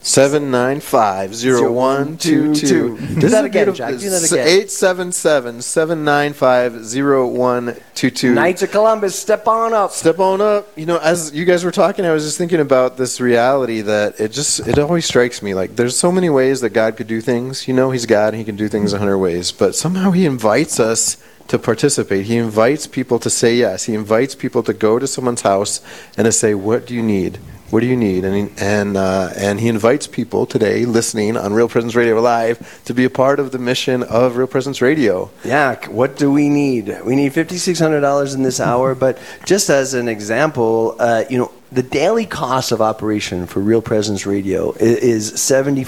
[0.06, 2.96] Seven nine five zero one two two.
[2.96, 4.00] Do that again, Jacques.
[4.00, 4.48] Do that again.
[4.48, 8.36] Eight seven seven seven nine five zero one two two.
[8.36, 9.90] Knights of Columbus, step on up.
[9.90, 10.72] Step on up.
[10.78, 14.20] You know, as you guys were talking, I was just thinking about this reality that
[14.20, 17.20] it just it always strikes me like there's so many ways that God could do
[17.20, 17.68] things.
[17.68, 20.28] You know, He's God and He can do things a hundred ways, but somehow He
[20.28, 21.18] invites us
[21.48, 22.28] to participate.
[22.28, 23.86] He invites people to say yes.
[23.86, 25.82] He invites people to go to someone's house
[26.16, 27.40] and to say, "What do you need?"
[27.76, 28.24] What do you need?
[28.24, 32.82] And he, and uh, and he invites people today listening on Real Presence Radio Live
[32.86, 35.30] to be a part of the mission of Real Presence Radio.
[35.44, 37.02] Yeah, what do we need?
[37.04, 38.96] We need fifty six hundred dollars in this hour.
[39.06, 43.82] But just as an example, uh, you know, the daily cost of operation for Real
[43.82, 45.84] Presence Radio is, is seventy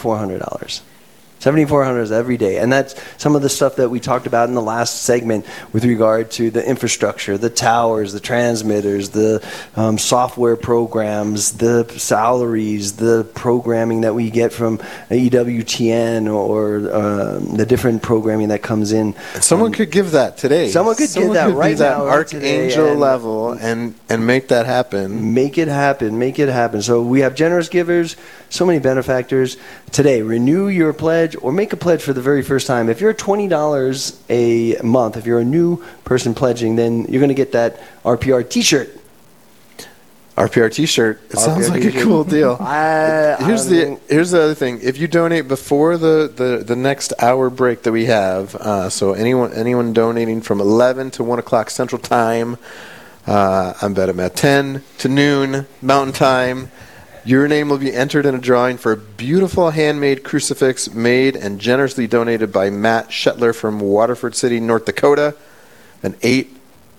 [1.39, 1.57] four hundred dollars.
[1.57, 4.49] Seventy four hundred every day, and that's some of the stuff that we talked about
[4.49, 9.45] in the last segment with regard to the infrastructure, the towers, the transmitters, the
[9.75, 17.65] um, software programs, the salaries, the programming that we get from EWTN or um, the
[17.65, 19.15] different programming that comes in.
[19.39, 20.69] Someone could give that today.
[20.69, 24.47] Someone could give that could right that now, today, archangel and- level and and make
[24.49, 25.33] that happen.
[25.33, 26.17] Make it happen.
[26.19, 26.81] Make it happen.
[26.81, 28.15] So we have generous givers,
[28.49, 29.57] so many benefactors.
[29.91, 32.89] Today, renew your pledge or make a pledge for the very first time.
[32.89, 37.29] If you're twenty dollars a month, if you're a new person pledging, then you're going
[37.29, 38.89] to get that RPR T-shirt.
[40.35, 41.19] RPR T-shirt.
[41.31, 42.03] It sounds like a t-shirt.
[42.03, 42.57] cool deal.
[42.61, 44.79] I- here's I the mean- here's the other thing.
[44.83, 49.13] If you donate before the, the, the next hour break that we have, uh, so
[49.13, 52.57] anyone anyone donating from 11 to 1 o'clock Central Time,
[53.25, 56.69] uh, I'm bet I'm at 10 to noon Mountain Time.
[57.27, 61.59] Your name will be entered in a drawing for a beautiful handmade crucifix made and
[61.59, 65.35] generously donated by Matt Shetler from Watford City, North Dakota.
[66.01, 66.55] An 8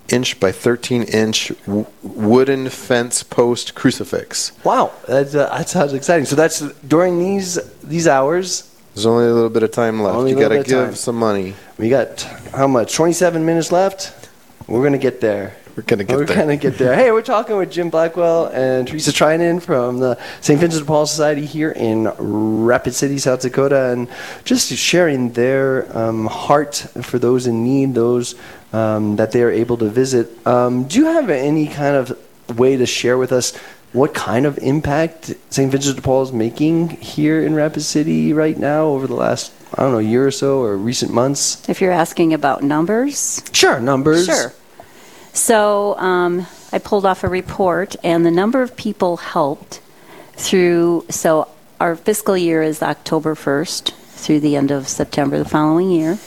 [0.09, 4.51] inch by 13 inch w- wooden fence post crucifix.
[4.63, 6.25] Wow, that, uh, that sounds exciting.
[6.25, 8.69] So that's during these these hours.
[8.93, 10.15] There's only a little bit of time left.
[10.15, 10.95] Only you got to give time.
[10.95, 11.55] some money.
[11.79, 12.21] We got
[12.53, 12.93] how much?
[12.93, 14.29] Twenty-seven minutes left.
[14.67, 15.55] We're gonna get there.
[15.79, 16.35] We're gonna get we're there.
[16.35, 16.93] gonna get there.
[16.93, 20.59] Hey, we're talking with Jim Blackwell and Theresa Treinen from the St.
[20.59, 24.09] Vincent de Paul Society here in Rapid City, South Dakota, and
[24.43, 28.35] just sharing their um, heart for those in need, those
[28.73, 30.45] um, that they are able to visit.
[30.45, 33.55] Um, do you have any kind of way to share with us?
[33.93, 35.71] What kind of impact St.
[35.71, 39.83] Vincent de Paul is making here in Rapid City right now over the last, I
[39.83, 41.67] don't know, year or so or recent months?
[41.69, 44.25] If you're asking about numbers, Sure, numbers.
[44.25, 44.51] Sure.
[45.33, 49.79] So um, I pulled off a report, and the number of people helped
[50.33, 51.05] through.
[51.09, 51.47] So
[51.79, 56.17] our fiscal year is October 1st through the end of September the following year.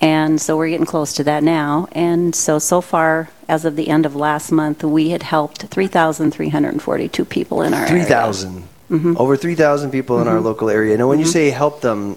[0.00, 1.86] And so we're getting close to that now.
[1.92, 7.24] And so, so far, as of the end of last month, we had helped 3,342
[7.24, 8.08] people in our Three area.
[8.08, 8.64] thousand.
[8.90, 9.16] Mhm.
[9.16, 10.44] Over three thousand people in our Mhm.
[10.44, 10.96] local area.
[10.98, 12.16] Now, when you say help them,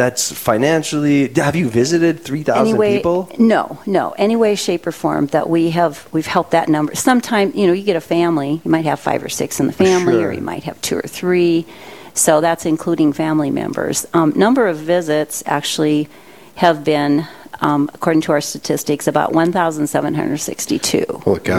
[0.00, 1.28] that's financially.
[1.34, 3.28] Have you visited three thousand Anyway, people?
[3.38, 4.14] No, no.
[4.16, 6.94] Any way, shape, or form that we have, we've helped that number.
[6.94, 9.74] Sometime, you know, you get a family, you might have five or six in the
[9.74, 10.28] family, Sure.
[10.28, 11.66] or you might have two or three.
[12.14, 14.06] So that's including family members.
[14.14, 16.08] Um, number of visits actually
[16.54, 17.26] have been,
[17.60, 21.04] um, according to our statistics, about 1,762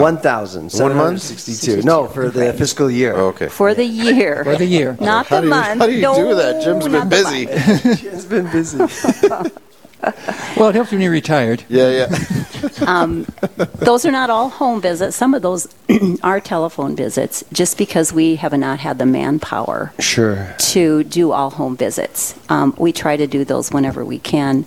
[0.00, 1.82] One thousand seven hundred sixty-two.
[1.82, 3.14] No, for the fiscal year.
[3.14, 3.48] okay.
[3.48, 4.44] for the year.
[4.44, 4.96] For the year.
[5.00, 5.80] Not How the do you- month.
[5.80, 6.62] how do you no, do that?
[6.64, 7.46] Jim's been not the busy.
[7.46, 8.00] month.
[8.02, 8.78] Jim's been busy.
[10.56, 11.62] Well, it helps when you're retired.
[11.68, 12.68] Yeah, yeah.
[12.88, 13.24] um,
[13.76, 15.14] those are not all home visits.
[15.16, 15.68] Some of those
[16.24, 20.56] are telephone visits, just because we have not had the manpower Sure.
[20.58, 22.34] to do all home visits.
[22.48, 24.66] Um, we try to do those whenever we can.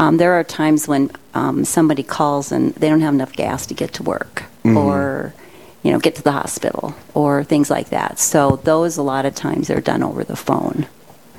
[0.00, 3.74] Um, there are times when um, somebody calls and they don't have enough gas to
[3.74, 4.76] get to work, Mhm.
[4.76, 5.34] or
[5.82, 8.18] you know, get to the hospital, or things like that.
[8.18, 10.86] So those a lot of times are done over the phone.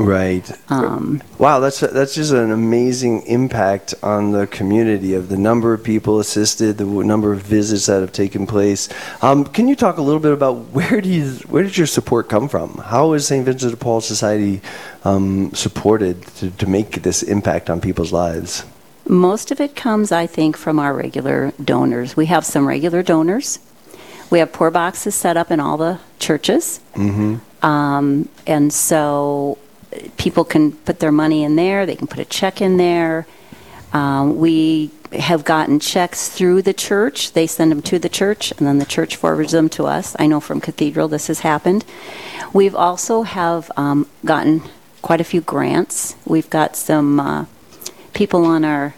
[0.06, 0.50] Right.
[0.70, 5.84] Um, Wow, that's that's just an amazing impact on the community of the number of
[5.84, 8.90] people assisted, the w- number of visits that have taken place.
[9.22, 12.30] Um, can you talk a little bit about where do you, where did your support
[12.30, 12.78] come from?
[12.78, 13.46] How is St.
[13.46, 14.62] Vincent de Paul Society
[15.04, 18.64] um, supported to, to make this impact on people's lives?
[19.08, 22.16] Most of it comes, I think, from our regular donors.
[22.16, 23.60] We have some regular donors.
[24.30, 26.80] We have poor boxes set up in all the churches.
[26.94, 27.66] Mm-hmm.
[27.66, 29.58] Um, and so
[30.18, 33.26] people can put their money in there, they can put a check in there.
[33.94, 37.34] Um, we have gotten checks through the church.
[37.34, 40.16] They send them to the church, and then the church forwards them to us.
[40.18, 41.84] I know from Cathedral this has happened.
[42.54, 44.64] We've also have um, gotten
[45.02, 46.16] quite a few grants.
[46.26, 47.46] We've got some uh,
[48.14, 48.96] people on our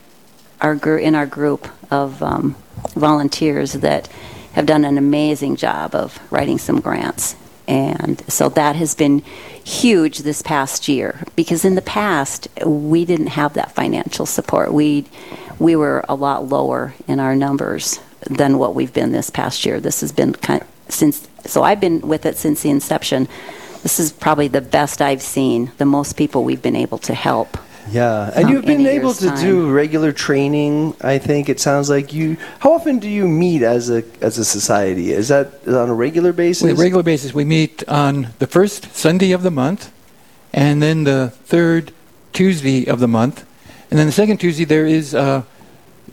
[0.61, 2.55] our gr- in our group of um,
[2.95, 4.07] volunteers that
[4.53, 7.35] have done an amazing job of writing some grants.
[7.67, 9.23] And so that has been
[9.63, 14.73] huge this past year because in the past we didn't have that financial support.
[14.73, 15.05] We
[15.59, 17.99] we were a lot lower in our numbers
[18.29, 19.79] than what we've been this past year.
[19.79, 23.27] This has been kind since so I've been with it since the inception.
[23.83, 25.71] This is probably the best I've seen.
[25.77, 27.57] The most people we've been able to help.
[27.89, 29.41] Yeah, and you've been able to time.
[29.41, 30.95] do regular training.
[31.01, 32.37] I think it sounds like you.
[32.59, 35.11] How often do you meet as a as a society?
[35.11, 36.63] Is that on a regular basis?
[36.63, 39.91] On a regular basis, we meet on the first Sunday of the month,
[40.53, 41.91] and then the third
[42.31, 43.45] Tuesday of the month,
[43.89, 45.13] and then the second Tuesday there is.
[45.13, 45.43] Uh,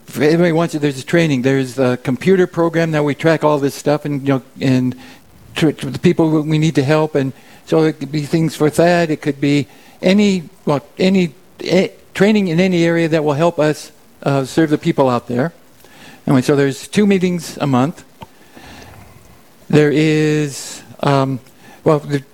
[0.06, 0.80] for everybody wants it.
[0.80, 1.42] There's a training.
[1.42, 4.96] There's a computer program that we track all this stuff, and you know, and
[5.54, 7.32] the people we need to help, and
[7.66, 9.10] so it could be things for that.
[9.10, 9.68] It could be
[10.02, 11.34] any well, any
[12.14, 13.92] training in any area that will help us
[14.22, 15.52] uh, serve the people out there.
[16.26, 18.04] Anyway, so there's two meetings a month.
[19.68, 21.40] There is, um,
[21.84, 22.24] well, the,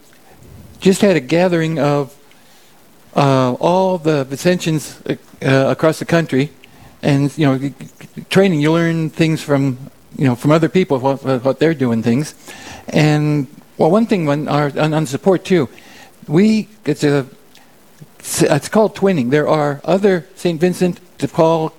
[0.80, 2.16] just had a gathering of
[3.14, 5.16] uh, all the Vincentians uh,
[5.46, 6.50] uh, across the country,
[7.02, 7.70] and you know,
[8.28, 8.60] training.
[8.60, 9.78] You learn things from
[10.16, 12.34] you know from other people what, what they're doing things,
[12.88, 13.46] and
[13.78, 15.68] well, one thing on our on, on support too,
[16.26, 17.26] we it's a
[18.42, 19.30] it's called twinning.
[19.30, 20.60] There are other St.
[20.60, 21.72] Vincent de Paul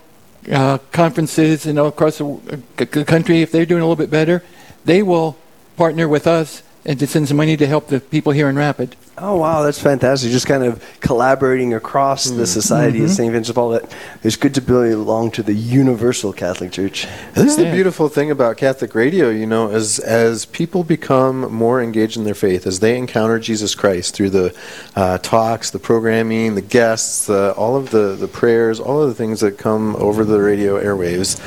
[0.52, 3.41] uh, conferences you know, across the uh, country.
[3.41, 4.44] If they're doing a little bit better,
[4.86, 5.38] they will
[5.76, 8.95] partner with us and to send some money to help the people here in Rapid.
[9.19, 10.31] Oh wow, that's fantastic!
[10.31, 13.15] Just kind of collaborating across the society of Mhm.
[13.15, 13.69] Saint Vincent de Paul.
[13.72, 13.91] That
[14.23, 17.07] it's good to belong to the universal Catholic Church.
[17.34, 21.81] This is the beautiful thing about Catholic radio, you know, as as people become more
[21.81, 24.53] engaged in their faith, as they encounter Jesus Christ through the
[24.95, 29.15] uh, talks, the programming, the guests, the, all of the, the prayers, all of the
[29.15, 31.41] things that come over the radio airwaves,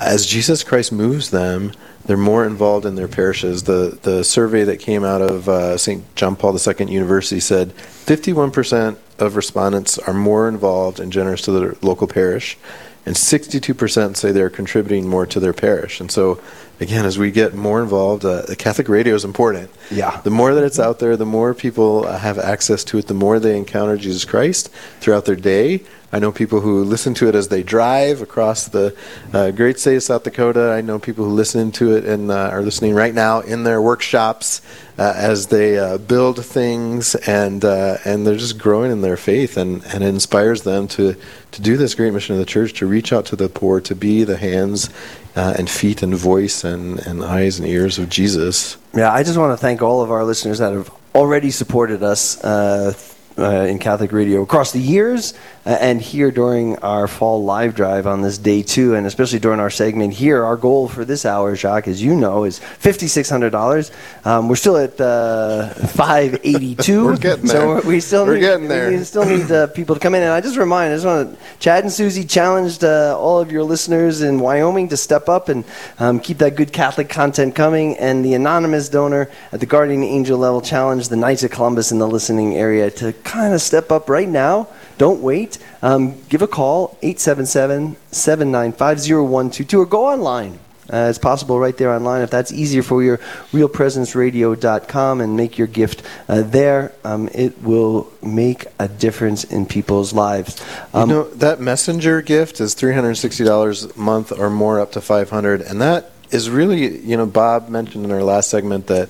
[0.00, 1.72] as Jesus Christ moves them,
[2.10, 3.62] they're more involved in their parishes.
[3.62, 6.16] The the survey that came out of uh, St.
[6.16, 11.76] John Paul II University said 51% of respondents are more involved and generous to their
[11.82, 12.58] local parish,
[13.06, 16.00] and 62% say they're contributing more to their parish.
[16.00, 16.40] And so,
[16.80, 19.70] again, as we get more involved, uh, the Catholic radio is important.
[19.88, 20.20] Yeah.
[20.22, 23.14] The more that it's out there, the more people uh, have access to it, the
[23.14, 24.68] more they encounter Jesus Christ
[24.98, 25.84] throughout their day.
[26.12, 28.96] I know people who listen to it as they drive across the
[29.32, 30.72] uh, great state of South Dakota.
[30.72, 33.80] I know people who listen to it and uh, are listening right now in their
[33.80, 34.60] workshops
[34.98, 39.56] uh, as they uh, build things, and uh, and they're just growing in their faith,
[39.56, 41.14] and, and it inspires them to
[41.52, 43.94] to do this great mission of the church, to reach out to the poor, to
[43.94, 44.90] be the hands
[45.36, 48.76] uh, and feet and voice and, and eyes and ears of Jesus.
[48.94, 52.42] Yeah, I just want to thank all of our listeners that have already supported us
[52.42, 52.94] uh,
[53.38, 55.34] in Catholic radio across the years
[55.80, 59.70] and here during our fall live drive on this day two, and especially during our
[59.70, 60.42] segment here.
[60.44, 63.90] Our goal for this hour, Jacques, as you know, is $5,600.
[64.26, 67.82] Um, we're still at uh, 582 We're getting So there.
[67.90, 68.90] we still We're need, getting there.
[68.90, 70.22] We still need uh, people to come in.
[70.22, 73.52] And I just remind, I just want to, Chad and Susie challenged uh, all of
[73.52, 75.64] your listeners in Wyoming to step up and
[75.98, 77.96] um, keep that good Catholic content coming.
[77.98, 81.98] And the anonymous donor at the Guardian Angel level challenged the Knights of Columbus in
[81.98, 84.68] the listening area to kind of step up right now.
[85.00, 85.56] Don't wait.
[85.80, 90.58] Um, give a call, 877 795 0122, or go online.
[90.92, 92.20] Uh, it's possible right there online.
[92.20, 93.16] If that's easier for you,
[93.52, 96.92] realpresenceradio.com and make your gift uh, there.
[97.02, 100.62] Um, it will make a difference in people's lives.
[100.92, 104.80] Um, you know that messenger gift is three hundred sixty dollars a month or more,
[104.80, 108.50] up to five hundred, and that is really you know Bob mentioned in our last
[108.50, 109.08] segment that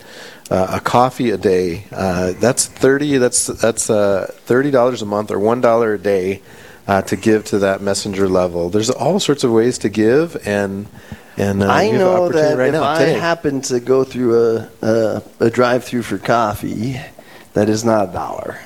[0.50, 5.38] a coffee a day uh, that's thirty that's that's uh, thirty dollars a month or
[5.38, 6.42] one dollar a day
[6.88, 8.68] uh, to give to that messenger level.
[8.68, 10.86] There's all sorts of ways to give and.
[11.36, 13.18] And uh, I know that right if now, I today.
[13.18, 17.00] happen to go through a, a, a drive-through for coffee,
[17.54, 18.58] that is not a dollar.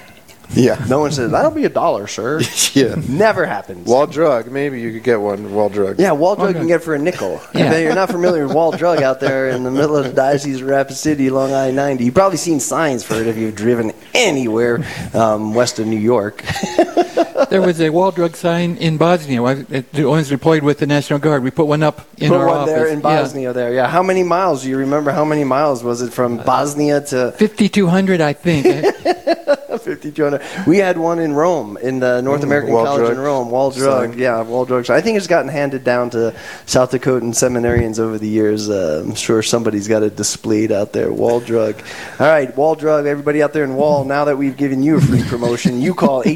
[0.54, 0.84] Yeah.
[0.88, 2.40] No one says that'll be a dollar, sir.
[2.74, 3.86] yeah, never happens.
[3.86, 5.52] Wall drug, maybe you could get one.
[5.52, 5.98] Wall drug.
[5.98, 7.40] Yeah, Wall Drug you can get for a nickel.
[7.54, 7.72] Yeah.
[7.72, 10.60] If you're not familiar with Wall Drug out there in the middle of the Diocese
[10.60, 14.84] of Rapid City along I-90, you've probably seen signs for it if you've driven anywhere
[15.14, 16.42] um, west of New York.
[17.50, 19.42] there was a wall drug sign in Bosnia.
[19.42, 19.64] I
[19.94, 21.42] I was deployed with the National Guard.
[21.44, 22.74] We put one up in Put our one office.
[22.74, 23.02] there in Yeah.
[23.02, 23.72] Bosnia there.
[23.72, 23.88] Yeah.
[23.88, 24.62] How many miles?
[24.62, 28.66] Do you remember how many miles was it from Bosnia to 5,200, I think.
[28.66, 30.40] 5200.
[30.66, 33.50] We had one in Rome, in the North Mm, American College in Rome.
[33.50, 34.88] Wall drug, yeah, wall drug.
[34.90, 36.34] I think it's gotten handed down to
[36.66, 38.68] South Dakotan seminarians over the years.
[38.70, 41.12] Uh, I'm sure somebody's got it displayed out there.
[41.12, 41.76] Wall drug.
[42.18, 43.06] All right, wall drug.
[43.06, 44.04] Everybody out there in Wall.
[44.04, 46.22] Now that we've given you a free promotion, you call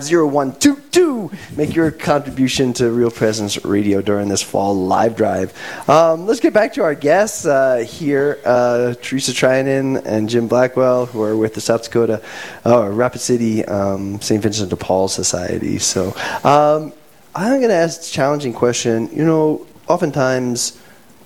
[0.00, 1.56] 877-795-0122.
[1.56, 5.52] Make your contribution to Real Presence Radio during this fall live drive.
[5.88, 11.06] Um, let's get back to our guests uh, here, uh, Theresa Treinen and Jim Blackwell,
[11.06, 12.20] who are with the South Dakota
[12.66, 14.42] uh, Rapid City um, St.
[14.42, 15.78] Vincent de Paul Society.
[15.78, 16.14] So
[16.44, 16.92] um,
[17.34, 19.08] I'm going to ask a challenging question.
[19.12, 20.80] You know, oftentimes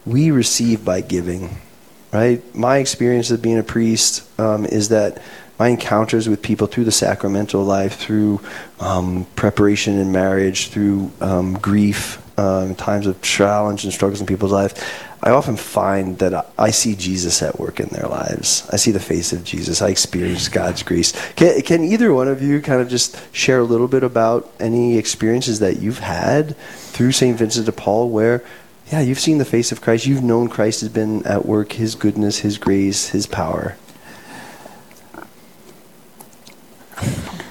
[0.07, 1.59] we receive by giving,
[2.13, 2.43] right?
[2.55, 5.23] My experience of being a priest um, is that
[5.59, 8.41] my encounters with people through the sacramental life, through
[8.81, 14.53] um, preparation in marriage, through um, grief, um, times of challenge and struggles in people's
[14.53, 14.75] lives,
[15.25, 18.69] I often find that I, see Jesus at work in their lives.
[18.71, 19.81] I see the face of Jesus.
[19.81, 21.13] I experience God's grace.
[21.35, 24.99] Can, can either one of you kind of just share a little bit about any
[24.99, 27.39] experiences that you've had through St.
[27.39, 28.45] Vincent de Paul where,
[28.93, 30.05] yeah, you've seen the face of Christ.
[30.05, 33.77] You've known Christ has been at work, His goodness, His grace, His power.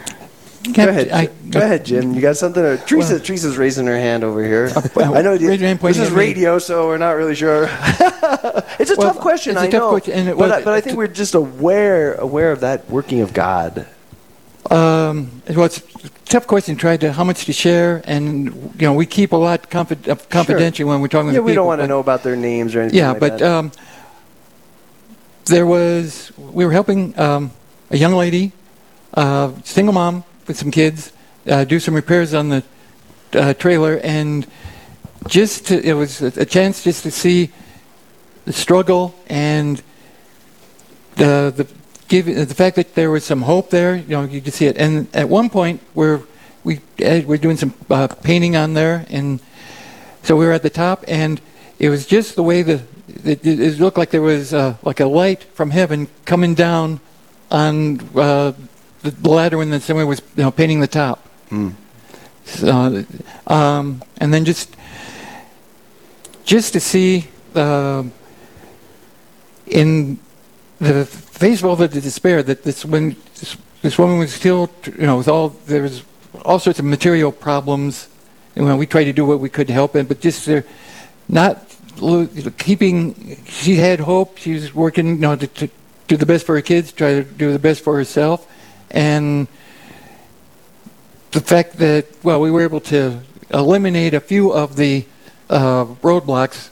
[0.72, 2.14] Go ahead, I- go ahead, Jim.
[2.14, 2.64] You got something?
[2.64, 4.72] Or Theresa, Well- Theresa's raising her hand over here.
[4.96, 7.64] well, I know you- raise your hand this is radio, so we're not really sure.
[8.80, 9.52] it's a Well, tough question.
[9.54, 11.08] it's a I tough know, question, and it but, was- I, but I think we're
[11.08, 13.86] just aware aware of that working of God.
[14.72, 16.78] Um, well, it's a tough question.
[16.78, 18.46] Tried to how much to share, and
[18.80, 21.52] you know we keep a lot confi- uh, confidential when we're talking Yeah, to we
[21.52, 21.64] people.
[21.64, 22.98] don't want to know about their names or anything.
[23.00, 23.52] Yeah, like but that.
[23.52, 23.72] um,
[25.46, 27.52] there was we were helping um,
[27.92, 28.54] a young lady,
[29.14, 31.12] uh, single mom with some kids,
[31.48, 32.64] uh, do some repairs on the
[33.34, 34.48] uh, trailer, and
[35.28, 37.50] just to, it was a, chance just to see
[38.46, 39.82] the struggle and
[41.16, 41.68] the the
[42.08, 43.96] give the fact that there was some hope there.
[43.96, 44.78] You know, you could see it.
[44.78, 46.22] And at one point, we're
[46.64, 49.40] we uh, we're doing some uh, painting on there, and
[50.24, 51.40] so we were at the top, and
[51.80, 52.84] it was just the way the
[53.24, 57.00] it it looked like there was uh, like a light from heaven coming down
[57.52, 58.54] on uh,
[59.12, 61.28] the ladder and the, someone was you know, painting the top.
[62.46, 63.06] So,
[63.48, 64.76] um, and then just
[66.46, 68.04] just to see uh,
[69.68, 70.20] in
[70.80, 75.06] the face of all the despair that this when this, this woman was still you
[75.06, 76.04] know with all there was
[76.44, 78.10] all sorts of material problems.
[78.56, 80.62] You know, we tried to do what we could to help it, but just uh,
[81.28, 81.66] not
[81.98, 82.28] lo-
[82.58, 83.38] keeping.
[83.46, 84.38] She had hope.
[84.38, 85.70] She was working, you know, to, to
[86.08, 88.48] do the best for her kids, try to do the best for herself,
[88.94, 89.48] and
[91.32, 93.20] the fact that well, we were able to
[93.54, 95.06] eliminate a few of the
[95.50, 96.70] uh, roadblocks.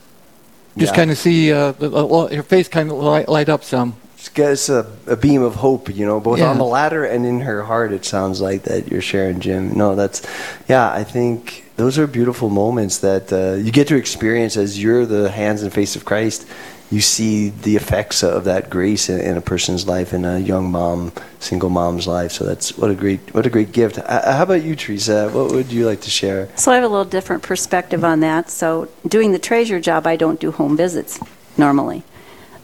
[0.78, 0.96] Just Yeah.
[0.96, 3.94] kind of see uh, the- her face kind of light, light up some.
[4.16, 6.48] Just gets a, a beam of hope, you know, both Yeah.
[6.48, 7.92] on the ladder and in her heart.
[7.92, 9.76] It sounds like that you're sharing, Jim.
[9.76, 10.22] No, that's,
[10.68, 10.90] yeah.
[10.90, 15.30] I think those are beautiful moments that uh, you get to experience as you're the
[15.30, 16.46] hands and face of Christ.
[16.92, 20.70] You see the effects of that grace in, in a person's life, in a young
[20.70, 22.32] mom, single mom's life.
[22.32, 23.96] So that's what a great, what a great gift.
[23.96, 25.30] Uh, how about you, Theresa?
[25.30, 26.50] What would you like to share?
[26.54, 28.50] So I have a little different perspective on that.
[28.50, 31.18] So doing the treasure job, I don't do home visits
[31.56, 32.02] normally.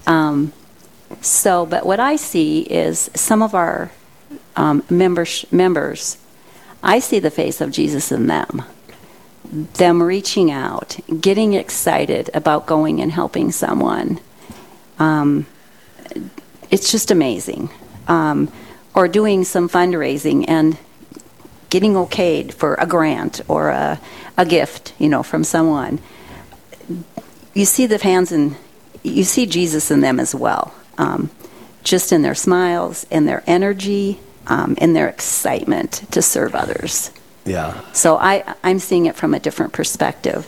[0.06, 0.52] Um,
[1.22, 3.90] so, but what I see is some of our
[4.56, 6.18] um, members, members,
[6.82, 8.62] I see the face of Jesus in them.
[9.50, 14.20] Them reaching out, getting excited about going and helping someone.
[14.98, 15.46] Um,
[16.70, 17.70] it's just amazing.
[18.08, 18.52] Um,
[18.94, 20.76] or doing some fundraising and
[21.70, 24.00] getting okayed for a grant or a,
[24.36, 26.00] a gift, you know, from someone.
[27.54, 28.56] You see the hands and
[29.02, 31.30] you see Jesus in them as well, um,
[31.84, 37.10] just in their smiles, in their energy, um, in their excitement to serve others.
[37.48, 37.80] Yeah.
[37.92, 40.46] So I, I'm seeing it from a different perspective.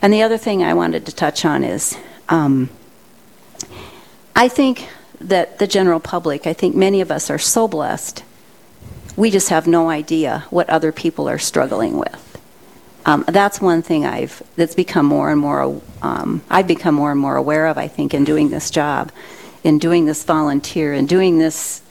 [0.00, 1.96] And the other thing I wanted to touch on is
[2.28, 2.70] um,
[4.34, 4.88] I think
[5.20, 8.22] that the general public, I think many of us are so blessed,
[9.16, 12.22] we just have no idea what other people are struggling with.
[13.06, 15.80] Um, that's one thing I've that's become more and more.
[16.02, 17.78] Um, I've become more and more aware of.
[17.78, 19.12] I think in doing this job,
[19.62, 21.82] in doing this volunteer, in doing this,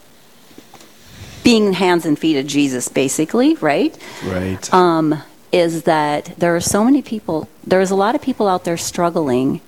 [1.45, 3.95] being hands and feet of Jesus, basically, right?
[4.25, 4.73] Right.
[4.73, 8.75] um, is that there are so many people, there's a lot of people out there
[8.75, 9.61] struggling,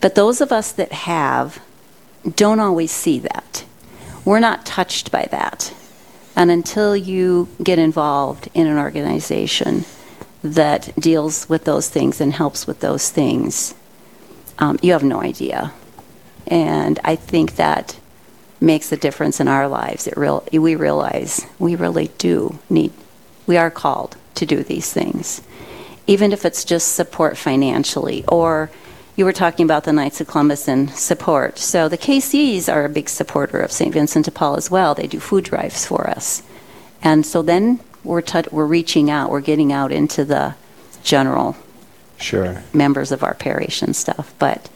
[0.00, 1.62] but those of us that have
[2.36, 3.64] don't always see that.
[4.24, 5.72] We're not touched by that.
[6.36, 9.84] And until you get involved in an organization
[10.42, 13.74] that deals with those things and helps with those things,
[14.58, 15.72] um, you have no idea.
[16.48, 17.99] And I think that
[18.60, 20.06] makes a difference in our lives.
[20.06, 22.92] It real, we realize we really do need,
[23.46, 25.42] we are called to do these things.
[26.06, 28.70] Even if it's just support financially, or
[29.16, 31.58] you were talking about the Knights of Columbus and support.
[31.58, 33.92] So the KCs are a big supporter of St.
[33.92, 34.94] Vincent de Paul as well.
[34.94, 36.42] They do food drives for us.
[37.02, 40.54] And so then we're, t- we're reaching out, we're getting out into the
[41.02, 41.56] general
[42.18, 42.62] Sure.
[42.74, 44.34] members of our parish and stuff.
[44.38, 44.68] But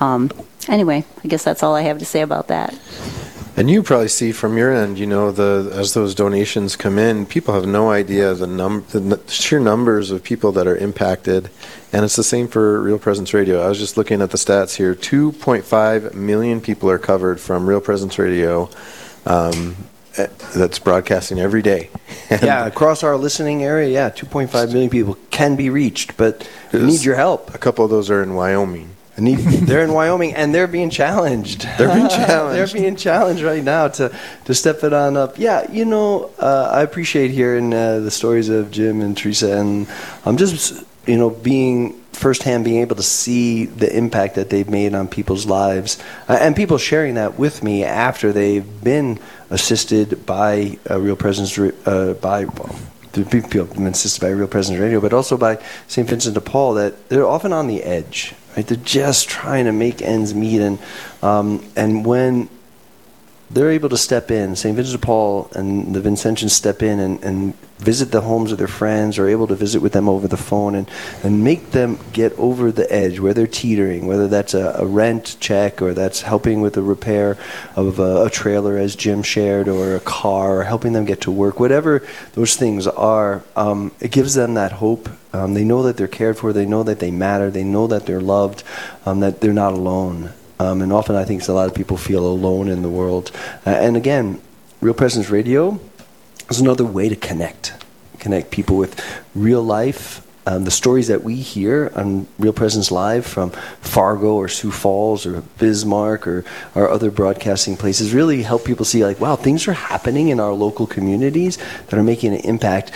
[0.00, 0.30] um,
[0.68, 2.74] anyway, I guess that's all I have to say about that.
[3.58, 7.26] And you probably see from your end, you know, the as those donations come in,
[7.26, 11.50] people have no idea the num the n- sheer numbers of people that are impacted,
[11.92, 13.60] and it's the same for Real Presence Radio.
[13.60, 17.80] I was just looking at the stats here: 2.5 million people are covered from Real
[17.80, 18.70] Presence Radio.
[19.26, 19.74] Um,
[20.16, 21.90] eh, that's broadcasting every day.
[22.30, 27.02] yeah, across our listening area, yeah, 2.5 million people can be reached, but we need
[27.02, 27.52] your help.
[27.56, 28.94] A couple of those are in Wyoming.
[29.20, 31.62] Need, they're in Wyoming and they're being challenged.
[31.76, 32.56] They're being challenged.
[32.56, 35.38] they're being challenged right now to, to step it on up.
[35.38, 39.88] Yeah, you know, uh, I appreciate hearing uh, the stories of Jim and Theresa, and
[40.24, 44.94] I'm just, you know, being firsthand being able to see the impact that they've made
[44.94, 49.18] on people's lives, uh, and people sharing that with me after they've been
[49.50, 52.76] assisted by a Real Presence, uh, by well,
[53.12, 56.08] the people assisted by Real Presence Radio, but also by St.
[56.08, 58.34] Vincent de Paul, that they're often on the edge.
[58.58, 58.66] Right?
[58.66, 60.80] They're just trying to make ends meet, and
[61.22, 62.48] um, and when
[63.50, 64.76] they're able to step in, St.
[64.76, 68.68] Vincent de Paul and the Vincentians step in and, and visit the homes of their
[68.68, 70.90] friends, or able to visit with them over the phone, and,
[71.22, 75.36] and make them get over the edge where they're teetering, whether that's a, a rent
[75.40, 77.38] check or that's helping with the repair
[77.76, 81.30] of a, a trailer, as Jim shared, or a car, or helping them get to
[81.30, 85.08] work, whatever those things are, um, it gives them that hope.
[85.32, 88.06] Um, they know that they're cared for, they know that they matter, they know that
[88.06, 88.64] they're loved,
[89.06, 90.32] um, that they're not alone.
[90.60, 93.30] Um, and often I think a lot of people feel alone in the world.
[93.66, 94.40] Uh, and again,
[94.80, 95.80] Real Presence Radio
[96.50, 97.74] is another way to connect,
[98.18, 99.00] connect people with
[99.34, 100.24] real life.
[100.46, 103.50] Um, the stories that we hear on Real Presence Live from
[103.82, 106.44] Fargo or Sioux Falls or Bismarck or
[106.74, 110.54] our other broadcasting places really help people see, like, wow, things are happening in our
[110.54, 111.58] local communities
[111.88, 112.92] that are making an impact.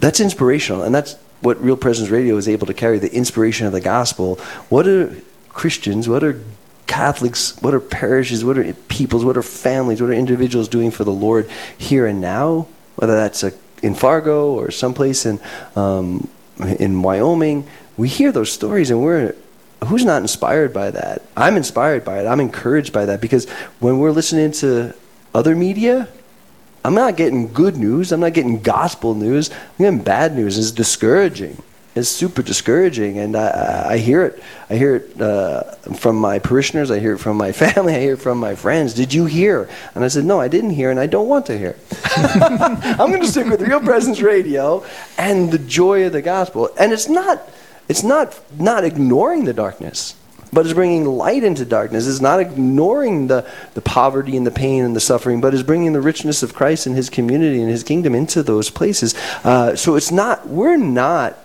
[0.00, 3.72] That's inspirational, and that's what Real Presence Radio is able to carry the inspiration of
[3.72, 4.34] the gospel.
[4.68, 5.14] What are
[5.50, 6.40] Christians, what are
[6.86, 11.04] Catholics, what are parishes, what are peoples, what are families, what are individuals doing for
[11.04, 12.68] the Lord here and now?
[12.96, 13.52] Whether that's a,
[13.82, 15.40] in Fargo or someplace in
[15.74, 19.34] um, in Wyoming, we hear those stories, and we're
[19.84, 21.22] who's not inspired by that?
[21.36, 22.26] I'm inspired by it.
[22.26, 23.48] I'm encouraged by that because
[23.80, 24.94] when we're listening to
[25.34, 26.08] other media,
[26.84, 28.12] I'm not getting good news.
[28.12, 29.50] I'm not getting gospel news.
[29.50, 30.56] I'm getting bad news.
[30.56, 31.62] It's discouraging.
[31.96, 34.42] It's super discouraging, and I, I hear it.
[34.68, 35.62] I hear it uh,
[35.94, 36.90] from my parishioners.
[36.90, 37.94] I hear it from my family.
[37.94, 38.92] I hear it from my friends.
[38.92, 39.66] Did you hear?
[39.94, 41.74] And I said, No, I didn't hear, and I don't want to hear.
[42.16, 44.84] I'm going to stick with Real Presence Radio
[45.16, 46.68] and the joy of the gospel.
[46.78, 47.48] And it's not,
[47.88, 50.16] it's not not ignoring the darkness
[50.52, 52.06] but is bringing light into darkness.
[52.06, 55.92] Is not ignoring the, the poverty and the pain and the suffering, but is bringing
[55.92, 59.14] the richness of Christ and His community and His kingdom into those places.
[59.44, 61.36] Uh, so it's not, we're not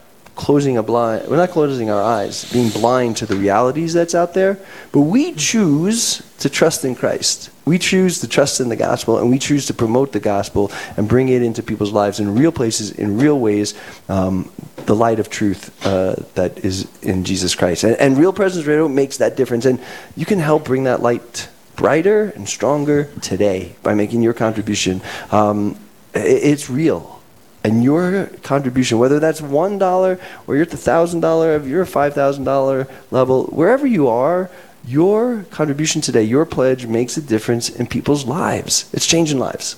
[0.42, 4.34] closing a blind, we're not closing our eyes, being blind to the realities that's out
[4.34, 4.58] there,
[4.92, 7.52] but we choose to trust in Christ.
[7.64, 11.08] We choose to trust in the gospel, and we choose to promote the gospel and
[11.08, 13.76] bring it into people's lives in real places, in real ways,
[14.10, 14.52] um,
[14.88, 17.84] the light of truth uh, that is in Jesus Christ.
[17.84, 19.80] And, and Real Presence Radio makes that difference, and
[20.16, 25.02] you can help bring that light brighter and stronger today by making your contribution.
[25.32, 25.80] Um,
[26.16, 27.21] it, it's real
[27.64, 31.84] and your contribution, whether that's one dollar or you're at the thousand dollar, if you're
[31.84, 34.50] a five thousand dollar level, wherever you are,
[34.86, 38.90] your contribution today, your pledge makes a difference in people's lives.
[38.94, 39.76] It's changing lives.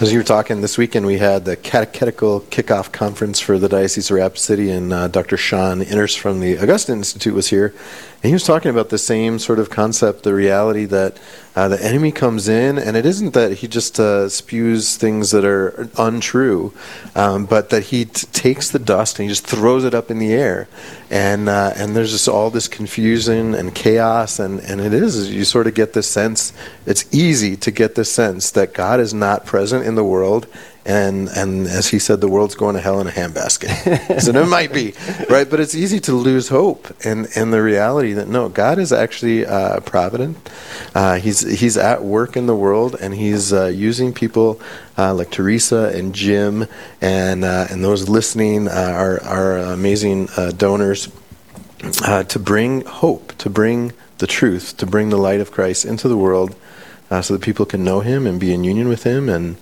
[0.00, 4.10] As you were talking this weekend, we had the catechetical kickoff conference for the Diocese
[4.10, 5.36] of Rapid City, and uh, Dr.
[5.36, 7.72] Sean Innerst from the Augustine Institute was here,
[8.24, 11.18] and he was talking about the same sort of concept, the reality that
[11.54, 15.44] uh, the enemy comes in, and it isn't that he just uh, spews things that
[15.44, 16.72] are untrue,
[17.14, 20.18] um, but that he t- takes the dust and he just throws it up in
[20.18, 20.66] the air,
[21.10, 25.44] and uh, and there's just all this confusion and chaos, and and it is you
[25.44, 26.52] sort of get this sense.
[26.86, 30.46] It's easy to get this sense that God is not present in the world,
[30.86, 34.20] and and as he said, the world's going to hell in a handbasket.
[34.20, 34.94] so it might be
[35.30, 38.92] right, but it's easy to lose hope and and the reality that no, God is
[38.92, 40.36] actually uh, provident.
[40.94, 44.60] Uh, he's he's at work in the world, and he's uh, using people
[44.98, 46.66] uh, like Theresa and Jim
[47.00, 51.08] and uh, and those listening, uh, our our amazing donors,
[52.28, 56.16] to bring hope, to bring the truth, to bring the light of Christ into the
[56.16, 56.54] world,
[57.10, 59.56] uh, so that people can know Him and be in union with Him, and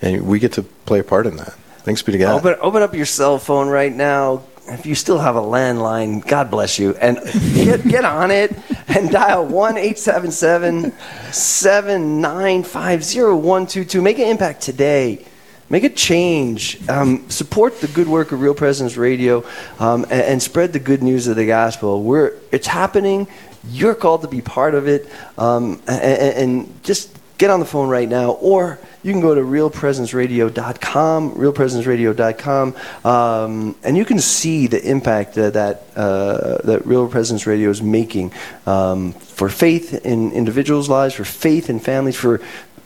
[0.00, 1.54] and we get to play a part in that.
[1.88, 2.38] Thanks be to God.
[2.38, 4.42] Open, open up your cell phone right now.
[4.66, 6.94] If you still have a landline, God bless you.
[6.96, 7.18] And
[7.54, 8.54] get, get on it
[8.88, 10.92] and dial 1 877
[11.32, 14.02] 795 0122.
[14.02, 15.24] Make an impact today.
[15.70, 16.86] Make a change.
[16.88, 19.44] Um, support the good work of Real Presence Radio
[19.78, 22.02] um, and, and spread the good news of the gospel.
[22.02, 23.28] We're, it's happening.
[23.70, 25.08] You're called to be part of it.
[25.38, 29.40] Um, and, and just get on the phone right now or you can go to
[29.40, 37.46] realpresenceradio.com, realpresenceradio.com, um, and you can see the impact uh, that uh, that Real Presence
[37.46, 38.32] Radio is making
[38.66, 42.40] um, for faith in individuals' lives, for faith in families, for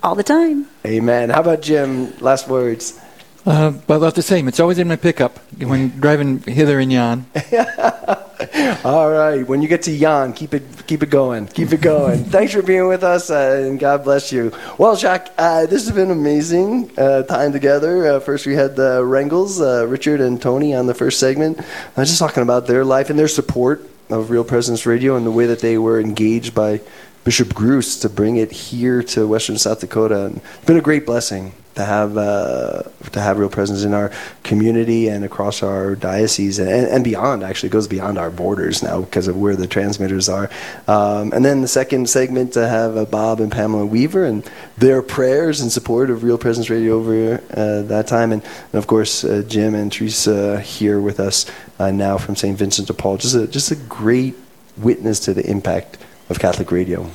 [0.03, 0.67] all the time.
[0.85, 1.29] Amen.
[1.29, 2.15] How about Jim?
[2.19, 2.99] Last words.
[3.45, 4.47] Uh, but about the same.
[4.47, 7.25] It's always in my pickup when driving hither and yon.
[8.83, 9.47] All right.
[9.47, 11.47] When you get to Jan, keep it keep it going.
[11.47, 12.23] Keep it going.
[12.35, 14.51] Thanks for being with us, uh, and God bless you.
[14.77, 18.07] Well, Jacques, uh, this has been amazing uh, time together.
[18.07, 21.59] Uh, first, we had the Rangels, uh, Richard and Toni, on the first segment.
[21.59, 25.25] I was just talking about their life and their support of Real Presence Radio and
[25.25, 26.81] the way that they were engaged by
[27.23, 30.25] Bishop Gruss to bring it here to Western South Dakota.
[30.25, 34.11] And it's been a great blessing to have uh, to have real presence in our
[34.43, 37.43] community and across our diocese and, and beyond.
[37.43, 40.49] Actually, goes beyond our borders now because of where the transmitters are.
[40.87, 45.01] Um, and then the second segment to have uh, Bob and Pamela Weaver and their
[45.01, 49.23] prayers and support of Real Presence Radio over uh, that time, and, and of course
[49.23, 51.45] uh, Jim and Theresa here with us
[51.79, 52.57] uh, now from St.
[52.57, 53.17] Vincent de Paul.
[53.17, 54.35] Just a just a great
[54.77, 55.97] witness to the impact
[56.29, 57.09] of Catholic radio.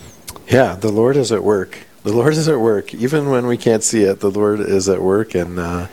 [0.48, 1.87] Yeah, the Lord is at work.
[2.08, 2.94] The Lord is at work.
[2.94, 5.34] Even when we can't see it, the Lord is at work.
[5.34, 5.88] And uh,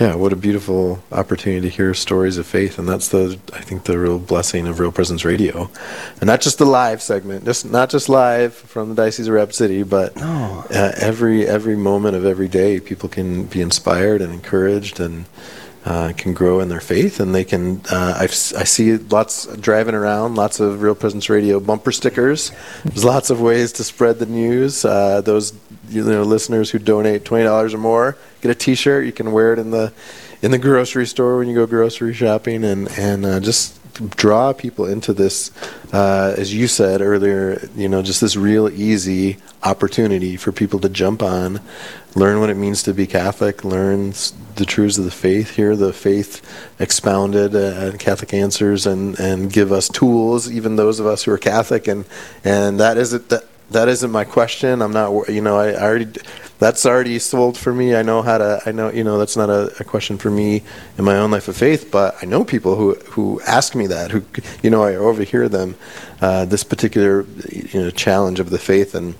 [0.00, 2.76] yeah, what a beautiful opportunity to hear stories of faith.
[2.76, 5.70] And that's the, I think, the real blessing of Real Presence Radio.
[6.20, 9.54] And not just the live segment, just not just live from the Diocese of Rapid
[9.54, 10.64] City, but No.
[10.70, 15.24] uh, every every moment of every day, people can be inspired and encouraged and
[15.84, 17.82] uh, can grow in their faith, and they can.
[17.90, 22.52] Uh, I see lots driving around, lots of Real Presence Radio bumper stickers.
[22.84, 24.84] There's lots of ways to spread the news.
[24.84, 25.52] Uh, those
[25.88, 29.04] you know listeners who donate twenty dollars or more get a T-shirt.
[29.04, 29.92] You can wear it in the
[30.40, 34.86] in the grocery store when you go grocery shopping, and and uh, just draw people
[34.86, 35.50] into this,
[35.92, 40.88] uh, as you said earlier, you know, just this real easy opportunity for people to
[40.88, 41.60] jump on,
[42.14, 44.12] learn what it means to be Catholic, learn
[44.56, 46.42] the truths of the faith, hear the faith
[46.78, 51.32] expounded, uh, and Catholic answers, and, and give us tools, even those of us who
[51.32, 52.04] are Catholic, and
[52.44, 53.28] and that is it.
[53.30, 53.44] that.
[53.70, 54.82] That isn't my question.
[54.82, 56.20] I'm not, you know, I, I already,
[56.58, 57.96] that's already sold for me.
[57.96, 60.62] I know how to, I know, you know, that's not a, a question for me
[60.98, 64.10] in my own life of faith, but I know people who, who ask me that,
[64.10, 64.22] who,
[64.62, 65.76] you know, I overhear them,
[66.20, 69.14] uh, this particular, you know, challenge of the faith and,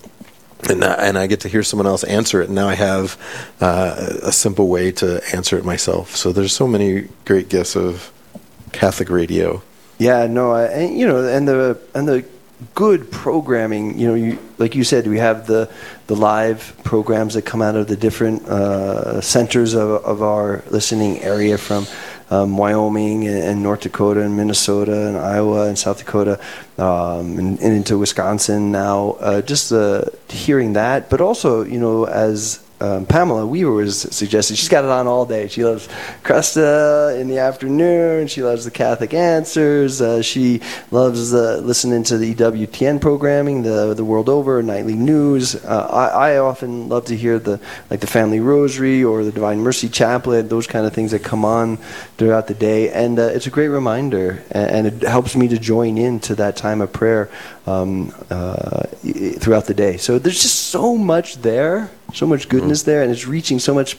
[0.68, 2.46] and, and I get to hear someone else answer it.
[2.46, 3.18] And now I have
[3.60, 6.14] uh, a simple way to answer it myself.
[6.16, 8.12] So there's so many great gifts of
[8.72, 9.62] Catholic radio.
[9.98, 12.24] Yeah, no, I, and, you know, and the and the
[12.74, 13.98] good programming.
[13.98, 15.70] You know, you like you said, we have the
[16.06, 21.22] the live programs that come out of the different uh, centers of of our listening
[21.22, 21.86] area from.
[22.30, 26.40] Um, Wyoming and, and North Dakota and Minnesota and Iowa and South Dakota
[26.78, 29.18] um, and, and into Wisconsin now.
[29.20, 34.56] Uh, just uh, hearing that, but also you know as um, Pamela Weaver was suggesting.
[34.56, 35.48] She's got it on all day.
[35.48, 35.88] She loves
[36.22, 38.26] Kresta in the afternoon.
[38.26, 40.00] She loves the Catholic Answers.
[40.00, 40.60] Uh, she
[40.90, 45.54] loves uh, listening to the EWTN programming, the the world over nightly news.
[45.54, 47.60] Uh, I, I often love to hear the
[47.90, 50.48] like the Family Rosary or the Divine Mercy Chaplet.
[50.48, 51.76] Those kind of things that come on
[52.18, 55.58] throughout the day, and uh, it's a great reminder, and, and it helps me to
[55.58, 57.30] join into that time of prayer
[57.66, 58.82] um, uh,
[59.38, 59.96] throughout the day.
[59.96, 63.98] So there's just so much there, so much goodness there, and it's reaching so much.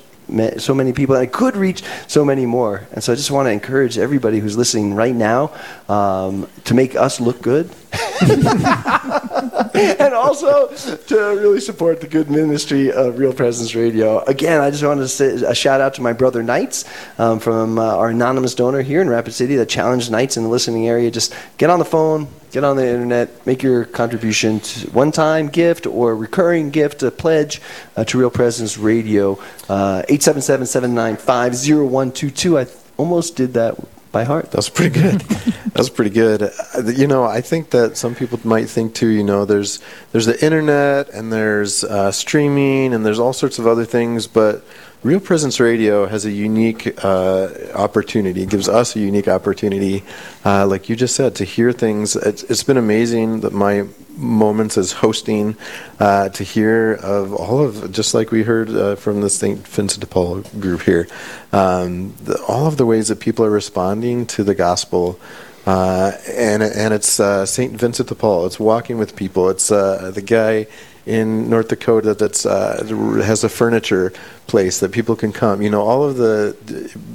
[0.58, 2.88] So many people, and it could reach so many more.
[2.94, 5.52] And so I just want to encourage everybody who's listening right now
[5.88, 7.70] um, to make us look good,
[9.76, 10.68] and also
[11.08, 14.24] to really support the good ministry of Real Presence Radio.
[14.24, 16.86] Again, I just wanted to say a shout out to my brother Knights
[17.18, 20.50] um, from uh, our anonymous donor here in Rapid City that challenged Knights in the
[20.50, 21.12] listening area.
[21.12, 25.86] Just get on the phone, get on the internet, make your contribution to one-time gift
[25.86, 27.62] or recurring gift, a pledge
[27.96, 29.34] uh, to Real Presence Radio.
[29.70, 32.60] Uh, 877-795-0122.
[32.60, 32.68] I
[32.98, 33.78] almost did that
[34.16, 34.50] by heart.
[34.50, 35.20] That's pretty good.
[35.76, 36.42] That's pretty good.
[36.42, 39.10] Uh, You know, I think that some people might think too.
[39.10, 39.80] You know, there's
[40.14, 44.64] there's the internet and there's uh, streaming and there's all sorts of other things, but
[45.06, 48.42] Real Presence Radio has a unique uh, opportunity.
[48.42, 50.04] It gives us a unique opportunity,
[50.44, 52.16] uh, like you just said, to hear things.
[52.16, 53.86] It's, it's been amazing that my
[54.18, 55.58] moments as hosting
[56.00, 59.60] uh, to hear of all of just like we heard uh, from the St.
[59.68, 61.08] Vincent de Paul group here,
[61.54, 65.20] um, the, all of the ways that people are responding to the gospel.
[65.68, 68.48] Uh, and and it's uh, Saint Vincent de Paul.
[68.48, 69.50] It's walking with people.
[69.50, 70.66] It's uh, the guy
[71.06, 72.84] in North Dakota that's uh,
[73.24, 74.12] has a furniture
[74.48, 75.62] place that people can come.
[75.62, 76.56] You know, all of the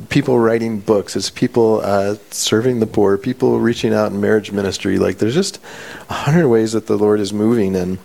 [0.09, 1.17] people writing books.
[1.17, 3.19] It's people uh, serving the poor.
[3.19, 4.99] People reaching out in marriage ministry.
[4.99, 5.61] Like there's just
[6.09, 7.99] a hundred ways that the Lord is moving, and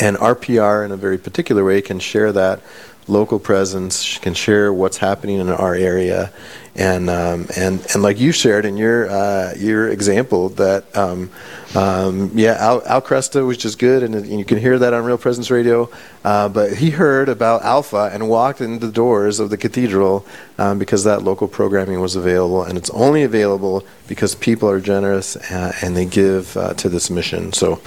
[0.00, 2.60] and RPR in a very particular way can share that
[3.08, 6.32] local presence, can share what's happening in our area,
[6.74, 11.30] and um, and and like you shared in your uh, your example that um,
[11.74, 15.04] um, yeah Al, Al Kresta was just good, and, and you can hear that on
[15.04, 15.90] Real Presence Radio.
[16.24, 20.24] Uh, but he heard about Alpha and walked in the doors of the cathedral
[20.58, 25.36] um, because that local programming was available, and it's only available because people are generous
[25.36, 27.52] uh, and they give uh, to this mission.
[27.52, 27.82] So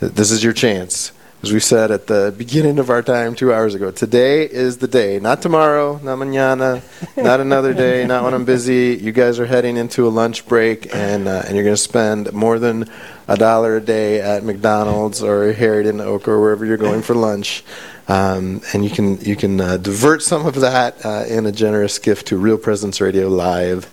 [0.00, 1.12] th- this is your chance
[1.42, 4.86] as we said at the beginning of our time two hours ago, today is the
[4.86, 5.18] day.
[5.18, 6.82] Not tomorrow, not mañana,
[7.16, 8.96] not another day, not when I'm busy.
[9.02, 12.32] You guys are heading into a lunch break, and uh, and you're going to spend
[12.32, 12.88] more than
[13.26, 17.64] a dollar a day at McDonald's or Harriet Oak or wherever you're going for lunch.
[18.08, 21.98] Um, and you can you can uh, divert some of that uh, in a generous
[21.98, 23.90] gift to Real Presence Radio Live.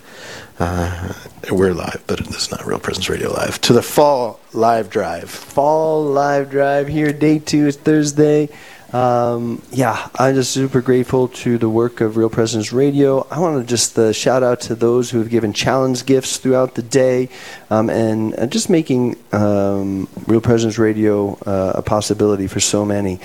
[0.60, 1.14] Uh,
[1.52, 3.62] we're live, but it's not Real Presence Radio Live.
[3.62, 5.30] To the fall live drive.
[5.30, 7.68] Fall live drive here, day two.
[7.68, 8.50] It's Thursday.
[8.92, 13.26] Um, yeah, I'm just super grateful to the work of Real Presence Radio.
[13.30, 16.74] I want to just uh, shout out to those who have given challenge gifts throughout
[16.74, 17.30] the day
[17.70, 23.20] um, and uh, just making um, Real Presence Radio uh, a possibility for so many.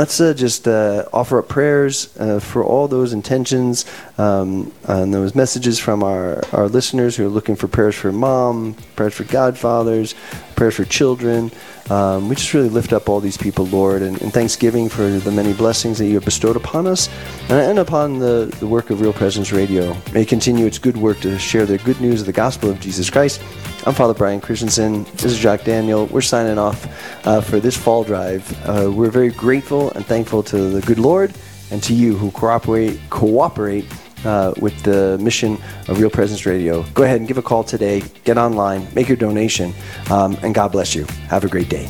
[0.00, 3.84] Let's uh, just uh, offer up prayers uh, for all those intentions
[4.16, 8.76] um, and those messages from our, our listeners who are looking for prayers for mom,
[8.96, 10.14] prayers for godfathers,
[10.56, 11.52] prayers for children.
[11.90, 15.32] Um, we just really lift up all these people, Lord, and, and thanksgiving for the
[15.32, 17.08] many blessings that you have bestowed upon us
[17.48, 19.96] and, and upon the, the work of Real Presence Radio.
[20.12, 22.78] May it continue its good work to share the good news of the gospel of
[22.78, 23.42] Jesus Christ.
[23.86, 25.02] I'm Father Brian Christenson.
[25.14, 26.06] This is Jacques Daniel.
[26.06, 26.86] We're signing off
[27.26, 28.46] uh, for this fall drive.
[28.68, 31.34] Uh, we're very grateful and thankful to the good Lord
[31.72, 33.86] and to you who cooperate cooperate
[34.24, 36.82] uh, with the mission of Real Presence Radio.
[36.94, 38.02] Go ahead and give a call today.
[38.24, 39.72] Get online, make your donation,
[40.10, 41.04] um, and God bless you.
[41.28, 41.88] Have a great day.